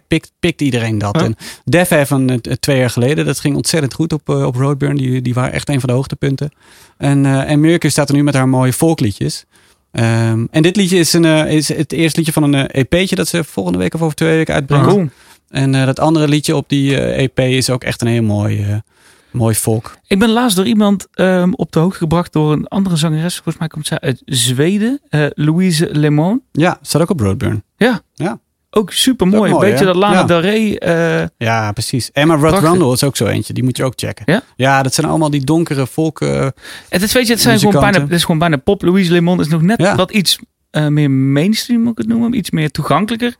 Pikt, 0.08 0.32
pikt 0.40 0.60
iedereen 0.60 0.98
dat? 0.98 1.22
En 1.22 1.36
Def 1.64 1.88
Heaven 1.88 2.28
eh, 2.28 2.52
twee 2.52 2.78
jaar 2.78 2.90
geleden, 2.90 3.26
dat 3.26 3.40
ging 3.40 3.56
ontzettend 3.56 3.94
goed 3.94 4.12
op, 4.12 4.28
op 4.28 4.54
Roadburn. 4.54 4.96
Die, 4.96 5.22
die 5.22 5.34
waren 5.34 5.52
echt 5.52 5.68
een 5.68 5.80
van 5.80 5.88
de 5.88 5.94
hoogtepunten. 5.94 6.50
En, 6.96 7.26
en 7.46 7.60
Meerkeur 7.60 7.90
staat 7.90 8.08
er 8.08 8.14
nu 8.14 8.22
met 8.22 8.34
haar 8.34 8.48
mooie 8.48 8.72
folkliedjes. 8.72 9.44
Ehm, 9.90 10.46
en 10.50 10.62
dit 10.62 10.76
liedje 10.76 10.98
is, 10.98 11.12
een, 11.12 11.24
eh, 11.24 11.52
is 11.52 11.68
het 11.68 11.92
eerste 11.92 12.18
liedje 12.18 12.32
van 12.32 12.42
een 12.42 12.54
eh, 12.68 12.82
EP'tje 12.82 13.16
dat 13.16 13.28
ze 13.28 13.44
volgende 13.44 13.78
week 13.78 13.94
of 13.94 14.02
over 14.02 14.14
twee 14.14 14.36
weken 14.36 14.54
uitbrengt. 14.54 14.86
Cool. 14.86 15.08
En 15.48 15.74
eh, 15.74 15.86
dat 15.86 16.00
andere 16.00 16.28
liedje 16.28 16.56
op 16.56 16.68
die 16.68 17.00
EP 17.00 17.38
is 17.38 17.70
ook 17.70 17.84
echt 17.84 18.00
een 18.00 18.08
heel 18.08 18.22
mooi, 18.22 18.82
mooi 19.30 19.54
folk. 19.54 19.98
Ik 20.06 20.18
ben 20.18 20.30
laatst 20.30 20.56
door 20.56 20.66
iemand 20.66 21.06
ehm, 21.12 21.52
op 21.52 21.72
de 21.72 21.78
hoogte 21.78 21.98
gebracht 21.98 22.32
door 22.32 22.52
een 22.52 22.66
andere 22.66 22.96
zangeres. 22.96 23.34
Volgens 23.34 23.58
mij 23.58 23.68
komt 23.68 23.86
zij 23.86 24.00
uit 24.00 24.22
Zweden. 24.24 25.00
Louise 25.34 25.88
Lemon. 25.92 26.42
Ja, 26.52 26.78
staat 26.82 27.02
ook 27.02 27.10
op 27.10 27.20
Roadburn. 27.20 27.62
Ja. 27.76 28.00
Ja. 28.14 28.40
Ook 28.78 28.92
super 28.92 29.30
Dat 29.30 29.38
mooi. 29.38 29.52
Een 29.52 29.58
beetje 29.58 29.78
hè? 29.78 29.84
dat 29.84 29.96
Lana 29.96 30.14
Ja. 30.18 30.24
Del 30.24 30.40
Rey. 30.40 30.76
eh, 30.78 31.26
Ja, 31.38 31.72
precies. 31.72 32.10
Emma 32.12 32.34
Rudd 32.34 32.92
is 32.92 33.04
ook 33.04 33.16
zo 33.16 33.26
eentje. 33.26 33.52
Die 33.52 33.62
moet 33.64 33.76
je 33.76 33.84
ook 33.84 33.92
checken. 33.96 34.22
Ja? 34.26 34.42
Ja, 34.56 34.82
dat 34.82 34.94
zijn 34.94 35.06
allemaal 35.06 35.30
die 35.30 35.44
donkere 35.44 35.86
folk. 35.86 36.20
eh, 36.20 36.46
het 36.88 37.02
is, 37.02 37.12
weet 37.12 37.26
je, 37.26 37.32
het, 37.32 37.42
zijn 37.42 37.58
gewoon 37.58 37.80
bijna, 37.80 38.00
het 38.00 38.10
is 38.10 38.22
gewoon 38.22 38.38
bijna 38.38 38.56
pop. 38.56 38.82
Louise 38.82 39.12
Lemon 39.12 39.40
is 39.40 39.48
nog 39.48 39.62
net 39.62 39.80
Ja. 39.80 39.94
wat 39.94 40.10
iets 40.10 40.38
eh, 40.70 40.86
meer 40.86 41.10
mainstream, 41.10 41.80
moet 41.82 41.92
ik 41.92 41.98
het 41.98 42.06
noemen. 42.08 42.34
Iets 42.36 42.50
meer 42.50 42.70
toegankelijker. 42.70 43.34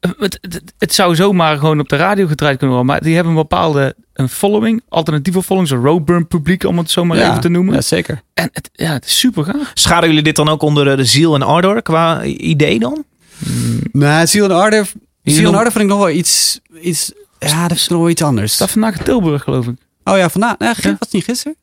Het, 0.00 0.38
het, 0.40 0.62
het 0.78 0.94
zou 0.94 1.14
zomaar 1.14 1.56
gewoon 1.58 1.80
op 1.80 1.88
de 1.88 1.96
radio 1.96 2.26
gedraaid 2.26 2.58
kunnen 2.58 2.76
worden. 2.76 2.92
Maar 2.94 3.02
die 3.02 3.14
hebben 3.14 3.32
een 3.32 3.38
bepaalde 3.38 3.94
een 4.12 4.28
following. 4.28 4.82
Alternatieve 4.88 5.42
following. 5.42 5.68
Zo'n 5.68 5.84
Roadburn 5.84 6.26
publiek, 6.26 6.64
om 6.64 6.78
het 6.78 6.90
zo 6.90 7.04
maar 7.04 7.16
ja, 7.18 7.28
even 7.28 7.40
te 7.40 7.48
noemen. 7.48 7.74
Ja, 7.74 7.80
zeker. 7.80 8.22
En 8.34 8.48
het, 8.52 8.70
ja, 8.72 8.92
het 8.92 9.04
is 9.04 9.18
super 9.18 9.44
gaaf. 9.44 9.70
Scharen 9.74 10.08
jullie 10.08 10.22
dit 10.22 10.36
dan 10.36 10.48
ook 10.48 10.62
onder 10.62 10.96
de 10.96 11.04
ziel 11.04 11.34
en 11.34 11.42
ardor 11.42 11.82
qua 11.82 12.22
idee 12.24 12.78
dan? 12.78 13.04
Maar 13.92 14.28
Ziel 14.28 14.50
en 14.50 14.86
Ziel 15.22 15.36
en 15.36 15.42
nog- 15.42 15.54
Ardor 15.54 15.72
vind 15.72 15.84
ik 15.84 15.90
nog 15.90 15.98
wel 15.98 16.10
iets, 16.10 16.60
iets 16.82 17.12
ja, 17.38 17.68
dat 17.68 17.76
is 17.76 17.88
nog 17.88 17.98
wel 17.98 18.08
iets 18.08 18.22
anders. 18.22 18.52
staat 18.52 18.70
vandaag 18.70 18.98
in 18.98 19.04
Tilburg, 19.04 19.42
geloof 19.42 19.66
ik. 19.66 19.74
Oh 20.04 20.16
ja, 20.16 20.28
vandaag. 20.30 20.58
Nee, 20.58 20.68
Ja. 20.68 20.74
was 20.82 20.96
het 20.98 21.12
niet 21.12 21.24
gisteren? 21.24 21.56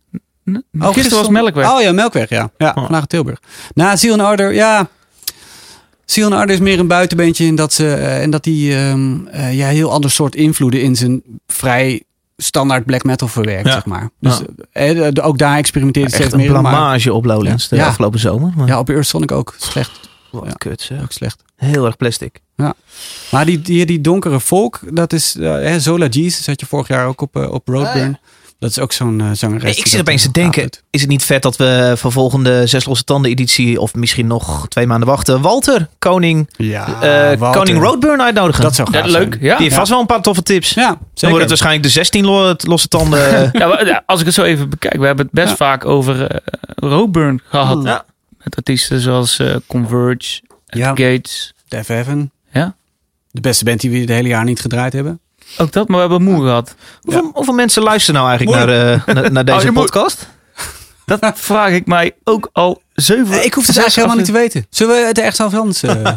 N- 0.50 0.64
Oh, 0.80 0.94
gisteren 0.94 1.18
was 1.18 1.30
Melkweg. 1.30 1.72
Oh 1.72 1.82
ja, 1.82 1.92
Melkweg, 1.92 2.30
ja. 2.30 2.52
Ja, 2.58 2.70
Oh. 2.76 2.84
vandaag 2.84 3.02
in 3.02 3.08
Tilburg. 3.08 3.40
Na 3.74 3.96
Ziel 3.96 4.14
en 4.14 4.20
Ardor, 4.20 4.54
ja. 4.54 4.90
Sion 6.06 6.34
Arden 6.34 6.56
is 6.56 6.62
meer 6.62 6.80
een 6.80 6.88
buitenbeentje 6.88 7.46
in 7.46 7.56
dat 7.56 7.74
ze 7.74 7.94
eh, 7.94 8.22
en 8.22 8.30
dat 8.30 8.46
hij 8.46 8.88
ehm, 8.90 9.26
eh, 9.28 9.54
ja, 9.58 9.68
heel 9.68 9.92
ander 9.92 10.12
soort 10.12 10.36
invloeden 10.36 10.82
in 10.82 10.96
zijn 10.96 11.22
vrij 11.48 12.04
standaard 12.38 12.86
black 12.86 13.04
metal 13.04 13.28
verwerkt, 13.28 13.66
Ja. 13.68 13.72
zeg 13.74 13.86
maar. 13.86 14.10
Dus 14.20 14.38
Ja. 14.38 14.46
eh, 14.72 15.08
eh, 15.08 15.14
ook 15.26 15.38
daar 15.38 15.58
experimenteert 15.58 16.12
hij 16.12 16.20
Echt 16.20 16.30
steeds 16.30 16.44
een 16.46 16.52
meer. 16.52 16.62
maar- 16.62 16.72
blamage 16.72 17.14
op 17.14 17.26
Lowlands 17.26 17.68
de 17.68 17.84
afgelopen 17.84 18.20
zomer. 18.20 18.52
Maar 18.56 18.68
Ja, 18.68 18.80
op 18.80 18.90
Earth 18.90 19.08
Sonic 19.08 19.32
ook. 19.32 19.56
Slecht. 19.58 20.09
Wat 20.32 20.46
ja. 20.46 20.52
kut 20.54 20.82
zeg. 20.82 21.02
Ook 21.02 21.12
slecht. 21.12 21.44
Heel 21.56 21.86
erg 21.86 21.98
plastic. 21.98 22.40
Maar 23.32 23.46
die, 23.46 23.62
die, 23.62 23.86
die 23.86 24.02
donkere 24.02 24.40
volk, 24.40 24.80
dat 24.92 25.14
is 25.14 25.36
eh, 25.36 25.52
hè, 25.52 25.80
Zola 25.80 26.06
Jesus 26.08 26.46
had 26.46 26.60
je 26.60 26.66
vorig 26.66 26.88
jaar 26.88 27.08
ook 27.08 27.22
op, 27.22 27.36
eh, 27.36 27.52
op 27.52 27.68
Roadburn. 27.68 28.20
Dat 28.60 28.70
is 28.70 28.80
ook 28.80 28.92
zo'n 28.92 29.30
zangeres. 29.34 29.76
Die 29.76 29.84
ik 29.84 29.90
zit 29.90 30.00
opeens 30.00 30.22
te 30.22 30.32
denken, 30.32 30.70
is 30.90 31.02
het 31.02 31.10
niet 31.10 31.24
vet 31.24 31.42
dat 31.42 31.56
we 31.58 31.94
voor 31.98 32.12
volgende 32.12 32.68
Zes 32.68 32.86
Losse 32.86 33.04
Tanden 33.04 33.32
editie, 33.32 33.82
of 33.82 33.94
misschien 33.96 34.28
nog 34.28 34.68
twee 34.68 34.88
maanden 34.88 35.08
wachten, 35.08 35.42
Walter, 35.42 35.88
koning, 36.00 36.50
Ja, 36.58 36.86
Walter. 37.38 37.60
koning 37.60 37.80
Roadburn 37.84 38.22
uitnodigen? 38.22 38.64
Dat 38.64 38.76
zou 38.76 38.92
Ja, 38.92 39.00
gaaf 39.02 39.10
leuk. 39.10 39.34
zijn. 39.34 39.44
Ja. 39.44 39.54
Die 39.56 39.64
heeft 39.64 39.76
vast 39.76 39.90
wel 39.90 40.00
een 40.00 40.06
paar 40.06 40.22
toffe 40.22 40.44
tips. 40.44 40.70
Ja, 40.74 40.88
Dan 40.88 40.98
zeker. 41.14 41.28
wordt 41.30 41.40
het 41.40 41.50
waarschijnlijk 41.50 41.84
de 41.84 41.90
16 41.90 42.26
lo- 42.26 42.54
losse 42.58 42.88
tanden. 42.88 43.50
Ja, 43.54 43.68
maar, 43.68 43.86
ja, 43.86 44.04
als 44.06 44.20
ik 44.20 44.26
het 44.26 44.36
zo 44.36 44.44
even 44.44 44.70
bekijk, 44.70 44.98
we 45.00 45.06
hebben 45.06 45.26
het 45.26 45.34
best 45.34 45.50
Ja. 45.50 45.56
vaak 45.56 45.86
over 45.86 46.42
Roadburn 46.76 47.42
gehad. 47.50 47.84
Ja. 47.84 48.06
Met 48.44 48.56
artiesten 48.56 49.00
zoals 49.00 49.40
eh, 49.40 49.56
Converge, 49.68 50.42
Ja. 50.66 50.88
Gates. 50.88 51.54
Def 51.68 51.88
Heaven. 51.88 52.32
Ja. 52.52 52.76
De 53.32 53.42
beste 53.42 53.64
band 53.66 53.80
die 53.80 53.90
we 53.92 53.98
het 53.98 54.10
hele 54.10 54.28
jaar 54.28 54.44
niet 54.44 54.60
gedraaid 54.62 54.94
hebben. 54.94 55.20
Ook 55.58 55.72
dat, 55.72 55.88
maar 55.88 55.96
we 56.08 56.14
hebben 56.14 56.34
moe 56.34 56.44
gehad. 56.44 56.76
hoeveel, 57.02 57.32
hoeveel 57.34 57.54
mensen 57.54 57.84
luisteren 57.84 58.22
nou 58.22 58.30
eigenlijk 58.38 58.66
naar, 58.66 58.94
eh, 58.94 59.06
naar, 59.16 59.32
naar 59.32 59.44
Oh, 59.50 59.56
deze 59.56 59.72
podcast? 59.72 60.28
Dat 61.10 61.32
vraag 61.34 61.72
ik 61.72 61.86
mij 61.86 62.12
ook 62.24 62.50
al 62.54 62.82
zeven... 62.94 63.40
Eh, 63.40 63.46
ik 63.46 63.54
hoef 63.54 63.68
het 63.68 63.78
eigenlijk 63.78 63.96
helemaal 63.96 64.16
niet 64.16 64.26
te 64.26 64.32
weten. 64.32 64.66
Zullen 64.70 64.96
we 64.96 65.08
het 65.08 65.18
echt 65.18 65.36
zelf 65.36 65.54
anders? 65.56 65.84
eh? 65.84 65.94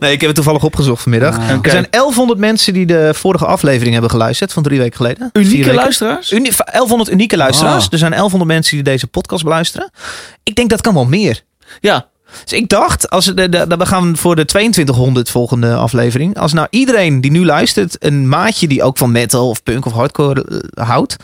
Nee, 0.00 0.12
ik 0.12 0.20
heb 0.20 0.20
het 0.20 0.34
toevallig 0.34 0.64
opgezocht 0.64 1.02
vanmiddag. 1.02 1.38
Ah. 1.38 1.50
Er 1.62 1.70
zijn 1.70 1.86
1100 1.90 2.38
mensen 2.38 2.72
die 2.72 2.86
de 2.86 3.10
vorige 3.14 3.46
aflevering 3.46 3.92
hebben 3.92 4.10
geluisterd 4.10 4.52
van 4.52 4.62
drie 4.62 4.78
weken 4.78 4.96
geleden. 4.96 5.30
Unieke 5.32 5.56
weken. 5.56 5.74
luisteraars? 5.74 6.32
Uni 6.32 6.50
1100 6.72 7.10
unieke 7.10 7.36
luisteraars. 7.36 7.84
Ah. 7.86 7.92
Er 7.92 7.98
zijn 7.98 8.10
1100 8.10 8.50
mensen 8.52 8.74
die 8.74 8.84
deze 8.84 9.06
podcast 9.06 9.44
beluisteren. 9.44 9.90
Ik 10.42 10.54
denk 10.54 10.70
dat 10.70 10.80
kan 10.80 10.94
wel 10.94 11.04
meer. 11.06 11.42
Ja, 11.80 12.06
Dus 12.44 12.52
ik 12.52 12.68
dacht, 12.68 13.10
als 13.10 13.24
de, 13.24 13.48
de, 13.48 13.66
we 13.78 13.86
gaan 13.86 14.16
voor 14.16 14.36
de 14.36 14.44
2200 14.44 15.30
volgende 15.30 15.74
aflevering. 15.74 16.38
Als 16.38 16.52
nou 16.52 16.66
iedereen 16.70 17.20
die 17.20 17.30
nu 17.30 17.44
luistert, 17.44 17.96
een 17.98 18.28
maatje 18.28 18.68
die 18.68 18.82
ook 18.82 18.98
van 18.98 19.12
metal 19.12 19.48
of 19.48 19.62
punk 19.62 19.86
of 19.86 19.92
hardcore 19.92 20.62
eh, 20.74 20.88
houdt. 20.88 21.16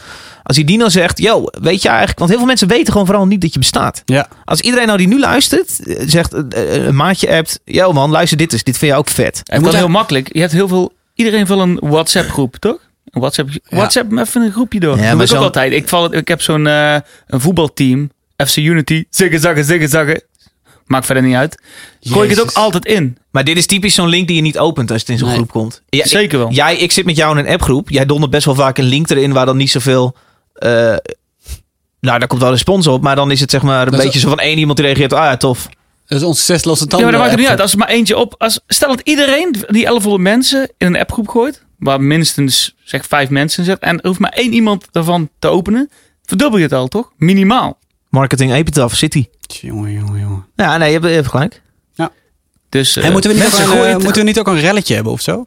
Als 0.43 0.57
hij 0.57 0.67
die 0.67 0.79
dan 0.79 0.91
zegt, 0.91 1.19
yo, 1.19 1.45
weet 1.61 1.83
je 1.83 1.89
eigenlijk, 1.89 2.19
want 2.19 2.31
heel 2.31 2.39
veel 2.39 2.49
mensen 2.49 2.69
weten 2.69 2.93
gewoon 2.93 3.07
vooral 3.07 3.27
niet 3.27 3.41
dat 3.41 3.53
je 3.53 3.59
bestaat. 3.59 4.03
ja. 4.05 4.29
Als 4.45 4.61
iedereen 4.61 4.87
nou 4.87 4.99
die 4.99 5.09
nu 5.09 5.19
luistert, 5.19 5.87
eh, 5.87 6.03
zegt, 6.07 6.33
eh, 6.33 6.75
een 6.87 6.97
maatje 6.97 7.37
appt, 7.37 7.61
yo 7.65 7.93
man, 7.93 8.11
luister 8.11 8.39
dit 8.39 8.53
eens, 8.53 8.63
dit 8.63 8.79
vind 8.79 8.93
je 8.93 8.99
ook 8.99 9.09
vet. 9.09 9.41
het 9.45 9.63
kan 9.63 9.75
heel 9.75 9.89
makkelijk. 9.89 10.33
Je 10.33 10.41
hebt 10.41 10.53
heel 10.53 10.69
veel... 10.69 10.93
Iedereen 11.15 11.47
wil 11.47 11.61
een 11.61 11.79
WhatsApp 11.83 12.29
groep, 12.29 12.57
toch? 12.57 12.79
Een 13.11 13.21
WhatsApp, 13.21 13.51
WhatsApp 13.69 14.11
me 14.11 14.21
even 14.21 14.43
een 14.43 14.53
groepje 14.53 14.81
door. 14.81 14.97
Ja, 14.97 15.03
Ja, 15.03 15.09
maar 15.09 15.17
maar 15.17 15.27
ik 15.27 15.35
ook 15.35 15.43
altijd. 15.43 15.73
Ik, 15.73 15.89
val, 15.89 16.15
ik 16.15 16.29
heb 16.29 16.43
zo'n 16.43 16.65
een 16.67 17.03
voetbalteam. 17.27 18.11
FC 18.47 18.57
Unity. 18.57 19.05
Ziggen, 19.11 19.41
zaggen, 19.41 19.65
ziggen, 19.65 19.89
zaggen. 19.89 20.23
Maakt 20.89 21.07
verder 21.07 21.25
niet 21.25 21.35
uit. 21.35 21.63
Gooi 22.01 22.29
ik 22.31 22.37
het 22.37 22.43
ook 22.45 22.51
altijd 22.53 22.85
in. 22.85 23.19
Maar 23.31 23.45
dit 23.45 23.57
is 23.57 23.67
typisch 23.67 23.95
zo'n 23.95 24.09
link 24.09 24.27
die 24.27 24.37
je 24.37 24.43
niet 24.43 24.59
opent 24.59 24.91
als 24.91 25.01
het 25.01 25.09
in 25.11 25.19
zo'n 25.19 25.29
Nee. 25.29 25.37
groep 25.37 25.51
komt. 25.51 25.83
Ja, 25.89 26.05
ik- 26.05 26.11
Zeker 26.11 26.39
wel. 26.39 26.51
Jij, 26.51 26.77
ik 26.77 26.93
zit 26.93 27.05
met 27.05 27.17
jou 27.17 27.39
in 27.39 27.45
een 27.47 27.53
appgroep. 27.53 27.91
Jij 27.91 28.07
dondert 28.07 28.31
best 28.33 28.45
wel 28.45 28.55
vaak 28.55 28.79
een 28.79 28.85
link 28.85 29.11
erin 29.11 29.33
waar 29.33 29.47
dan 29.47 29.57
niet 29.57 29.71
zoveel. 29.71 30.17
eh 30.53 30.97
nou, 32.01 32.19
daar 32.19 32.27
komt 32.29 32.41
wel 32.41 32.51
respons 32.51 32.87
op. 32.87 33.03
Maar 33.03 33.17
dan 33.17 33.31
is 33.31 33.41
het 33.41 33.51
zeg 33.51 33.63
maar 33.63 33.85
een 33.87 33.91
Dat 33.91 33.99
is- 33.99 34.05
beetje 34.05 34.19
zo 34.21 34.29
van 34.29 34.39
één 34.39 34.59
iemand 34.59 34.77
die 34.79 34.87
reageert. 34.87 35.13
Ah 35.13 35.25
ja, 35.25 35.37
tof. 35.37 35.69
Dat 36.07 36.19
is 36.21 36.25
onze 36.25 36.43
zes 36.45 36.65
losse 36.65 36.85
Ja, 36.85 36.91
tanden. 36.91 37.09
maar 37.09 37.17
dat 37.19 37.21
maakt 37.27 37.33
het 37.33 37.41
niet 37.41 37.51
uit. 37.51 37.61
Als 37.61 37.73
er 37.73 37.79
maar 37.79 37.89
eentje 37.89 38.17
op... 38.17 38.35
Als, 38.39 38.61
stel 38.67 38.89
dat 38.89 39.01
iedereen 39.05 39.53
die 39.53 39.83
1100 39.83 40.23
mensen 40.23 40.71
in 40.79 40.87
een 40.87 40.97
appgroep 40.97 41.29
gooit. 41.29 41.65
Waar 41.79 42.01
minstens 42.01 42.75
zeg 42.85 43.07
vijf 43.07 43.29
mensen 43.29 43.59
in 43.65 43.71
zit. 43.71 43.79
En 43.79 44.01
er 44.01 44.07
hoeft 44.07 44.21
maar 44.21 44.33
één 44.33 44.53
iemand 44.53 44.87
daarvan 44.91 45.29
te 45.39 45.49
openen. 45.49 45.91
Verdubbel 46.25 46.59
je 46.59 46.65
het 46.65 46.73
al, 46.73 46.89
toch? 46.89 47.13
Minimaal. 47.17 47.79
Marketing 48.19 48.53
Epitaph 48.53 48.95
City. 48.95 49.27
Jongen, 49.41 49.93
jongen, 49.93 50.21
jongen. 50.21 50.47
Ja, 50.57 50.77
nee, 50.77 50.87
je 50.89 50.93
hebt, 50.95 51.07
je 51.09 51.15
hebt 51.15 51.29
gelijk. 51.29 51.63
Dus 52.69 52.97
eh, 52.97 53.05
En 53.07 53.13
moeten 53.13 53.31
we, 53.31 53.37
niet 53.37 53.47
ook 53.47 53.59
een, 53.75 53.85
eh, 53.85 53.93
moeten 53.95 54.13
we 54.15 54.23
niet 54.23 54.39
ook 54.39 54.47
een 54.47 54.61
relletje 54.61 54.95
hebben 54.95 55.13
of 55.13 55.21
zo? 55.21 55.47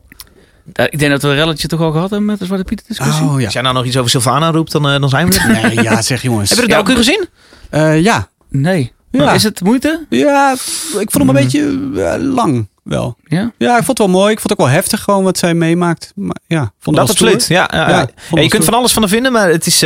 Ja, 0.73 0.89
ik 0.89 0.99
denk 0.99 1.11
dat 1.11 1.21
we 1.21 1.27
een 1.27 1.35
relletje 1.35 1.67
toch 1.67 1.81
al 1.81 1.91
gehad 1.91 2.09
hebben 2.09 2.27
met 2.27 2.39
de 2.39 2.45
Zwarte 2.45 2.63
Piet 2.63 2.83
discussie. 2.87 3.25
Oh 3.25 3.39
ja. 3.39 3.43
Als 3.45 3.53
jij 3.53 3.61
nou 3.61 3.75
nog 3.75 3.85
iets 3.85 3.97
over 3.97 4.09
Sylvana 4.09 4.51
roept, 4.51 4.71
dan, 4.71 4.89
eh, 4.89 4.99
dan 4.99 5.09
zijn 5.09 5.29
we 5.29 5.39
er. 5.39 5.47
Nee, 5.75 5.83
ja, 5.83 6.01
zeg 6.01 6.21
jongens. 6.21 6.49
Heb 6.49 6.57
je 6.57 6.63
het 6.63 6.73
Ja, 6.73 6.79
ook 6.79 6.89
al 6.89 6.95
gezien? 6.95 7.27
Eh, 7.69 8.01
ja. 8.01 8.27
Nee. 8.49 8.91
Ja. 9.11 9.33
Is 9.33 9.43
het 9.43 9.61
moeite? 9.61 10.05
Ja, 10.09 10.51
ik 10.99 11.11
vond 11.11 11.13
hem 11.13 11.29
een 11.29 11.43
beetje 11.43 11.89
eh, 12.03 12.13
lang 12.33 12.67
wel. 12.83 13.17
Ja. 13.23 13.51
Ja, 13.57 13.69
ik 13.77 13.83
vond 13.83 13.97
het 13.97 13.97
wel 13.97 14.07
mooi. 14.19 14.31
Ik 14.31 14.39
vond 14.39 14.49
het 14.49 14.59
ook 14.59 14.65
wel 14.67 14.75
heftig 14.75 15.01
gewoon 15.01 15.23
wat 15.23 15.37
zij 15.37 15.53
meemaakt. 15.53 16.11
Maar 16.15 16.37
ja, 16.47 16.71
vond 16.79 16.95
Dat 16.95 17.09
absoluut. 17.09 17.41
stoer. 17.41 17.55
Ja, 17.57 17.69
ja, 17.73 17.79
Ja, 17.79 17.89
ja. 17.89 17.95
Ja, 17.97 18.05
je 18.29 18.35
kunt 18.35 18.51
stoer. 18.51 18.63
van 18.63 18.73
alles 18.73 18.91
van 18.93 19.01
haar 19.01 19.11
vinden, 19.11 19.31
maar 19.31 19.49
het 19.49 19.65
is. 19.65 19.83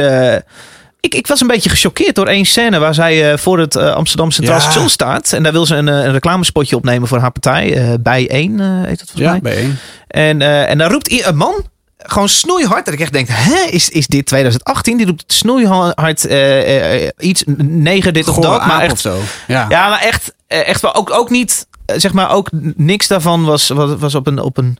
Ik, 1.06 1.16
ik 1.16 1.28
was 1.28 1.42
een 1.42 1.48
beetje 1.48 1.70
gechoqueerd 1.70 2.16
door 2.16 2.28
één 2.28 2.46
scène 2.46 2.80
waar 2.80 2.94
zij 2.94 3.32
eh, 3.32 3.38
voor 3.38 3.60
het 3.60 3.76
eh, 3.76 3.94
Amsterdam 3.94 4.32
Centraal 4.32 4.58
Ja. 4.58 4.64
Station 4.64 4.90
staat. 4.90 5.34
En 5.34 5.44
daar 5.44 5.52
wil 5.52 5.66
ze 5.66 5.76
een, 5.76 5.88
eh, 5.88 6.04
een 6.04 6.12
reclamespotje 6.12 6.76
opnemen 6.76 7.08
voor 7.08 7.20
haar 7.20 7.32
partij. 7.32 7.98
bij 8.02 8.30
één, 8.30 8.60
heet 8.60 9.00
dat 9.00 9.10
volgens 9.12 9.22
Ja, 9.22 9.32
mij. 9.32 9.40
bij 9.42 9.56
één. 9.56 9.80
En, 10.08 10.42
en 10.68 10.78
daar 10.78 10.92
roept 10.92 11.26
een 11.28 11.36
man 11.38 11.64
gewoon 11.98 12.30
snoeihard. 12.30 12.86
Dat 12.86 12.94
ik 12.94 13.00
echt 13.00 13.14
denk, 13.14 13.28
hè, 13.32 13.70
is, 13.70 13.90
is 13.90 14.08
dit 14.08 14.26
2018? 14.26 14.98
Die 14.98 15.06
roept 15.06 15.24
snoeihard 15.28 16.24
iets, 17.18 17.44
neger 17.58 18.14
dit 18.14 18.28
of 18.28 18.36
Gore 18.36 18.48
dat. 18.48 18.66
Maar 18.66 18.82
echt, 18.82 18.92
of 18.92 19.00
zo. 19.00 19.20
Ja. 19.48 19.66
ja, 19.70 19.90
maar 19.90 20.02
echt, 20.02 20.34
echt 20.48 20.82
wel 20.82 20.96
ook, 20.96 21.12
ook 21.12 21.30
niet, 21.30 21.68
zeg 21.86 22.14
maar, 22.14 22.32
ook 22.32 22.50
niks 22.76 23.08
daarvan 23.08 23.44
was, 23.46 23.68
was, 23.68 23.96
was 24.00 24.16
op 24.16 24.28
een, 24.28 24.40
op 24.40 24.58
een 24.58 24.78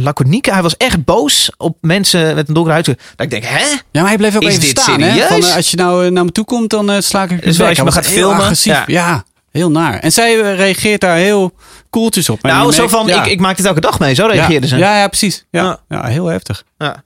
laconieke. 0.00 0.52
Hij 0.52 0.62
was 0.62 0.76
echt 0.76 1.04
boos 1.04 1.50
op 1.56 1.76
mensen 1.80 2.34
met 2.34 2.48
een 2.48 2.54
donkere 2.54 2.72
huid. 2.74 2.86
Dat 2.86 2.96
ik 3.16 3.30
denk, 3.30 3.44
hè? 3.44 3.58
Ja, 3.90 4.00
maar 4.00 4.06
hij 4.06 4.16
bleef 4.16 4.36
ook 4.36 4.42
Is 4.42 4.48
even 4.48 4.60
dit 4.60 4.78
staan. 4.80 5.00
Hè? 5.00 5.08
serieus? 5.10 5.26
Van, 5.28 5.42
eh, 5.42 5.56
als 5.56 5.70
je 5.70 5.76
nou 5.76 6.04
eh, 6.06 6.10
naar 6.10 6.24
me 6.24 6.32
toe 6.32 6.44
komt, 6.44 6.70
dan 6.70 6.90
eh, 6.90 7.00
sla 7.00 7.22
ik 7.22 7.30
je 7.30 7.36
Dus 7.36 7.56
bek. 7.56 7.66
als 7.66 7.76
je 7.76 7.82
Hij 7.82 7.84
me 7.84 7.96
gaat 7.96 8.06
heel 8.06 8.16
filmen, 8.16 8.36
agressief. 8.40 8.72
ja. 8.72 8.84
Ja. 8.86 9.24
heel 9.50 9.70
naar. 9.70 9.98
En 9.98 10.12
zij 10.12 10.54
reageert 10.54 11.00
daar 11.00 11.16
heel 11.16 11.52
koeltjes 11.90 12.28
op. 12.28 12.42
Nou, 12.42 12.72
zo 12.72 12.78
merkt- 12.78 12.92
van, 12.92 13.06
ja. 13.06 13.24
ik, 13.24 13.30
ik 13.30 13.40
maak 13.40 13.56
dit 13.56 13.66
elke 13.66 13.80
dag 13.80 13.98
mee. 13.98 14.14
Zo 14.14 14.26
ja. 14.26 14.32
reageerden 14.32 14.68
ze. 14.68 14.76
Ja, 14.76 14.98
ja, 14.98 15.06
precies. 15.08 15.44
Ja. 15.50 15.62
Ja. 15.62 15.78
Ja. 15.88 16.06
heel 16.06 16.26
heftig. 16.26 16.64
Ja. 16.78 17.02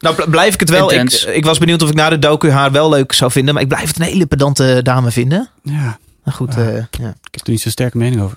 Nou, 0.00 0.14
bl- 0.14 0.30
blijf 0.30 0.54
ik 0.54 0.60
het 0.60 0.70
wel. 0.70 0.92
Ik, 0.92 0.98
Intens. 0.98 1.24
ik 1.24 1.44
was 1.44 1.58
benieuwd 1.58 1.82
of 1.82 1.88
ik 1.88 1.94
na 1.94 2.08
de 2.08 2.18
docu 2.18 2.50
haar 2.50 2.72
wel 2.72 2.88
leuk 2.88 3.12
zou 3.12 3.30
vinden. 3.30 3.54
Maar 3.54 3.62
ik 3.62 3.68
blijf 3.68 3.86
het 3.86 3.98
een 3.98 4.04
hele 4.04 4.26
pedante 4.26 4.80
dame 4.82 5.10
vinden. 5.10 5.48
Ja, 5.62 5.98
Maar 6.24 6.34
goed, 6.34 6.56
eh, 6.56 6.74
ja. 6.74 6.88
ik 6.90 7.30
heb 7.30 7.44
er 7.46 7.50
niet 7.50 7.60
zo'n 7.60 7.70
sterke 7.70 7.96
mening 7.98 8.22
over. 8.22 8.36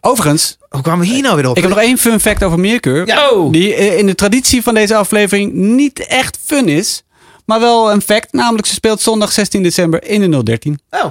Overigens, 0.00 0.56
Hoe 0.68 0.82
kwamen 0.82 1.06
we 1.06 1.12
hier 1.12 1.22
nou 1.22 1.36
weer 1.36 1.48
op? 1.48 1.56
ik 1.56 1.62
heb 1.62 1.70
nog 1.70 1.80
één 1.80 1.98
fun 1.98 2.20
fact 2.20 2.42
over 2.42 2.58
Meerkeur. 2.60 3.06
Ja. 3.06 3.30
Oh! 3.30 3.52
Die 3.52 3.74
eh, 3.74 3.98
in 3.98 4.06
de 4.06 4.14
traditie 4.14 4.62
van 4.62 4.74
deze 4.74 4.96
aflevering 4.96 5.52
niet 5.52 6.06
echt 6.06 6.38
fun 6.44 6.68
is. 6.68 7.02
Maar 7.44 7.60
wel 7.60 7.92
een 7.92 8.02
fact. 8.02 8.32
Namelijk, 8.32 8.66
ze 8.66 8.74
speelt 8.74 9.00
zondag 9.00 9.32
16 9.32 9.62
december 9.62 10.04
in 10.04 10.30
de 10.30 10.42
013. 10.42 10.78
Oh, 10.90 11.04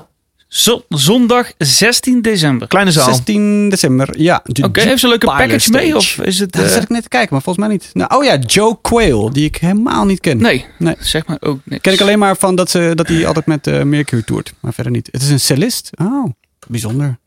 Zo- 0.47 0.83
zondag 0.89 1.51
16 1.57 2.21
december. 2.21 2.67
kleine 2.67 2.91
zaal. 2.91 3.05
16 3.13 3.69
december, 3.69 4.19
ja. 4.19 4.43
Oké, 4.63 4.81
heeft 4.81 4.99
ze 4.99 5.03
een 5.05 5.09
leuke 5.09 5.25
package 5.25 5.71
mee? 5.71 5.95
Of 5.95 6.17
is 6.17 6.39
het... 6.39 6.51
Daar 6.51 6.65
eh, 6.65 6.71
zat 6.71 6.83
ik 6.83 6.89
net 6.89 7.01
te 7.03 7.09
kijken, 7.09 7.29
maar 7.33 7.41
volgens 7.41 7.65
mij 7.65 7.75
niet. 7.75 7.89
Nou, 7.93 8.15
oh 8.15 8.23
ja, 8.23 8.37
Joe 8.37 8.77
Quayle, 8.81 9.31
die 9.31 9.45
ik 9.45 9.55
helemaal 9.55 10.05
niet 10.05 10.19
ken. 10.19 10.37
Nee, 10.37 10.65
Nee. 10.77 10.95
zeg 10.99 11.25
maar 11.27 11.37
ook 11.39 11.59
niks. 11.63 11.81
Ken 11.81 11.93
ik 11.93 12.01
alleen 12.01 12.19
maar 12.19 12.37
van 12.37 12.55
dat, 12.55 12.69
ze, 12.69 12.91
dat 12.95 13.07
hij 13.07 13.27
altijd 13.27 13.45
met 13.45 13.67
eh 13.67 13.81
Mercury 13.81 14.21
toert. 14.21 14.53
Maar 14.59 14.73
verder 14.73 14.91
niet. 14.91 15.09
Het 15.11 15.21
is 15.21 15.29
een 15.29 15.39
cellist. 15.39 15.89
Oh, 16.01 16.31
bijzonder. 16.67 17.17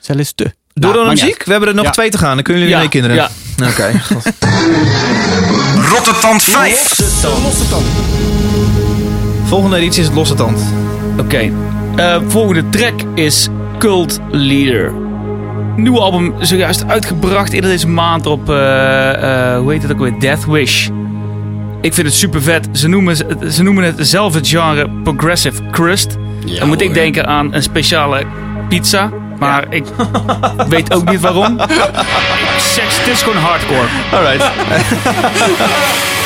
Celliste. 0.00 0.54
Doe 0.80 0.90
Nou, 0.90 0.94
dan 0.94 1.02
maakt 1.06 1.14
niet 1.14 1.24
muziek. 1.24 1.44
We 1.44 1.50
hebben 1.50 1.68
er 1.68 1.74
nog 1.74 1.84
Ja. 1.84 1.90
twee 1.90 2.10
te 2.10 2.18
gaan. 2.18 2.34
Dan 2.34 2.42
kunnen 2.42 2.62
jullie 2.62 2.76
Ja, 2.76 2.80
mee, 2.82 2.90
kinderen. 2.90 3.16
ja. 3.16 3.28
Oké. 3.68 4.00
God. 4.14 4.24
Rottetand 5.90 6.42
5. 6.42 6.96
Volgende 9.44 9.76
editie 9.76 10.00
is 10.00 10.06
het 10.06 10.14
losse 10.16 10.34
tand. 10.34 10.60
Oké. 11.18 11.50
Eh, 11.96 12.16
volgende 12.28 12.68
track 12.68 12.94
is 13.14 13.48
Cult 13.78 14.20
Leader. 14.30 14.92
Nieuwe 15.76 16.00
album 16.00 16.34
zojuist 16.40 16.84
uitgebracht 16.86 17.52
eerder 17.52 17.70
deze 17.70 17.88
maand 17.88 18.26
op, 18.26 18.50
eh, 18.50 19.52
eh, 19.54 19.58
hoe 19.60 19.72
heet 19.72 19.82
het 19.82 19.92
ook 19.92 19.98
weer, 19.98 20.20
Death 20.20 20.44
Wish. 20.46 20.88
Ik 21.80 21.94
vind 21.94 22.06
het 22.06 22.16
super 22.16 22.42
vet. 22.42 22.68
Ze 22.72 22.88
noemen, 22.88 23.16
ze 23.52 23.62
noemen 23.62 23.84
het 23.84 23.94
zelf 23.98 24.34
het 24.34 24.48
genre 24.48 24.90
Progressive 25.02 25.62
Crust. 25.70 26.16
Ja, 26.44 26.58
Dan 26.58 26.68
moet 26.68 26.80
ik 26.80 26.94
denken 26.94 27.26
aan 27.26 27.54
een 27.54 27.62
speciale 27.62 28.24
pizza. 28.68 29.10
Maar 29.38 29.64
ik 29.70 29.84
weet 30.68 30.94
ook 30.94 31.10
niet 31.10 31.20
waarom. 31.20 31.58
Zeg, 32.58 32.98
het 32.98 33.06
is 33.06 33.22
gewoon 33.22 33.36
hardcore. 33.36 33.86
Alright. 34.12 34.44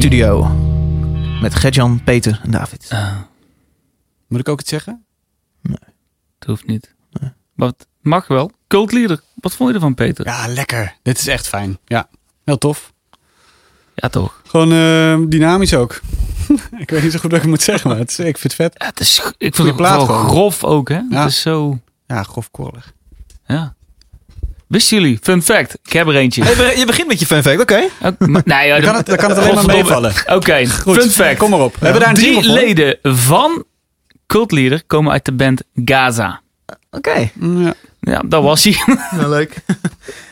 studio. 0.00 0.48
Met 1.40 1.54
Gertjan, 1.54 2.04
Peter 2.04 2.40
en 2.42 2.50
David. 2.50 2.86
Ah, 2.92 3.16
Moet 4.28 4.40
ik 4.40 4.48
ook 4.48 4.60
iets 4.60 4.70
zeggen? 4.70 5.04
het 6.38 6.48
hoeft 6.48 6.66
niet. 6.66 6.94
Wat 7.54 7.86
mag 8.00 8.26
wel. 8.26 8.50
Cultleader. 8.68 9.20
Wat 9.34 9.54
vond 9.54 9.68
je 9.68 9.74
ervan, 9.74 9.94
Peter? 9.94 10.26
Ja, 10.26 10.46
lekker. 10.48 10.96
Dit 11.02 11.18
is 11.18 11.26
echt 11.26 11.48
fijn. 11.48 11.78
Ja, 11.84 12.08
heel 12.44 12.58
tof. 12.58 12.92
Ja, 13.94 14.08
toch. 14.08 14.42
Gewoon 14.46 14.72
eh, 14.72 15.28
dynamisch 15.28 15.74
ook. 15.74 16.00
ik 16.78 16.90
weet 16.90 17.02
niet 17.02 17.12
zo 17.12 17.18
goed 17.18 17.30
wat 17.30 17.40
ik 17.40 17.46
moet 17.46 17.62
zeggen, 17.62 17.90
maar 17.90 17.98
het 17.98 18.10
is, 18.10 18.18
ik 18.18 18.38
vind 18.38 18.42
het 18.42 18.54
vet. 18.54 18.74
Ja, 18.78 18.86
het 18.86 19.00
is, 19.00 19.32
ik 19.38 19.54
vond 19.54 19.68
het 19.68 19.86
gewoon. 19.86 20.28
grof 20.28 20.64
ook, 20.64 20.88
hè? 20.88 21.00
Ja. 21.10 21.22
Het 21.22 21.30
is 21.30 21.40
zo... 21.40 21.78
Ja, 22.06 22.22
grofkorrelig. 22.22 22.92
Ja. 23.46 23.74
Wisten 24.70 24.96
jullie? 25.00 25.18
Fun 25.22 25.42
fact. 25.42 25.78
Ik 25.84 25.92
heb 25.92 26.06
er 26.06 26.16
eentje. 26.16 26.44
Hey, 26.44 26.78
je 26.78 26.86
begint 26.86 27.08
met 27.08 27.20
je 27.20 27.26
fun 27.26 27.42
fact, 27.42 27.60
oké? 27.60 27.88
Maar- 28.18 28.42
nee, 28.44 28.66
ja, 28.66 28.74
Dan 28.74 28.84
kan 28.84 28.94
het, 28.94 29.06
dan 29.06 29.16
kan 29.16 29.30
het 29.30 29.38
alleen 29.38 29.54
maar 29.54 29.66
meevallen. 29.66 30.12
Oké, 30.26 30.66
Goed, 30.68 30.98
fun 30.98 31.10
fact. 31.10 31.36
Kom 31.38 31.50
maar 31.50 31.60
op. 31.60 31.72
We 31.76 31.84
hebben 31.84 32.00
daar 32.00 32.10
een 32.10 32.16
Drie 32.16 32.42
leden 32.42 32.98
van 33.02 33.64
Cultleader 34.26 34.82
komen 34.86 35.12
uit 35.12 35.24
de 35.24 35.32
band 35.32 35.62
Gaza. 35.84 36.40
Oké, 36.90 37.30
Ja. 37.40 37.74
Ja, 38.00 38.22
dat 38.26 38.42
was 38.42 38.64
hij. 38.64 38.76
nou 39.18 39.28
leuk. 39.28 39.54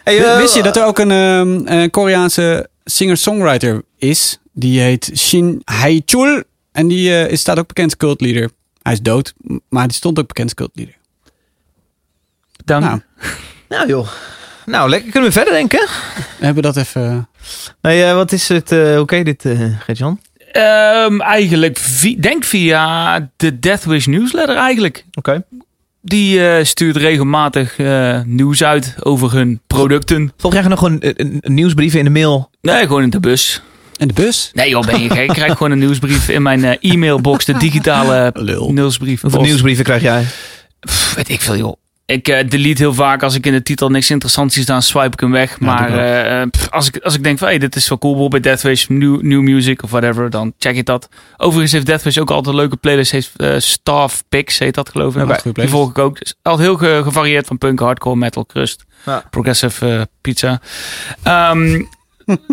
Hey, 0.05 0.25
eh, 0.25 0.37
Wist 0.37 0.55
je 0.55 0.63
dat 0.63 0.77
er 0.77 0.85
ook 0.85 0.99
een, 0.99 1.11
ehm, 1.11 1.61
een 1.81 1.91
Koreaanse 1.91 2.69
singer-songwriter 2.85 3.83
is? 3.97 4.39
Die 4.53 4.81
heet 4.81 5.11
Shin 5.17 5.63
Hae-chul. 5.65 6.43
En 6.73 6.89
die 6.89 7.29
is, 7.29 7.41
staat 7.41 7.59
ook 7.59 7.67
bekend 7.67 7.87
als 7.87 7.97
cultleader. 7.97 8.51
Hij 8.83 8.93
is 8.93 9.01
dood, 9.01 9.35
maar 9.69 9.87
die 9.87 9.97
stond 9.97 10.19
ook 10.19 10.27
bekend 10.27 10.47
als 10.47 10.55
cultleader. 10.69 10.97
Dan, 12.65 12.81
Nou, 12.83 13.01
Nou 13.69 13.89
joh. 13.89 14.09
Nou, 14.67 14.89
lekker. 14.91 15.11
Kunnen 15.11 15.29
we 15.31 15.35
verder 15.37 15.53
denken? 15.55 15.87
we 16.39 16.45
hebben 16.45 16.63
dat 16.63 16.77
even... 16.77 17.29
Nee, 17.83 18.05
eh, 18.05 18.15
wat 18.15 18.33
is 18.33 18.49
het? 18.49 18.73
eh 18.73 18.99
Oké, 19.01 19.23
dit, 19.23 19.45
eh 19.45 19.61
Gertjan? 19.85 20.21
Ehm, 20.53 21.21
eigenlijk, 21.21 21.79
vi- 21.79 22.21
denk 22.21 22.45
via 22.45 23.31
de 23.37 23.59
Deathwish 23.59 24.07
newsletter 24.07 24.57
eigenlijk. 24.57 25.05
Oké. 25.15 25.43
Die 26.03 26.49
eh, 26.49 26.65
stuurt 26.65 26.97
regelmatig 26.97 27.79
eh, 27.79 28.21
nieuws 28.25 28.63
uit 28.65 28.95
over 29.01 29.33
hun 29.33 29.61
producten. 29.67 30.33
Volg 30.37 30.53
jij 30.55 30.63
nog 30.63 30.79
gewoon 30.79 30.97
een, 31.01 31.13
een, 31.17 31.39
een 31.41 31.55
nieuwsbrief 31.55 31.95
in 31.95 32.05
de 32.05 32.11
mail? 32.11 32.51
Nee, 32.61 32.87
gewoon 32.87 33.03
in 33.03 33.11
de 33.11 33.21
bus. 33.21 33.63
En 33.97 34.09
de 34.09 34.15
bus? 34.15 34.51
Nee 34.55 34.69
joh, 34.69 34.87
ben 34.87 35.03
je 35.03 35.11
gek. 35.11 35.29
Ik 35.29 35.35
krijg 35.35 35.53
gewoon 35.57 35.73
een 35.73 35.79
nieuwsbrief 35.79 36.29
in 36.29 36.43
mijn 36.43 36.65
eh, 36.65 36.93
e-mailbox. 36.93 37.45
De 37.45 37.57
digitale 37.59 38.31
Lul. 38.35 38.73
nieuwsbrief. 38.73 39.21
Hoeveel 39.21 39.41
nieuwsbrieven 39.41 39.85
krijg 39.85 40.03
jij? 40.03 40.25
Pff, 40.81 41.15
weet 41.15 41.29
ik 41.29 41.41
veel 41.41 41.57
joh. 41.57 41.77
Ik 42.11 42.29
eh, 42.29 42.49
delete 42.49 42.83
heel 42.83 42.95
vaak 42.95 43.23
als 43.23 43.35
ik 43.35 43.47
in 43.47 43.53
de 43.53 43.63
titel 43.63 43.89
niks 43.89 44.11
interessants 44.11 44.55
zie 44.55 44.63
staan, 44.63 44.83
swipe 44.83 45.13
ik 45.13 45.21
hem 45.21 45.31
weg. 45.31 45.61
maar 45.61 45.89
eh, 45.99 46.41
eh, 46.43 46.49
pff, 46.51 46.71
als, 46.71 46.87
ik, 46.89 46.97
als 46.99 47.15
ik 47.15 47.23
denk 47.23 47.39
van 47.39 47.49
hey, 47.49 47.59
dit 47.59 47.77
is 47.77 47.89
wel 47.89 47.99
cool, 47.99 48.29
bij 48.29 48.41
Deathwish, 48.41 48.87
new, 48.87 49.23
new 49.23 49.41
music 49.41 49.83
of 49.83 49.91
whatever, 49.91 50.31
dan 50.31 50.53
check 50.59 50.77
ik 50.77 50.85
dat. 50.87 51.09
Overigens 51.37 51.73
heeft 51.73 51.87
Deathwish 51.87 52.19
ook 52.19 52.31
altijd 52.31 52.55
een 52.55 52.61
leuke 52.61 52.77
playlist, 52.77 53.11
heeft 53.13 53.31
eh, 53.37 53.55
Staff 53.59 54.25
Picks, 54.29 54.59
heet 54.59 54.75
dat 54.75 54.89
geloof 54.89 55.15
ik. 55.15 55.21
Ja, 55.21 55.27
dat 55.27 55.45
is 55.47 55.53
Die 55.53 55.69
volg 55.69 55.91
ik 55.91 55.99
ook. 55.99 56.19
Dus 56.19 56.35
altijd 56.43 56.69
heel 56.69 56.77
ge- 56.77 57.01
gevarieerd 57.03 57.47
van 57.47 57.59
punk, 57.59 57.79
hardcore, 57.81 58.17
metal, 58.17 58.47
crust, 58.47 58.85
Ja. 59.07 59.25
progressive 59.31 60.09
pizza. 60.21 60.61
Ehm, 61.23 61.75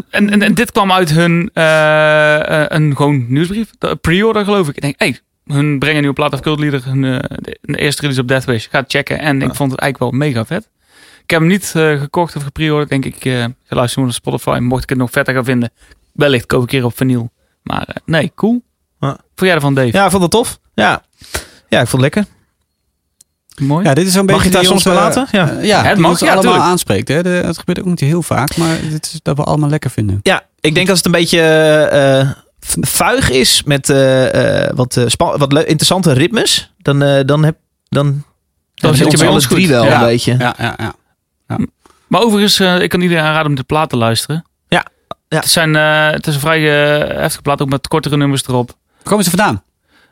en, 0.10 0.30
en, 0.30 0.42
en 0.42 0.54
dit 0.54 0.72
kwam 0.72 0.92
uit 0.92 1.10
hun 1.12 1.50
een 1.54 2.96
gewoon 2.96 3.26
nieuwsbrief, 3.28 3.70
de 3.78 3.96
pre-order 3.96 4.44
geloof 4.44 4.68
ik. 4.70 4.76
Ik 4.76 4.82
denk, 4.82 4.96
hey, 4.98 5.20
hun 5.46 5.80
brengen 5.80 5.96
een 5.96 6.02
nieuwe 6.02 6.16
plaat 6.16 6.34
of 6.34 6.40
Cult 6.40 6.60
Leader, 6.60 6.86
hun, 6.86 7.04
eh, 7.04 7.20
de, 7.30 7.58
de 7.62 7.78
eerste 7.78 8.02
release 8.02 8.22
op 8.22 8.28
Deathwish. 8.28 8.68
Ga 8.70 8.80
het 8.80 8.92
checken 8.92 9.20
en 9.20 9.42
ik 9.42 9.56
vond 9.56 9.72
het 9.72 9.80
eigenlijk 9.80 10.12
wel 10.12 10.20
mega 10.22 10.46
vet. 10.46 10.70
Ik 11.24 11.30
heb 11.32 11.40
hem 11.40 11.50
niet 11.50 11.72
eh, 11.76 12.00
gekocht 12.00 12.36
of 12.36 12.44
gepreorderd. 12.44 12.90
Denk 12.90 13.06
ik, 13.06 13.26
eh 13.26 13.44
ga 13.64 13.76
luisteren 13.76 14.04
naar 14.06 14.14
Spotify. 14.14 14.58
Mocht 14.62 14.84
ik 14.84 14.90
het 14.90 14.98
nog 14.98 15.12
vetter 15.12 15.34
gaan 15.34 15.46
vinden, 15.46 15.72
wellicht 16.14 16.46
koop 16.46 16.64
ik 16.64 16.72
een 16.72 16.78
keer 16.80 16.86
op 16.86 16.98
vinyl. 16.98 17.32
Maar 17.64 17.84
eh, 17.88 17.96
nee, 18.06 18.32
cool. 18.36 18.62
Ja. 19.00 19.08
Vond 19.10 19.20
jij 19.36 19.54
ervan, 19.54 19.74
Dave? 19.74 19.92
Ja, 19.92 20.04
ik 20.06 20.12
vond 20.12 20.22
het 20.22 20.32
tof. 20.32 20.60
Ja. 20.74 21.04
Ja, 21.70 21.82
ik 21.82 21.88
vond 21.88 22.04
het 22.04 22.16
lekker. 22.16 22.34
Mooi. 23.62 23.86
Ja, 23.86 23.94
dit 23.94 24.08
is 24.08 24.14
zo'n 24.14 24.26
Mag 24.26 24.36
beetje 24.36 24.50
je 24.50 24.56
daar 24.56 24.66
soms 24.66 24.84
bij 24.84 24.94
eh, 24.94 25.00
laten? 25.00 25.28
Ja. 25.32 25.50
eh, 25.50 25.66
ja, 25.66 25.84
Het 25.84 25.94
die 25.94 26.02
mag, 26.02 26.12
ons 26.12 26.20
ja, 26.20 26.26
allemaal 26.26 26.44
tuurlijk. 26.44 26.64
aanspreekt. 26.64 27.08
Hè? 27.08 27.24
De, 27.24 27.30
het 27.30 27.58
gebeurt 27.58 27.80
ook 27.80 27.86
niet 27.86 28.00
heel 28.00 28.22
vaak, 28.22 28.58
maar 28.58 28.78
dit 28.90 29.06
is 29.06 29.20
dat 29.22 29.38
we 29.38 29.44
allemaal 29.44 29.70
lekker 29.70 29.90
vinden. 29.90 30.20
Ja, 30.22 30.44
ik 30.60 30.76
denk 30.76 30.90
als 30.90 30.98
het 30.98 31.06
een 31.06 31.12
beetje 31.12 31.42
eh, 31.42 32.30
vuig 32.82 33.30
is 33.30 33.64
met 33.64 33.90
eh, 33.90 34.64
eh, 34.66 34.72
wat, 34.76 34.98
eh, 34.98 35.06
wat 35.18 35.54
interessante 35.54 36.12
ritmes, 36.14 36.74
dan, 36.78 37.04
eh, 37.04 37.20
dan, 37.26 37.44
heb, 37.44 37.58
dan, 37.90 38.24
dan 38.76 38.96
zit 38.96 39.04
zit 39.04 39.12
je 39.12 39.18
bij 39.18 39.28
alle 39.28 39.36
ons 39.36 39.48
drie 39.48 39.62
goed. 39.66 39.70
wel 39.76 39.86
Ja. 39.86 40.00
een 40.00 40.06
beetje. 40.06 40.36
Ja, 40.38 40.56
ja, 40.58 40.76
ja. 40.78 40.94
Maar 42.08 42.22
overigens, 42.22 42.60
eh, 42.60 42.82
ik 42.82 42.90
kan 42.90 43.02
iedereen 43.02 43.24
aanraden 43.24 43.48
om 43.50 43.56
de 43.56 43.64
plaat 43.64 43.90
te 43.90 43.98
luisteren. 43.98 44.46
Ja, 44.68 44.86
ja. 45.28 45.38
Het, 45.40 45.50
zijn, 45.50 45.76
eh, 45.76 46.10
het 46.10 46.28
is 46.28 46.34
een 46.34 46.40
vrij 46.40 46.62
heftige 47.18 47.42
plaat, 47.42 47.62
ook 47.62 47.70
met 47.70 47.88
kortere 47.88 48.18
nummers 48.18 48.44
erop. 48.48 48.68
Waar 48.96 49.04
komen 49.04 49.24
ze 49.24 49.30
vandaan? 49.30 49.64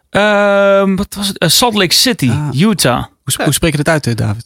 Ehm, 0.09 0.95
wat 0.95 1.13
was 1.15 1.27
het? 1.33 1.51
Salt 1.51 1.73
Lake 1.73 1.93
City, 1.93 2.29
Ah. 2.29 2.59
Utah. 2.61 3.03
Hoe, 3.23 3.43
hoe 3.43 3.53
spreek 3.53 3.71
je 3.75 3.83
dat 3.83 4.05
uit, 4.05 4.17
David? 4.17 4.45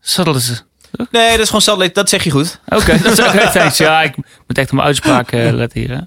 Salt 0.00 0.26
Lake 0.28 0.64
Nee, 1.10 1.30
dat 1.30 1.38
is 1.40 1.46
gewoon 1.46 1.60
Salt 1.62 1.78
Lake, 1.78 1.92
dat 1.92 2.08
zeg 2.08 2.24
je 2.24 2.30
goed. 2.30 2.60
Oké, 2.68 2.98
dat 3.02 3.12
is 3.18 3.20
oké. 3.26 3.50
thanks. 3.50 3.76
Ja, 3.86 4.02
ik 4.02 4.16
moet 4.16 4.58
echt 4.58 4.68
op 4.68 4.74
mijn 4.74 4.86
uitspraak 4.86 5.30
letten 5.32 5.80
hier. 5.80 5.90
Hè. 5.90 5.98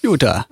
Utah. 0.00 0.42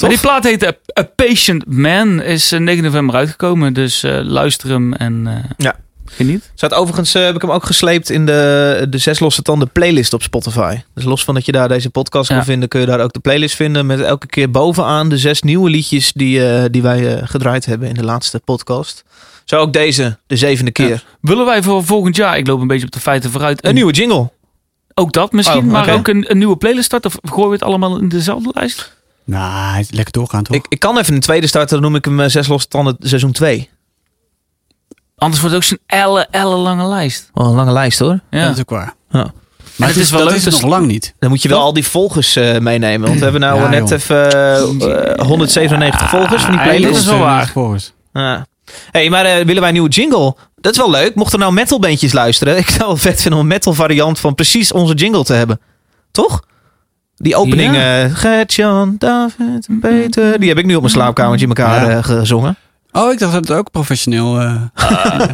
Maar 0.00 0.10
die 0.10 0.20
plaat 0.20 0.44
heet 0.44 0.64
A, 0.66 0.72
A 0.98 1.02
Patient 1.16 1.64
Man. 1.66 2.22
Is 2.22 2.52
eh, 2.52 2.60
9 2.60 2.82
november 2.84 3.14
uitgekomen. 3.14 3.72
Dus 3.72 4.02
eh, 4.02 4.20
luister 4.22 4.68
hem 4.70 4.92
en 4.92 5.26
eh, 5.26 5.34
Ja. 5.56 5.76
geniet. 6.04 6.50
Zat 6.54 6.74
overigens 6.74 7.14
eh, 7.14 7.24
heb 7.24 7.34
ik 7.34 7.40
hem 7.40 7.50
ook 7.50 7.64
gesleept 7.66 8.10
in 8.10 8.26
de, 8.26 8.86
de 8.90 8.98
Zes 8.98 9.18
Losse 9.20 9.42
Tanden 9.42 9.70
playlist 9.70 10.12
op 10.12 10.22
Spotify. 10.22 10.76
Dus 10.94 11.04
los 11.04 11.24
van 11.24 11.34
dat 11.34 11.44
je 11.46 11.52
daar 11.52 11.68
deze 11.68 11.90
podcast 11.90 12.28
Ja. 12.28 12.34
kan 12.36 12.44
vinden, 12.44 12.68
kun 12.68 12.80
je 12.80 12.86
daar 12.86 13.00
ook 13.00 13.12
de 13.12 13.20
playlist 13.20 13.56
vinden. 13.56 13.86
Met 13.86 14.00
elke 14.00 14.26
keer 14.26 14.50
bovenaan 14.50 15.08
de 15.08 15.18
zes 15.18 15.42
nieuwe 15.42 15.70
liedjes 15.70 16.12
die, 16.12 16.46
eh, 16.48 16.64
die 16.70 16.82
wij 16.82 17.16
eh, 17.16 17.28
gedraaid 17.28 17.64
hebben 17.66 17.88
in 17.88 17.94
de 17.94 18.04
laatste 18.04 18.38
podcast. 18.38 19.04
Zo 19.44 19.56
ook 19.56 19.72
deze, 19.72 20.18
de 20.26 20.36
zevende 20.36 20.70
keer. 20.70 21.04
Willen 21.20 21.44
wij 21.46 21.62
voor 21.62 21.84
volgend 21.84 22.16
jaar, 22.16 22.38
ik 22.38 22.46
loop 22.46 22.60
een 22.60 22.66
beetje 22.66 22.86
op 22.86 22.92
de 22.92 23.00
feiten 23.00 23.30
vooruit. 23.30 23.64
Een 23.66 23.74
nieuwe 23.74 23.92
jingle. 23.92 24.30
Ook 25.00 25.12
dat 25.12 25.32
misschien, 25.32 25.58
Oh, 25.64 25.72
maar 25.72 25.92
ook 25.92 26.08
een, 26.08 26.30
een 26.30 26.38
nieuwe 26.38 26.56
playlist 26.56 26.84
starten. 26.84 27.10
Of 27.22 27.30
gooien 27.30 27.48
we 27.48 27.54
het 27.54 27.62
allemaal 27.64 27.98
in 27.98 28.08
dezelfde 28.08 28.50
lijst? 28.54 28.96
Nou, 29.24 29.84
lekker 29.90 30.12
doorgaan, 30.12 30.42
toch? 30.42 30.56
Ik, 30.56 30.66
ik 30.68 30.78
kan 30.78 30.98
even 30.98 31.14
een 31.14 31.20
tweede 31.20 31.46
starten, 31.46 31.70
dan 31.72 31.82
noem 31.82 31.94
ik 31.94 32.04
hem 32.04 32.20
eh, 32.20 32.28
Zes 32.28 32.46
Losse 32.48 32.68
Tanden 32.68 32.96
seizoen 32.98 33.32
2. 33.32 33.68
Anders 35.16 35.40
wordt 35.42 35.56
het 35.56 35.64
ook 35.64 35.68
zo'n 35.70 35.98
elle, 36.00 36.26
elle 36.30 36.56
lange 36.56 36.86
lijst. 36.88 37.30
Wel 37.34 37.46
een 37.46 37.54
lange 37.54 37.72
lijst 37.72 37.98
hoor. 37.98 38.20
Ja. 38.30 38.44
Dat 38.46 38.54
is 38.54 38.60
ook 38.60 38.70
waar. 38.70 38.94
Ja. 39.10 39.32
Maar 39.76 39.88
het 39.88 39.96
het 39.96 40.04
is 40.06 40.10
wel 40.10 40.20
dat 40.20 40.28
leuk, 40.28 40.38
is 40.38 40.44
het 40.44 40.52
dus- 40.52 40.62
nog 40.62 40.70
lang 40.70 40.86
niet. 40.86 41.14
Dan 41.18 41.30
moet 41.30 41.42
je 41.42 41.48
wel 41.48 41.56
Toch? 41.58 41.66
al 41.66 41.72
die 41.72 41.86
volgers 41.86 42.36
eh, 42.36 42.58
meenemen. 42.58 43.06
Want 43.06 43.18
we 43.18 43.22
hebben 43.22 43.40
nou 43.40 43.60
Ja, 43.60 43.68
net 43.68 43.88
joh. 43.88 43.98
even 43.98 44.32
eh, 45.16 45.26
197 45.26 46.08
volgers 46.08 46.42
van 46.42 46.50
die 46.52 46.60
playlist. 46.60 46.92
dat 46.92 47.02
is 47.02 47.06
wel 47.06 47.18
waar. 47.18 47.52
Ja. 48.12 48.46
hey, 48.90 49.10
maar 49.10 49.24
eh, 49.24 49.36
willen 49.44 49.56
wij 49.60 49.66
een 49.68 49.72
nieuwe 49.72 49.88
jingle? 49.88 50.36
Dat 50.60 50.72
is 50.72 50.78
wel 50.78 50.90
leuk. 50.90 51.14
Mochten 51.14 51.38
nou 51.38 51.52
metalbandjes 51.52 52.12
luisteren. 52.12 52.56
Ik 52.64 52.68
zou 52.70 52.90
het 52.92 53.00
vet 53.00 53.20
vinden 53.20 53.40
om 53.40 53.46
een 53.46 53.52
metal 53.52 53.74
variant 53.74 54.18
van 54.18 54.34
precies 54.34 54.72
onze 54.72 54.94
jingle 54.94 55.24
te 55.24 55.32
hebben. 55.34 55.60
Toch? 56.10 56.42
Die 57.16 57.36
opening. 57.36 57.74
Ja. 57.74 58.04
eh 58.04 58.14
Gert-Jan, 58.14 58.94
David 58.98 59.66
en 59.68 59.78
Peter. 59.80 60.40
Die 60.40 60.48
heb 60.48 60.58
ik 60.58 60.66
nu 60.66 60.74
op 60.74 60.80
mijn 60.80 60.92
slaapkamertje 60.92 61.46
in 61.46 61.54
elkaar 61.54 61.90
Ja. 61.90 61.96
eh, 61.96 62.04
gezongen. 62.04 62.56
Oh, 62.92 63.12
ik 63.12 63.18
dacht 63.18 63.32
dat 63.32 63.48
het 63.48 63.56
ook 63.58 63.70
professioneel... 63.70 64.40
eh, 64.40 64.54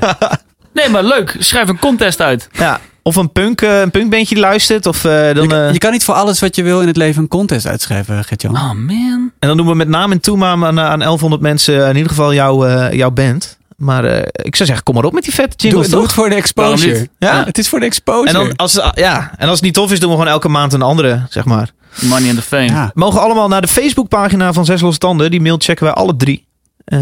Nee, 0.72 0.88
maar 0.88 1.04
leuk. 1.04 1.36
Schrijf 1.38 1.68
een 1.68 1.78
contest 1.78 2.20
uit. 2.20 2.48
Ja. 2.52 2.80
Of 3.02 3.16
een, 3.16 3.32
punk, 3.32 3.60
een 3.60 3.90
punkbandje 3.90 4.34
die 4.34 4.44
luistert. 4.44 4.86
Of, 4.86 5.04
eh, 5.04 5.34
dan, 5.34 5.48
je, 5.48 5.54
eh, 5.66 5.72
je 5.72 5.78
kan 5.78 5.92
niet 5.92 6.04
voor 6.04 6.14
alles 6.14 6.40
wat 6.40 6.56
je 6.56 6.62
wil 6.62 6.80
in 6.80 6.86
het 6.86 6.96
leven 6.96 7.22
een 7.22 7.28
contest 7.28 7.66
uitschrijven, 7.66 8.24
Gert-Jan. 8.24 8.54
Oh 8.56 8.72
man. 8.72 9.32
en 9.38 9.48
dan 9.48 9.56
doen 9.56 9.66
we 9.66 9.74
met 9.74 9.88
naam 9.88 10.12
en 10.12 10.20
toenaam 10.20 10.64
aan, 10.64 10.80
aan 10.80 10.98
1100 10.98 11.42
mensen 11.42 11.88
in 11.88 11.94
ieder 11.96 12.08
geval 12.10 12.34
jouw, 12.34 12.66
eh, 12.66 12.92
jouw 12.92 13.10
band. 13.10 13.55
Maar 13.76 14.04
eh, 14.04 14.18
ik 14.32 14.56
zou 14.56 14.66
zeggen, 14.68 14.82
kom 14.84 14.94
maar 14.94 15.04
op 15.04 15.12
met 15.12 15.22
die 15.24 15.34
vette 15.34 15.56
doe, 15.56 15.66
jingles, 15.68 15.88
doe 15.88 15.94
toch? 15.98 16.06
het 16.06 16.16
voor 16.16 16.28
de 16.28 16.34
exposure. 16.34 16.98
niet? 16.98 17.08
Ja. 17.18 17.44
Het 17.44 17.58
is 17.58 17.68
voor 17.68 17.80
de 17.80 17.86
exposure. 17.86 18.28
En, 18.28 18.34
dan, 18.46 18.56
als, 18.56 18.72
het- 18.72 18.90
ja, 18.94 19.30
en 19.36 19.46
als 19.46 19.54
het 19.56 19.64
niet 19.64 19.74
tof 19.74 19.92
is, 19.92 20.00
doen 20.00 20.10
we 20.10 20.16
gewoon 20.16 20.30
elke 20.32 20.48
maand 20.48 20.72
een 20.72 20.82
andere, 20.82 21.26
zeg 21.28 21.44
maar. 21.44 21.70
Money 22.00 22.28
and 22.28 22.38
the 22.38 22.42
fame. 22.44 22.64
ja. 22.66 22.90
Mogen 22.94 23.20
allemaal 23.20 23.48
naar 23.48 23.60
de 23.60 23.68
Facebookpagina 23.68 24.52
van 24.52 24.64
Zes 24.64 24.80
Losse 24.80 24.98
Tanden. 25.00 25.30
Die 25.30 25.40
mail 25.40 25.56
checken 25.58 25.84
wij 25.84 25.92
alle 25.94 26.16
drie. 26.16 26.46
Eh, 26.84 26.98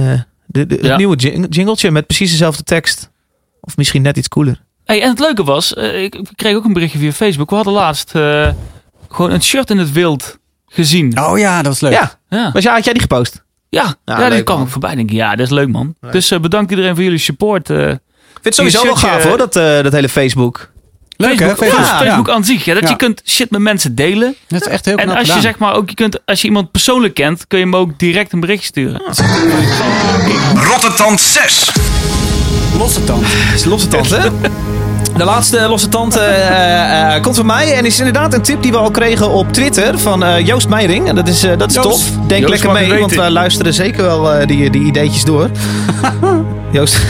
de, 0.46 0.66
de, 0.66 0.78
Ja. 0.82 0.88
Het 0.88 0.96
nieuwe 0.96 1.16
jing- 1.16 1.46
jingletje 1.54 1.90
met 1.90 2.06
precies 2.06 2.30
dezelfde 2.30 2.62
tekst. 2.62 3.10
Of 3.60 3.76
misschien 3.76 4.02
net 4.02 4.16
iets 4.16 4.28
cooler. 4.28 4.62
Hey, 4.84 5.02
en 5.02 5.08
het 5.10 5.18
leuke 5.18 5.44
was, 5.44 5.74
eh, 5.74 6.02
ik 6.02 6.20
kreeg 6.34 6.56
ook 6.56 6.64
een 6.64 6.72
berichtje 6.72 6.98
via 6.98 7.12
Facebook. 7.12 7.48
We 7.50 7.54
hadden 7.56 7.72
laatst 7.74 8.14
eh, 8.14 8.48
gewoon 9.10 9.30
een 9.30 9.42
shirt 9.42 9.70
in 9.70 9.78
het 9.78 9.92
wild 9.92 10.38
gezien. 10.66 11.20
Oh 11.20 11.38
ja, 11.38 11.56
dat 11.56 11.66
was 11.66 11.80
leuk. 11.80 11.92
Ja, 11.92 12.18
Ja, 12.28 12.50
was, 12.52 12.62
ja, 12.62 12.74
had 12.74 12.84
jij 12.84 12.92
die 12.92 13.02
gepost? 13.02 13.42
Ja, 13.74 13.94
Ja, 14.04 14.20
ja, 14.20 14.30
die 14.30 14.42
kwam 14.42 14.60
ook 14.60 14.68
voorbij. 14.68 14.94
Denk 14.94 15.10
ik, 15.10 15.16
ja, 15.16 15.30
dat 15.36 15.46
is 15.46 15.52
leuk 15.52 15.68
man. 15.68 15.94
Dus 16.10 16.30
eh, 16.30 16.38
bedankt 16.40 16.70
iedereen 16.70 16.94
voor 16.94 17.04
jullie 17.04 17.18
support. 17.18 17.70
eh, 17.70 17.76
Ik 17.78 17.84
vind 17.86 17.98
het 18.42 18.54
sowieso 18.54 18.82
wel 18.84 18.96
gaaf 18.96 19.22
hoor, 19.22 19.38
dat, 19.38 19.56
eh, 19.56 19.82
dat 19.82 19.92
hele 19.92 20.08
Facebook. 20.08 20.72
Leuk 21.16 21.38
hè? 21.38 21.46
Facebook, 21.46 21.58
Facebook. 21.58 21.80
ja, 21.86 21.92
Ja. 21.92 21.98
Facebook 21.98 22.30
aan 22.30 22.44
zich. 22.44 22.64
Ja, 22.64 22.74
dat 22.74 22.82
Ja. 22.82 22.88
je 22.88 22.96
kunt 22.96 23.22
shit 23.24 23.50
met 23.50 23.60
mensen 23.60 23.94
delen. 23.94 24.34
Dat 24.48 24.60
is 24.60 24.66
echt 24.68 24.84
heel 24.84 24.96
En 24.96 25.08
als 25.08 25.34
je 25.34 25.40
zeg 25.40 25.58
maar 25.58 25.74
ook, 25.74 25.88
je 25.88 25.94
kunt, 25.94 26.26
als 26.26 26.40
je 26.40 26.46
iemand 26.46 26.70
persoonlijk 26.70 27.14
kent, 27.14 27.46
kun 27.46 27.58
je 27.58 27.64
hem 27.64 27.76
ook 27.76 27.98
direct 27.98 28.32
een 28.32 28.40
bericht 28.40 28.64
sturen. 28.64 29.02
Rotterdam 30.54 31.18
6. 31.18 31.72
Losse 32.78 33.04
tand. 33.04 33.26
Is 33.54 33.64
losse 33.74 33.88
tand, 33.88 34.10
hè? 34.10 34.28
De 35.16 35.24
laatste 35.24 35.68
losse 35.68 35.88
tand 35.88 36.16
eh, 36.16 36.24
eh, 36.26 37.14
eh, 37.14 37.22
komt 37.22 37.36
van 37.36 37.46
mij. 37.46 37.72
En 37.72 37.84
is 37.84 37.98
inderdaad 37.98 38.34
een 38.34 38.42
tip 38.42 38.62
die 38.62 38.72
we 38.72 38.78
al 38.78 38.90
kregen 38.90 39.30
op 39.30 39.52
Twitter 39.52 39.98
van 39.98 40.42
Joost 40.44 40.68
Meijering. 40.68 41.08
En 41.08 41.14
dat 41.14 41.28
is, 41.28 41.40
dat 41.40 41.68
is 41.68 41.74
Joost. 41.74 41.88
tof. 41.88 42.26
Denk 42.26 42.40
Joost 42.40 42.64
lekker 42.64 42.88
mee, 42.88 43.00
want 43.00 43.14
we 43.14 43.30
luisteren 43.30 43.74
zeker 43.74 44.02
wel 44.02 44.46
die, 44.46 44.70
die 44.70 44.82
ideetjes 44.82 45.24
door. 45.24 45.50
Joost. 46.70 47.00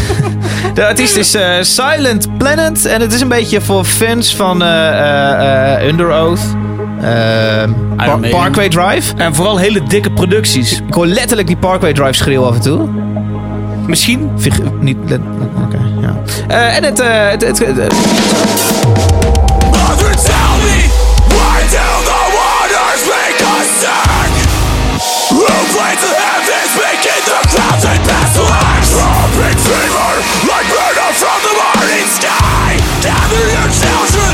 De 0.75 0.87
artiest 0.87 1.17
is 1.17 1.37
Silent 1.61 2.39
Planet. 2.39 2.87
En 2.87 3.01
het 3.01 3.13
is 3.13 3.21
een 3.21 3.29
beetje 3.29 3.61
voor 3.61 3.85
fans 3.85 4.37
van 4.37 4.63
eh, 4.63 5.87
Under 5.87 6.13
Oath. 6.13 6.41
Par-. 7.97 8.19
Parkway 8.31 8.69
Drive. 8.69 9.15
En 9.17 9.35
vooral 9.35 9.57
hele 9.57 9.83
dikke 9.83 10.11
producties. 10.11 10.81
Ik 10.87 10.95
hoor 10.95 11.07
letterlijk 11.07 11.47
die 11.47 11.57
Parkway 11.57 11.93
Drive 11.93 12.13
schreeuw 12.13 12.45
af 12.45 12.55
en 12.55 12.61
toe. 12.61 12.89
Misschien 13.87 14.31
niet 14.81 14.97
Oké, 15.65 15.79
ja. 16.01 16.17
Eh, 16.49 16.77
en 16.77 16.85
het... 16.85 17.01
eh, 17.01 17.29
het, 17.31 17.43
het, 17.43 17.59
het- 17.59 17.95
like 30.49 30.69
burner 30.71 31.13
from 31.21 31.39
the 31.47 31.53
morning 31.61 32.07
sky. 32.07 32.77
Gather 33.03 33.43
your 33.55 33.69
children 33.71 34.33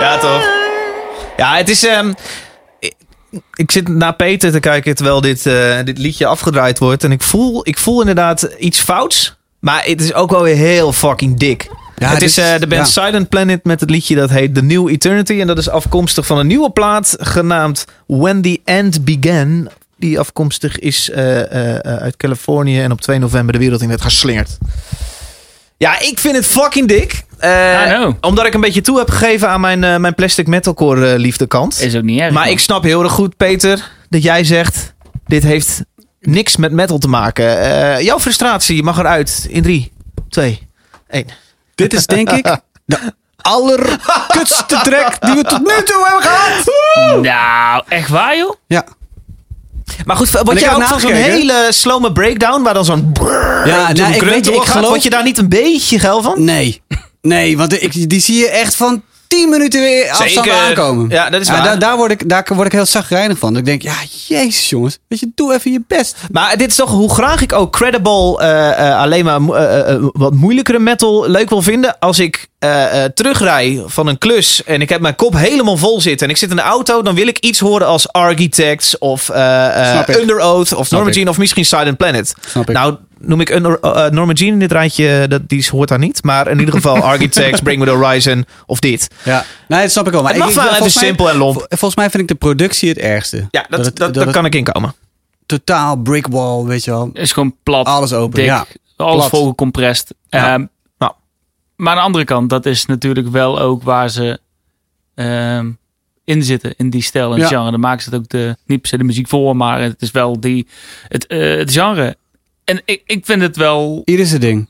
Ja, 0.00 0.18
toch? 0.18 0.42
Ja, 1.36 1.56
het 1.56 1.68
is... 1.68 1.86
ehm, 1.86 2.12
ik, 2.80 2.94
ik 3.54 3.70
zit 3.70 3.88
naar 3.88 4.14
Peter 4.14 4.52
te 4.52 4.60
kijken 4.60 4.94
terwijl 4.94 5.20
dit, 5.20 5.46
eh, 5.46 5.78
dit 5.84 5.98
liedje 5.98 6.26
afgedraaid 6.26 6.78
wordt. 6.78 7.04
En 7.04 7.12
ik 7.12 7.22
voel, 7.22 7.60
ik 7.68 7.78
voel 7.78 8.00
inderdaad 8.00 8.42
iets 8.42 8.80
fouts. 8.80 9.36
Maar 9.58 9.84
het 9.84 10.00
is 10.00 10.14
ook 10.14 10.30
wel 10.30 10.42
weer 10.42 10.56
heel 10.56 10.92
fucking 10.92 11.38
dik. 11.38 11.70
Ja, 11.96 12.08
het 12.08 12.22
is 12.22 12.38
eh, 12.38 12.58
de 12.58 12.66
band 12.66 12.94
ja. 12.94 13.04
Silent 13.04 13.28
Planet 13.28 13.64
met 13.64 13.80
het 13.80 13.90
liedje 13.90 14.14
dat 14.14 14.30
heet 14.30 14.54
The 14.54 14.62
New 14.62 14.88
Eternity. 14.88 15.40
En 15.40 15.46
dat 15.46 15.58
is 15.58 15.68
afkomstig 15.68 16.26
van 16.26 16.38
een 16.38 16.46
nieuwe 16.46 16.70
plaat 16.70 17.16
genaamd 17.20 17.84
When 18.06 18.42
the 18.42 18.60
End 18.64 19.04
Began. 19.04 19.68
Die 19.96 20.18
afkomstig 20.18 20.78
is 20.78 21.10
eh, 21.10 21.40
uit 21.78 22.16
Californië 22.16 22.80
en 22.80 22.92
op 22.92 23.00
2 23.00 23.18
november 23.18 23.52
de 23.52 23.58
wereld 23.58 23.82
in 23.82 23.88
werd 23.88 24.02
geslingerd. 24.02 24.58
Ja, 25.76 26.00
ik 26.00 26.18
vind 26.18 26.36
het 26.36 26.46
fucking 26.46 26.88
dik. 26.88 27.24
Eh, 27.38 28.08
omdat 28.20 28.46
ik 28.46 28.54
een 28.54 28.60
beetje 28.60 28.80
toe 28.80 28.98
heb 28.98 29.10
gegeven 29.10 29.48
aan 29.48 29.60
mijn, 29.60 29.84
eh, 29.84 29.96
mijn 29.96 30.14
plastic 30.14 30.46
metalcore 30.46 31.12
eh, 31.12 31.18
liefdekant. 31.18 31.80
is 31.80 31.96
ook 31.96 32.02
niet 32.02 32.20
erg. 32.20 32.32
Maar 32.32 32.42
man. 32.42 32.52
ik 32.52 32.58
snap 32.58 32.82
heel 32.82 33.02
erg 33.02 33.12
goed, 33.12 33.36
Peter, 33.36 33.90
dat 34.08 34.22
jij 34.22 34.44
zegt... 34.44 34.94
dit 35.26 35.42
heeft 35.42 35.82
niks 36.20 36.56
met 36.56 36.72
metal 36.72 36.98
te 36.98 37.08
maken. 37.08 37.60
Eh, 37.60 38.00
jouw 38.00 38.20
frustratie 38.20 38.82
mag 38.82 38.98
eruit 38.98 39.46
in 39.48 39.62
3, 39.62 39.92
2, 40.28 40.68
1. 41.08 41.26
Dit 41.74 41.92
is 41.92 42.06
denk 42.06 42.30
ik 42.30 42.44
de 42.84 42.98
allerkutste 43.36 44.64
track 44.82 45.20
die 45.20 45.34
we 45.34 45.42
tot 45.42 45.58
nu 45.58 45.82
toe 45.84 46.06
hebben 46.06 46.22
gehad. 46.22 47.22
Nou, 47.22 47.82
echt 47.88 48.08
waar 48.08 48.36
joh? 48.36 48.54
Ja. 48.66 48.84
Maar 50.04 50.16
goed, 50.16 50.30
wat 50.30 50.60
jij 50.60 50.74
ook 50.74 50.82
van 50.82 51.00
zo'n 51.00 51.12
hele 51.12 51.66
slome 51.70 52.12
breakdown... 52.12 52.62
waar 52.62 52.74
dan 52.74 52.84
zo'n... 52.84 53.12
Ja, 53.64 53.92
nou, 53.92 54.12
ik, 54.12 54.22
weet 54.22 54.46
je, 54.46 54.52
ik 54.52 54.62
geloof... 54.62 54.88
Word 54.88 55.02
je 55.02 55.10
daar 55.10 55.22
niet 55.22 55.38
een 55.38 55.48
beetje 55.48 55.98
geil 55.98 56.22
van? 56.22 56.44
Nee. 56.44 56.82
Nee, 57.20 57.56
want 57.56 57.82
ik, 57.82 58.10
die 58.10 58.20
zie 58.20 58.38
je 58.38 58.48
echt 58.48 58.74
van 58.74 59.02
10 59.28 59.48
minuten 59.48 59.80
weer 59.80 60.10
afstand 60.10 60.30
Zeker. 60.30 60.52
aankomen. 60.52 61.08
Ja, 61.08 61.30
dat 61.30 61.40
is 61.40 61.48
Ja, 61.48 61.62
daar, 61.62 61.78
daar, 61.78 61.96
word 61.96 62.10
ik, 62.10 62.28
daar 62.28 62.46
word 62.54 62.66
ik 62.66 62.72
heel 62.72 62.86
zagrijnig 62.86 63.38
van. 63.38 63.52
Dat 63.52 63.58
ik 63.58 63.64
denk, 63.64 63.82
ja, 63.82 63.94
jezus 64.26 64.68
jongens. 64.68 64.98
Weet 65.08 65.20
je, 65.20 65.30
doe 65.34 65.54
even 65.54 65.72
je 65.72 65.82
best. 65.86 66.16
Maar 66.30 66.56
dit 66.56 66.68
is 66.68 66.74
toch 66.74 66.90
hoe 66.90 67.14
graag 67.14 67.40
ik 67.40 67.52
ook 67.52 67.72
credible, 67.72 68.38
eh, 68.40 68.88
eh, 68.88 69.00
alleen 69.00 69.24
maar 69.24 69.40
eh, 69.40 69.96
wat 70.12 70.34
moeilijkere 70.34 70.78
metal 70.78 71.28
leuk 71.30 71.48
wil 71.48 71.62
vinden. 71.62 71.98
Als 71.98 72.18
ik 72.18 72.46
terugrij 73.14 73.82
van 73.86 74.06
een 74.06 74.18
klus 74.18 74.64
en 74.64 74.80
ik 74.80 74.88
heb 74.88 75.00
mijn 75.00 75.16
kop 75.16 75.36
helemaal 75.36 75.76
vol 75.76 76.00
zitten 76.00 76.26
en 76.26 76.32
ik 76.32 76.38
zit 76.38 76.50
in 76.50 76.56
de 76.56 76.62
auto, 76.62 77.02
dan 77.02 77.14
wil 77.14 77.26
ik 77.26 77.38
iets 77.38 77.58
horen 77.58 77.86
als 77.86 78.12
Architects 78.12 78.98
of. 78.98 79.28
Under 80.18 80.40
Oath 80.40 80.74
of 80.74 80.90
Norma. 80.90 81.10
Jean 81.10 81.28
of 81.28 81.38
misschien 81.38 81.64
Silent 81.64 81.96
Planet. 81.96 82.34
Snap 82.46 82.68
ik. 82.68 82.74
Nou, 82.74 82.96
noem 83.18 83.40
ik 83.40 83.50
Under, 83.50 83.80
eh, 83.80 84.10
Norma 84.10 84.32
Jean 84.32 84.52
in 84.52 84.58
dit 84.58 84.72
rijtje, 84.72 85.26
dat, 85.28 85.48
die 85.48 85.68
hoort 85.70 85.88
daar 85.88 85.98
niet. 85.98 86.22
Maar 86.24 86.48
in 86.48 86.58
ieder 86.58 86.74
geval 86.74 86.96
Architects, 87.12 87.60
Bring 87.60 87.78
Me 87.78 87.84
The 87.86 87.90
Horizon 87.92 88.46
of 88.66 88.80
dit. 88.80 89.08
Ja, 89.24 89.44
nee, 89.68 89.80
dat 89.82 89.90
snap 89.90 90.06
ik 90.06 90.12
wel. 90.12 90.22
Maar 90.22 90.30
Het 90.32 90.40
mag 90.40 90.48
ik, 90.48 90.54
wel 90.54 90.64
even 90.64 90.76
volgens 90.76 90.94
mij- 90.96 91.04
simpel 91.04 91.30
en 91.30 91.36
lomp. 91.36 91.54
vol- 91.58 91.66
Volgens 91.68 91.96
mij 91.96 92.10
vind 92.10 92.22
ik 92.22 92.28
de 92.28 92.34
productie 92.34 92.88
het 92.88 92.98
ergste. 92.98 93.46
Ja, 93.50 93.66
dat, 93.68 93.84
het- 93.84 93.96
dat, 93.96 94.14
dat 94.14 94.24
het 94.24 94.34
kan 94.34 94.44
ik 94.44 94.54
inkomen. 94.54 94.94
totaal 95.46 95.96
brick 95.96 96.26
wall, 96.26 96.64
weet 96.64 96.84
je 96.84 96.90
wel. 96.90 97.06
Het 97.06 97.16
is 97.22 97.32
gewoon 97.32 97.54
plat. 97.62 97.86
Alles 97.86 98.12
open, 98.12 98.34
dik, 98.38 98.44
ja. 98.44 98.66
Alles 98.96 99.16
Plat. 99.16 99.28
volgecompressed. 99.28 100.14
Ja. 100.28 100.52
Ehm, 100.52 100.64
Nou. 100.98 101.12
Maar 101.76 101.90
aan 101.92 101.98
de 101.98 102.04
andere 102.04 102.24
kant, 102.24 102.50
dat 102.50 102.66
is 102.66 102.86
natuurlijk 102.86 103.28
wel 103.28 103.60
ook 103.60 103.82
waar 103.82 104.08
ze 104.10 104.40
ehm, 105.14 105.70
in 106.24 106.42
zitten. 106.42 106.74
In 106.76 106.90
die 106.90 107.02
stijl 107.02 107.32
en 107.32 107.38
Ja. 107.38 107.46
genre. 107.46 107.70
Dan 107.70 107.80
maken 107.80 108.02
ze 108.02 108.10
het 108.10 108.18
ook 108.18 108.28
de, 108.28 108.56
niet 108.66 108.80
per 108.80 108.88
se 108.90 108.98
de 108.98 109.04
muziek 109.04 109.28
voor, 109.28 109.56
maar 109.56 109.80
het 109.80 110.02
is 110.02 110.10
wel 110.10 110.40
die, 110.40 110.66
het, 111.08 111.26
eh, 111.26 111.56
het 111.58 111.72
genre. 111.72 112.16
En 112.68 112.82
ik, 112.84 113.02
ik 113.06 113.24
vind 113.26 113.42
het 113.42 113.56
wel, 113.56 114.02
Hier 114.04 114.18
is 114.18 114.32
het 114.32 114.40
ding. 114.40 114.68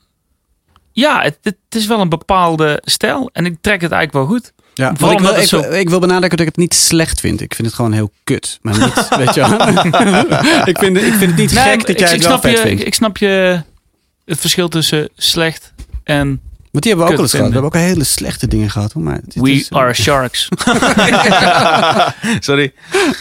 ja, 0.93 1.23
het, 1.23 1.39
het 1.43 1.57
is 1.69 1.87
wel 1.87 2.01
een 2.01 2.09
bepaalde 2.09 2.83
stijl. 2.85 3.31
En 3.33 3.47
ik 3.47 3.57
trek 3.61 3.81
het 3.81 3.93
eigenlijk 3.93 4.13
wel 4.29 4.37
goed. 4.39 4.53
Ja, 4.75 4.95
Vooral 4.97 5.13
ik, 5.13 5.19
wil, 5.21 5.31
ik, 5.31 5.37
het 5.37 5.49
zo- 5.49 5.61
ik 5.71 5.89
wil 5.89 5.99
benadrukken 5.99 6.39
dat 6.39 6.47
ik 6.47 6.53
het 6.55 6.57
niet 6.57 6.75
slecht 6.75 7.21
vind. 7.21 7.41
Ik 7.41 7.55
vind 7.55 7.67
het 7.67 7.77
gewoon 7.77 7.93
heel 7.93 8.11
kut. 8.25 8.59
Maar 8.63 8.79
niet, 8.79 9.09
weet 9.27 9.35
je 9.35 9.41
wel. 9.41 9.69
ik, 10.67 10.79
vind, 10.79 10.97
ik 10.97 11.13
vind 11.15 11.21
het 11.31 11.37
niet 11.37 11.53
Nee, 11.53 11.65
gek 11.65 11.87
dat 11.87 11.99
jij 11.99 12.09
ik, 12.09 12.15
het 12.15 12.27
wel 12.27 12.41
vet 12.41 12.51
je, 12.51 12.59
vindt. 12.59 12.81
ik, 12.81 12.87
ik 12.87 12.95
snap 12.95 13.17
je 13.17 13.63
het 14.25 14.39
verschil 14.41 14.69
tussen 14.69 15.09
slecht 15.17 15.73
en 16.05 16.41
Want 16.79 16.83
die 16.83 16.93
hebben 16.93 17.07
we 17.07 17.13
ook 17.13 17.19
al 17.19 17.23
eens 17.23 17.31
gehad. 17.31 17.47
We 17.47 17.53
hebben 17.53 17.81
ook 17.81 17.87
hele 17.93 18.05
slechte 18.05 18.49
dingen 18.49 18.71
gehad. 18.71 18.93
Hoor. 18.93 19.03
Maar, 19.03 19.21
dit 19.25 19.35
We 19.43 19.51
is, 19.51 19.71
Are 19.71 19.95
Sharks. 19.95 20.49
Sorry. 22.49 22.73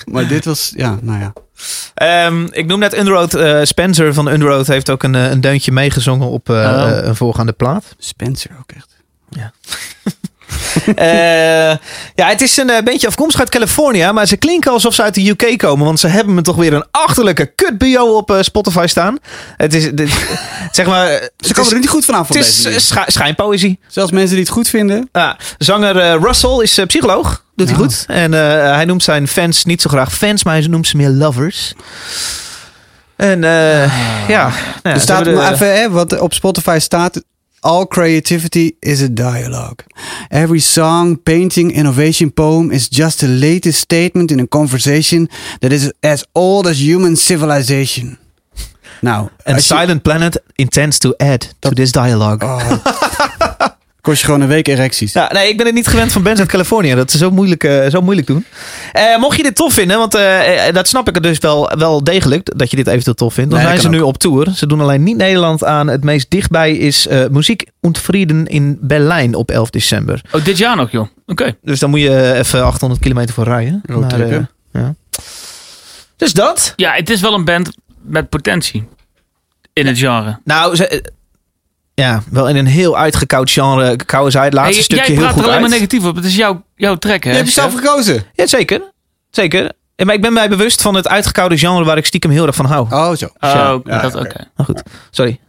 maar 0.06 0.28
dit 0.28 0.46
was, 0.46 0.74
ja, 0.76 0.98
nou 1.02 1.20
ja. 1.20 1.34
Ehm, 1.94 2.48
ik 2.52 2.66
noem 2.66 2.80
net 2.80 2.98
Underoath. 2.98 3.34
eh, 3.34 3.60
Spencer 3.64 4.14
van 4.14 4.28
Underoath 4.28 4.68
heeft 4.68 4.90
ook 4.90 5.04
een, 5.04 5.16
eh, 5.16 5.30
een 5.32 5.42
deuntje 5.42 5.72
meegezongen 5.72 6.28
op 6.28 6.50
eh, 6.50 6.56
Oh. 6.56 6.90
eh, 6.90 7.06
een 7.06 7.16
voorgaande 7.16 7.52
plaat. 7.52 7.96
Spencer 7.98 8.52
ook 8.60 8.72
echt. 8.76 8.96
Eh, 9.32 9.44
ja, 12.16 12.28
het 12.28 12.42
is 12.42 12.58
een 12.58 12.70
eh, 12.70 12.84
beetje 12.84 13.08
afkomstig 13.08 13.40
uit 13.40 13.50
California, 13.50 14.12
maar 14.12 14.26
ze 14.28 14.38
klinken 14.38 14.72
alsof 14.72 14.94
ze 14.94 15.04
uit 15.04 15.14
de 15.14 15.30
UK 15.30 15.58
komen, 15.58 15.86
want 15.86 16.00
ze 16.00 16.08
hebben 16.08 16.34
me 16.34 16.42
toch 16.42 16.56
weer 16.56 16.74
een 16.74 16.86
achterlijke 16.92 17.46
kut 17.56 17.78
bio 17.78 18.16
op 18.18 18.32
eh, 18.32 18.38
Spotify 18.42 18.86
staan. 18.88 19.18
Het 19.58 19.74
is, 19.74 19.92
dit, 19.94 20.10
zeg 20.72 20.86
maar, 20.86 21.08
Ze 21.08 21.32
het 21.38 21.48
komen 21.54 21.66
is, 21.66 21.72
er 21.72 21.80
niet 21.80 21.90
goed 21.90 22.06
vanaf. 22.06 22.28
het 22.28 22.38
is 22.38 22.66
eh, 22.66 22.78
scha- 22.78 23.06
schijnpoëzie. 23.08 23.80
Zelfs 23.88 24.12
mensen 24.12 24.30
die 24.36 24.40
het 24.44 24.50
goed 24.54 24.68
vinden. 24.70 25.10
Ja, 25.12 25.38
zanger 25.58 25.98
eh, 26.00 26.16
Russell 26.22 26.60
is 26.62 26.78
eh, 26.78 26.86
psycholoog, 26.86 27.44
doet 27.56 27.68
hij 27.68 27.78
goed. 27.78 28.04
En 28.08 28.34
eh, 28.34 28.40
hij 28.76 28.86
noemt 28.86 29.04
zijn 29.04 29.28
fans 29.28 29.66
niet 29.66 29.82
zo 29.82 29.90
graag 29.90 30.14
fans, 30.14 30.44
maar 30.44 30.54
hij 30.54 30.68
noemt 30.68 30.88
ze 30.88 30.98
meer 30.98 31.10
lovers. 31.10 31.74
En 33.16 33.44
eh, 33.44 33.92
ja, 34.28 34.44
nou 34.48 34.54
ja, 34.84 34.92
er 34.94 35.00
staat 35.00 35.24
de- 35.24 35.50
even, 35.52 35.80
hè, 35.80 35.90
wat 35.90 36.20
op 36.20 36.34
Spotify 36.34 36.78
staat. 36.82 37.22
All 37.64 37.86
creativity 37.86 38.78
is 38.82 39.02
a 39.02 39.10
dialogue. 39.10 39.84
Every 40.30 40.60
song, 40.60 41.18
painting, 41.18 41.72
innovation, 41.72 42.32
poem 42.32 42.72
is 42.72 42.88
just 42.90 43.20
the 43.22 43.28
latest 43.28 43.80
statement 43.80 44.32
in 44.32 44.40
a 44.40 44.48
conversation 44.48 45.28
that 45.62 45.72
is 45.74 45.92
as 46.04 46.24
old 46.34 46.68
as 46.68 46.80
human 46.80 47.16
civilization. 47.16 48.18
Now, 49.02 49.30
And 49.46 49.62
Silent 49.62 50.04
Planet 50.04 50.38
intends 50.58 51.00
to 51.00 51.16
add 51.20 51.42
to 51.62 51.72
this 51.72 51.92
dialogue. 51.92 52.42
Oh. 52.44 53.74
kost 54.08 54.20
je 54.20 54.26
gewoon 54.26 54.42
een 54.42 54.48
week 54.48 54.68
erecties. 54.68 55.14
Ja, 55.14 55.30
nee, 55.34 55.50
ik 55.50 55.58
ben 55.58 55.66
het 55.66 55.76
niet 55.76 55.88
gewend 55.88 56.12
van 56.12 56.24
bands 56.24 56.40
uit 56.40 56.50
Californië. 56.50 56.96
Dat 56.96 57.12
ze 57.12 57.18
zo 57.18 57.32
moeilijk, 57.32 57.64
eh, 57.64 57.90
zo 57.90 58.02
moeilijk 58.02 58.28
doen. 58.28 58.46
Eh, 58.92 59.18
mocht 59.18 59.38
je 59.38 59.44
dit 59.44 59.56
tof 59.56 59.74
vinden, 59.74 59.98
want 59.98 60.16
eh, 60.16 60.74
dat 60.74 60.88
snap 60.88 61.08
ik 61.08 61.16
er 61.16 61.22
dus 61.22 61.40
wel, 61.40 61.72
wel 61.78 62.04
degelijk, 62.04 62.58
dat 62.58 62.70
je 62.70 62.76
dit 62.76 62.88
eventueel 62.88 63.16
tof 63.16 63.34
vindt. 63.34 63.50
Dan 63.52 63.60
Nee, 63.60 63.68
zijn 63.68 63.82
ze 63.82 63.90
nu 63.90 64.02
op 64.02 64.18
tour. 64.18 64.52
Ze 64.56 64.68
doen 64.68 64.82
alleen 64.82 65.04
niet 65.04 65.18
Nederland 65.18 65.64
aan. 65.64 65.88
Het 65.88 66.04
meest 66.04 66.30
dichtbij 66.30 66.78
is 66.78 67.08
eh 67.08 67.26
Muziek 67.32 67.66
und 67.82 67.98
Frieden 67.98 68.46
in 68.48 68.78
Berlijn 68.82 69.36
op 69.36 69.52
11 69.52 69.70
december. 69.70 70.22
Oh, 70.32 70.46
dit 70.46 70.58
jaar 70.58 70.76
nog, 70.76 70.92
joh. 70.92 71.08
Oké. 71.26 71.56
Dus 71.62 71.80
dan 71.80 71.90
moet 71.90 72.02
je 72.02 72.34
even 72.34 72.64
800 72.66 73.02
kilometer 73.02 73.34
voor 73.34 73.44
rijden. 73.44 73.82
Ja. 74.74 74.96
Dus 76.16 76.34
dat. 76.34 76.74
Ja, 76.76 76.94
het 76.94 77.10
is 77.10 77.22
wel 77.22 77.34
een 77.34 77.46
band 77.46 77.70
met 78.02 78.30
potentie. 78.30 78.88
In 79.74 79.88
het 79.88 79.98
genre. 79.98 80.40
Nou, 80.44 80.76
ze, 80.76 81.12
ja, 82.02 82.24
wel 82.32 82.50
in 82.50 82.56
een 82.56 82.66
heel 82.68 82.98
uitgekoud 82.98 83.52
genre. 83.52 83.96
Kouwen 84.06 84.32
zij 84.32 84.44
het 84.44 84.54
laatste 84.54 84.74
Hey, 84.74 84.84
stukje 84.84 85.06
jij 85.06 85.14
heel 85.14 85.22
praat 85.24 85.34
goed 85.34 85.42
er 85.42 85.48
alleen 85.48 85.62
uit. 85.62 85.70
maar 85.70 85.80
negatief 85.80 86.04
op. 86.06 86.16
Het 86.16 86.26
is 86.26 86.36
jouw, 86.36 86.64
jouw 86.76 86.96
track, 86.96 87.24
hè? 87.24 87.30
Je 87.30 87.36
hebt 87.36 87.48
jezelf 87.48 87.72
chef? 87.74 87.80
gekozen. 87.82 88.24
Ja, 88.34 88.48
zeker. 88.48 88.82
Zeker. 89.30 89.72
Maar 90.06 90.16
ik 90.16 90.22
ben 90.22 90.34
mij 90.34 90.50
bewust 90.50 90.82
van 90.82 90.96
het 90.96 91.08
uitgekoude 91.08 91.58
genre 91.58 91.84
waar 91.84 91.98
ik 91.98 92.06
stiekem 92.06 92.32
heel 92.32 92.46
erg 92.48 92.56
van 92.56 92.66
hou. 92.66 92.88
Oh, 92.90 93.16
zo. 93.16 93.26
Oh, 93.40 93.80
Ja, 93.84 94.02
dat, 94.02 94.16
oké. 94.16 94.48
Maar 94.56 94.66
goed, 94.66 94.82
sorry. 95.12 95.40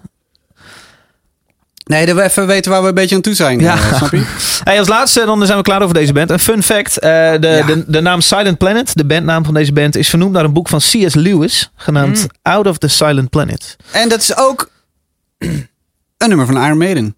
Nee, 1.85 2.07
dat 2.07 2.17
we 2.17 2.23
even 2.23 2.47
weten 2.47 2.71
waar 2.71 2.83
we 2.83 2.89
een 2.89 2.95
beetje 2.95 3.15
aan 3.17 3.21
toe 3.21 3.35
zijn. 3.35 3.59
Ja. 3.61 3.75
eh, 3.75 3.95
snap 3.97 4.11
je? 4.11 4.27
Hey, 4.65 4.79
als 4.79 4.89
laatste, 4.89 5.25
dan 5.25 5.47
zijn 5.47 5.59
we 5.59 5.65
klaar 5.65 5.83
over 5.83 5.95
deze 5.95 6.13
band. 6.13 6.31
Een 6.31 6.39
fun 6.39 6.63
fact. 6.63 6.99
eh, 6.99 7.11
de, 7.41 7.49
Ja. 7.49 7.67
de, 7.67 7.85
de 7.87 8.01
naam 8.01 8.21
Silent 8.21 8.59
Planet, 8.59 8.91
de 8.95 9.05
bandnaam 9.05 9.45
van 9.45 9.55
deze 9.55 9.73
band, 9.73 9.97
is 9.97 10.09
vernoemd 10.09 10.33
naar 10.33 10.45
een 10.45 10.53
boek 10.53 10.69
van 10.69 10.79
C.S. 10.79 11.15
Lewis. 11.15 11.71
Genaamd 11.77 12.19
Hmm. 12.19 12.29
Out 12.43 12.67
of 12.67 12.79
the 12.79 12.89
Silent 12.89 13.31
Planet. 13.31 13.77
En 13.91 14.09
dat 14.09 14.21
is 14.21 14.37
ook 14.37 14.71
een 16.19 16.29
nummer 16.29 16.47
van 16.47 16.65
Iron 16.65 16.79
Maiden. 16.79 17.17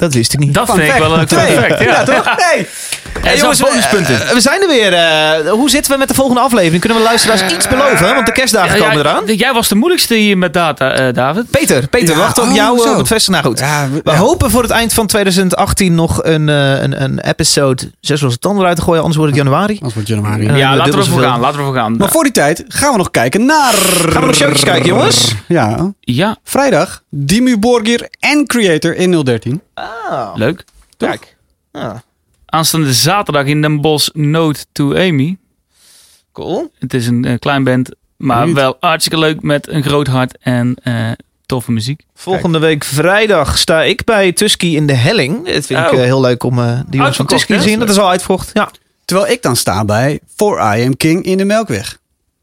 Dat 0.00 0.14
wist 0.14 0.32
ik 0.32 0.38
niet. 0.38 0.54
Dat 0.54 0.70
vind 0.70 0.88
ik 0.92 0.98
wel 0.98 1.18
een 1.18 1.28
fact. 1.28 1.78
Ja, 1.80 1.84
Ja, 1.84 2.02
toch? 2.04 2.24
Hey. 2.36 2.66
En 3.22 3.36
jongens, 3.38 3.58
zo'n 3.58 3.68
bonuspunten. 3.68 4.18
we, 4.18 4.24
eh, 4.24 4.32
we 4.32 4.40
zijn 4.40 4.62
er 4.62 4.68
weer. 4.68 4.92
eh, 4.92 5.50
hoe 5.50 5.70
zitten 5.70 5.92
we 5.92 5.98
met 5.98 6.08
de 6.08 6.14
volgende 6.14 6.40
aflevering? 6.40 6.80
Kunnen 6.80 6.98
we 6.98 7.04
luisteraars 7.04 7.42
iets 7.52 7.68
beloven? 7.68 8.14
Want 8.14 8.26
de 8.26 8.32
kerstdagen 8.32 8.76
Ja, 8.78 8.82
komen 8.88 9.02
ja, 9.04 9.10
eraan. 9.10 9.24
Jij 9.36 9.52
was 9.52 9.68
de 9.68 9.74
moeilijkste 9.74 10.14
hier 10.14 10.38
met 10.38 10.52
data, 10.52 10.90
eh, 10.92 11.14
David. 11.14 11.50
Peter, 11.50 11.88
Peter, 11.88 12.14
Ja, 12.14 12.20
wacht 12.20 12.38
op 12.38 12.44
oh, 12.48 12.54
jou 12.54 12.76
eh, 12.78 12.84
zo. 12.84 12.90
op 12.92 12.98
het 12.98 13.06
festival. 13.06 13.40
Nou 13.42 13.54
goed. 13.54 13.64
Ja, 13.64 13.88
we- 13.92 14.00
We 14.04 14.10
ja. 14.10 14.16
hopen 14.16 14.50
voor 14.50 14.62
het 14.62 14.70
eind 14.70 14.92
van 14.92 15.06
2018 15.06 15.94
nog 15.94 16.24
een, 16.24 16.48
eh, 16.48 16.82
een, 16.82 17.02
een 17.02 17.20
episode 17.20 17.90
6 18.00 18.20
losse 18.20 18.38
tanden 18.38 18.60
eruit 18.62 18.76
te 18.76 18.82
gooien. 18.82 19.00
Anders 19.00 19.18
wordt 19.18 19.36
het 19.36 19.44
januari. 19.44 19.78
Als 19.82 19.94
wordt 19.94 20.08
januari. 20.08 20.52
Ja. 20.56 20.76
Laten 20.76 20.92
we 20.92 20.98
ervoor 20.98 21.20
gaan. 21.22 21.40
Laten 21.40 21.66
we 21.72 21.78
gaan. 21.78 21.96
Maar 21.96 22.10
voor 22.10 22.22
die 22.22 22.32
tijd 22.32 22.64
gaan 22.68 22.90
we 22.92 22.96
nog 22.98 23.10
kijken 23.10 23.44
naar... 23.46 23.72
Gaan 23.72 24.20
we 24.20 24.26
nog 24.26 24.34
showtjes 24.36 24.64
kijken, 24.64 24.86
jongens? 24.88 25.34
Ja. 25.48 25.92
Ja, 26.00 26.36
Vrijdag, 26.44 27.02
Dimmu 27.10 27.58
Borgir 27.58 28.08
en 28.20 28.46
Creator 28.46 28.94
in 28.96 29.22
013. 29.24 29.60
Ah, 29.80 30.30
leuk. 30.36 30.64
kijk. 30.96 31.36
Ah, 31.72 31.94
Aanstaande 32.46 32.92
zaterdag 32.92 33.44
in 33.44 33.62
Den 33.62 33.80
Bosch 33.80 34.08
Note 34.12 34.64
to 34.72 34.94
Amy. 34.96 35.36
cool. 36.32 36.72
Het 36.78 36.94
is 36.94 37.06
een 37.06 37.24
eh, 37.24 37.38
klein 37.38 37.64
band, 37.64 37.90
maar 38.16 38.38
Benieuwd. 38.38 38.56
wel 38.56 38.76
hartstikke 38.80 39.18
leuk 39.18 39.42
met 39.42 39.68
een 39.68 39.82
groot 39.82 40.06
hart 40.06 40.38
en 40.38 40.74
eh, 40.82 41.10
toffe 41.46 41.72
muziek. 41.72 42.02
Volgende 42.14 42.58
week 42.58 42.84
vrijdag 42.84 43.58
sta 43.58 43.82
ik 43.82 44.04
bij 44.04 44.32
Tusky 44.32 44.66
in 44.66 44.86
de 44.86 44.92
Helling. 44.94 45.46
Het 45.46 45.66
vind 45.66 45.80
ik 45.80 45.86
Oh. 45.92 45.98
eh, 45.98 46.04
heel 46.04 46.20
leuk 46.20 46.42
om 46.42 46.56
die 46.88 46.96
jongens 46.98 47.16
van 47.16 47.26
Tusky 47.26 47.52
te 47.56 47.62
zien. 47.62 47.78
Dat 47.78 47.88
is 47.88 47.98
al 47.98 48.08
uitverkocht. 48.08 48.50
Ja. 48.52 48.70
Terwijl 49.04 49.28
ik 49.30 49.42
dan 49.42 49.56
sta 49.56 49.84
bij 49.84 50.20
For 50.36 50.76
I 50.76 50.84
Am 50.86 50.96
King 50.96 51.24
in 51.24 51.36
de 51.38 51.44
Melkweg. 51.44 51.98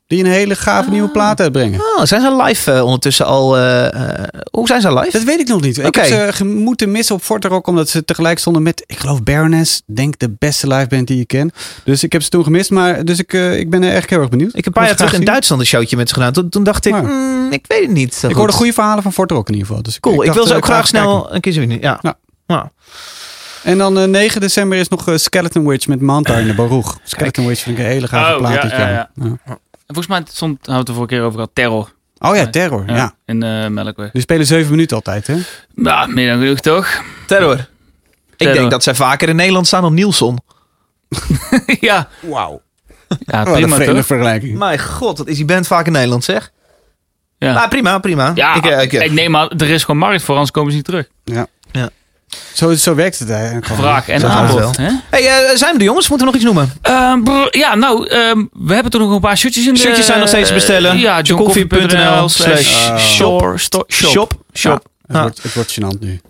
Die 0.08 0.24
een 0.24 0.30
hele 0.32 0.56
gave 0.56 0.90
nieuwe 0.90 1.10
plaat 1.10 1.40
uitbrengen. 1.42 1.80
Oh, 1.80 2.04
zijn 2.04 2.22
ze 2.22 2.36
live 2.44 2.72
eh, 2.72 2.84
ondertussen 2.84 3.26
al? 3.26 3.58
eh, 3.58 3.86
eh, 4.20 4.24
hoe 4.52 4.68
zijn 4.68 4.82
ze 4.82 4.94
live? 4.94 5.12
Dat 5.12 5.24
weet 5.24 5.40
ik 5.40 5.48
nog 5.48 5.62
niet. 5.62 5.78
Ik 5.78 5.96
heb 5.96 6.34
ze 6.34 6.46
moeten 6.46 6.92
missen 6.92 7.16
op 7.16 7.22
Forte 7.22 7.48
Rock 7.48 7.68
omdat 7.68 7.90
ze 7.90 8.06
tegelijk 8.06 8.40
stonden 8.40 8.64
met, 8.64 8.84
ik 8.86 8.98
geloof, 9.00 9.24
Baroness. 9.24 9.82
Denk 9.86 10.20
de 10.20 10.36
beste 10.40 10.68
liveband 10.68 11.08
die 11.08 11.18
je 11.18 11.26
ken. 11.26 11.52
Dus 11.84 12.04
ik 12.04 12.12
heb 12.12 12.22
ze 12.24 12.30
toen 12.30 12.44
gemist, 12.44 12.70
maar 12.70 13.06
dus 13.06 13.20
ik, 13.20 13.34
ik 13.34 13.70
ben 13.70 13.84
er 13.84 13.94
echt 13.94 14.10
heel 14.10 14.20
erg 14.20 14.30
benieuwd. 14.30 14.50
Ik 14.50 14.56
heb 14.56 14.66
een 14.66 14.72
paar 14.74 14.86
jaar 14.86 14.96
terug 14.96 15.14
in 15.14 15.26
Duitsland 15.26 15.62
een 15.62 15.68
showtje 15.68 15.98
met 15.98 16.08
ze 16.08 16.14
gedaan. 16.14 16.34
Toen, 16.34 16.50
toen 16.50 16.64
dacht 16.64 16.86
ik, 16.86 17.02
mm, 17.02 17.52
ik 17.52 17.66
weet 17.68 17.82
het 17.82 17.92
niet. 17.92 18.16
Ik 18.16 18.22
goed. 18.26 18.34
hoorde 18.34 18.54
goede 18.54 18.74
verhalen 18.74 19.04
van 19.04 19.14
Forte 19.14 19.34
Rock 19.34 19.48
in 19.48 19.54
ieder 19.54 19.68
geval. 19.68 19.84
Dus 19.84 20.00
Cool, 20.00 20.16
ik, 20.20 20.22
dacht, 20.26 20.38
wil 20.38 20.48
ze 20.48 20.56
ook 20.56 20.66
graag 20.66 20.90
kijken. 20.90 21.00
snel 21.10 21.34
een 21.34 21.42
keer 21.42 21.54
zien. 21.54 21.72
Ja. 21.82 22.00
Ja. 22.02 22.18
Ja. 22.48 22.72
En 23.64 23.78
dan 23.78 23.98
eh, 24.00 24.04
9 24.08 24.42
december 24.42 24.78
is 24.78 24.88
nog 24.88 25.06
Skeleton 25.16 25.68
Witch 25.68 25.88
met 25.88 26.02
Manta 26.02 26.36
in 26.38 26.48
de 26.48 26.54
Baruch. 26.54 26.98
Skeleton 27.04 27.48
Witch 27.48 27.62
vind 27.64 27.78
ik 27.78 27.84
een 27.84 27.90
hele 27.90 28.08
gave 28.08 28.32
Oh, 28.34 28.38
plaat. 28.38 28.72
ja, 28.72 28.90
ja. 28.90 29.10
Ja. 29.88 29.94
En 29.94 29.94
volgens 29.96 30.08
mij 30.08 30.22
stond, 30.34 30.58
hadden 30.58 30.74
we 30.74 30.78
het 30.80 30.86
de 30.88 30.94
vorige 30.94 31.14
keer 31.16 31.22
over 31.24 31.34
gehad, 31.34 31.50
Terror. 31.54 31.96
Oh 32.20 32.36
ja, 32.36 32.48
Terror. 32.50 32.84
Ja. 32.88 33.16
In 33.26 33.44
eh 33.44 33.68
Melkweg. 33.68 34.12
Die 34.12 34.22
spelen 34.22 34.46
7 34.46 34.72
minuten 34.72 34.96
altijd, 34.96 35.28
hè? 35.28 35.36
Nou, 35.76 36.14
meer 36.14 36.30
dan 36.30 36.40
genoeg 36.40 36.60
toch? 36.60 37.02
Terror. 37.28 37.54
Ik 37.56 38.38
Terror. 38.38 38.56
denk 38.56 38.72
dat 38.72 38.84
zij 38.84 38.96
vaker 38.96 39.30
in 39.30 39.36
Nederland 39.36 39.68
staan 39.68 39.82
dan 39.82 39.94
Nielsen. 39.94 40.44
ja. 41.80 42.08
Wauw. 42.22 42.62
Ja, 43.20 43.38
Wat 43.44 43.48
een 43.48 43.54
prima 43.54 43.76
vreemde 43.76 43.96
toch? 43.96 44.06
vergelijking. 44.06 44.58
Mijn 44.58 44.80
god, 44.80 45.18
wat 45.18 45.28
is 45.28 45.36
die 45.36 45.46
band 45.46 45.68
vaak 45.68 45.86
in 45.86 45.92
Nederland 45.92 46.24
zeg. 46.24 46.52
Ja, 47.38 47.54
Maar 47.54 47.68
prima, 47.68 48.00
prima. 48.00 48.32
ja 48.36 48.56
ik, 48.56 48.66
ik, 48.66 48.94
eh, 48.94 49.06
ik, 49.06 49.12
neem 49.12 49.36
aan, 49.36 49.50
er 49.50 49.70
is 49.70 49.84
gewoon 49.84 50.00
markt 50.00 50.24
voor, 50.24 50.34
anders 50.34 50.52
komen 50.52 50.72
ze 50.72 50.78
niet 50.78 50.86
terug. 50.86 51.08
Ja. 51.24 51.48
Zo, 52.54 52.74
zo 52.74 52.96
werkt 52.96 53.20
het 53.20 53.30
eigenlijk 53.32 53.66
gewoon. 53.66 53.82
Vraag 53.82 54.08
en 54.10 54.30
aanbod. 54.30 54.78
hè? 54.78 54.90
Hey, 55.10 55.28
eh, 55.28 55.56
zijn 55.56 55.74
we 55.74 55.80
er 55.80 55.86
jongens? 55.86 56.10
Moeten 56.10 56.28
we 56.28 56.34
nog 56.34 56.42
iets 56.42 56.52
noemen? 56.54 56.74
Ehm, 56.82 57.24
brr, 57.24 57.58
ja, 57.58 57.76
nou, 57.76 58.08
ehm, 58.08 58.46
we 58.52 58.74
hebben 58.74 58.92
toch 58.92 59.02
nog 59.02 59.12
een 59.12 59.20
paar 59.20 59.38
shirtjes 59.38 59.68
in 59.68 59.74
de... 59.74 59.80
Shirtjes 59.80 60.06
zijn 60.06 60.20
nog 60.20 60.28
steeds 60.28 60.48
te 60.48 60.54
bestellen. 60.54 60.92
eh, 60.92 61.02
ja, 61.02 61.22
Johncoffee.nl 61.22 62.30
slash 62.30 62.90
shop. 62.98 63.54
Shop. 63.88 64.32
Shop. 64.54 64.84
Het, 65.06 65.16
Ja. 65.16 65.22
wordt, 65.22 65.44
het 65.44 65.54
wordt 65.54 65.80
gênant 65.80 66.00
nu. 66.00 66.22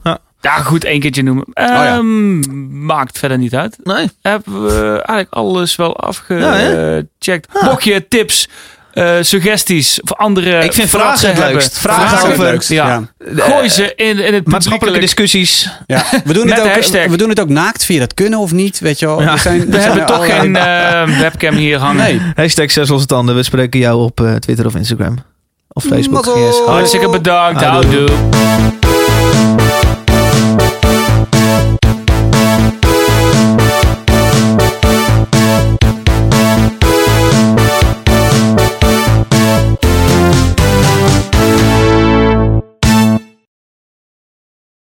Ja, 0.42 0.58
goed, 0.58 0.84
één 0.84 1.00
keertje 1.00 1.24
noemen. 1.24 1.46
ja. 1.54 1.86
Ehm, 1.96 2.86
Maakt 2.86 3.18
verder 3.20 3.38
niet 3.38 3.56
uit. 3.56 3.78
Nee. 3.84 4.10
Hebben 4.22 4.64
we 4.66 4.92
eigenlijk 4.92 5.34
alles 5.34 5.76
wel 5.76 5.88
Ja, 6.00 6.08
afgecheckt. 6.08 7.48
Bokje, 7.66 8.08
tips, 8.08 8.50
eh, 8.98 9.14
suggesties 9.22 10.02
of 10.02 10.14
andere 10.14 10.64
Ik 10.64 10.74
vind 10.74 10.90
vragen 10.90 11.20
vragen 11.20 11.44
het 11.44 11.52
leukst. 11.54 11.78
Vragen 11.80 12.08
Vragen 12.08 12.30
het 12.30 12.38
leukst, 12.38 12.70
Ja. 12.70 12.88
ja. 12.88 13.04
Gooi 13.36 13.70
ze 13.70 13.94
in, 13.96 14.20
in 14.20 14.34
het 14.34 14.48
Maatschappelijke 14.48 15.00
discussies. 15.00 15.70
Ja, 15.88 16.04
we 16.26 16.34
doen, 16.34 16.46
Met 16.46 16.58
het 16.58 16.66
ook, 16.66 16.72
hashtag. 16.74 17.06
we 17.08 17.18
doen 17.18 17.30
het 17.30 17.40
ook 17.40 17.50
naakt. 17.50 17.84
Je 17.84 18.00
dat 18.00 18.14
kunnen 18.14 18.40
of 18.40 18.52
niet? 18.52 18.80
Weet 18.80 19.00
je 19.00 19.06
wel? 19.06 19.22
Ja. 19.22 19.32
Er 19.32 19.40
zijn, 19.40 19.60
We 19.66 19.72
zijn 19.72 19.84
hebben 19.84 20.06
toch 20.06 20.26
geen 20.26 20.56
eh, 20.56 21.20
webcam 21.20 21.56
hier 21.56 21.78
hangen. 21.80 21.96
Nee. 22.04 22.22
Hashtag 22.36 22.72
zes 22.72 22.90
losse 22.90 23.08
tanden. 23.08 23.36
We 23.36 23.44
spreken 23.44 23.80
jou 23.80 24.04
op 24.04 24.22
eh, 24.22 24.36
Twitter 24.36 24.66
of 24.66 24.76
Instagram. 24.76 25.18
Of 25.68 25.84
Facebook. 25.84 26.26
Mazzel. 26.26 26.46
Yes. 26.46 26.60
Hartstikke 26.66 27.10
bedankt. 27.10 27.62
Houdoe. 27.62 28.10
Houdoe. 28.10 28.97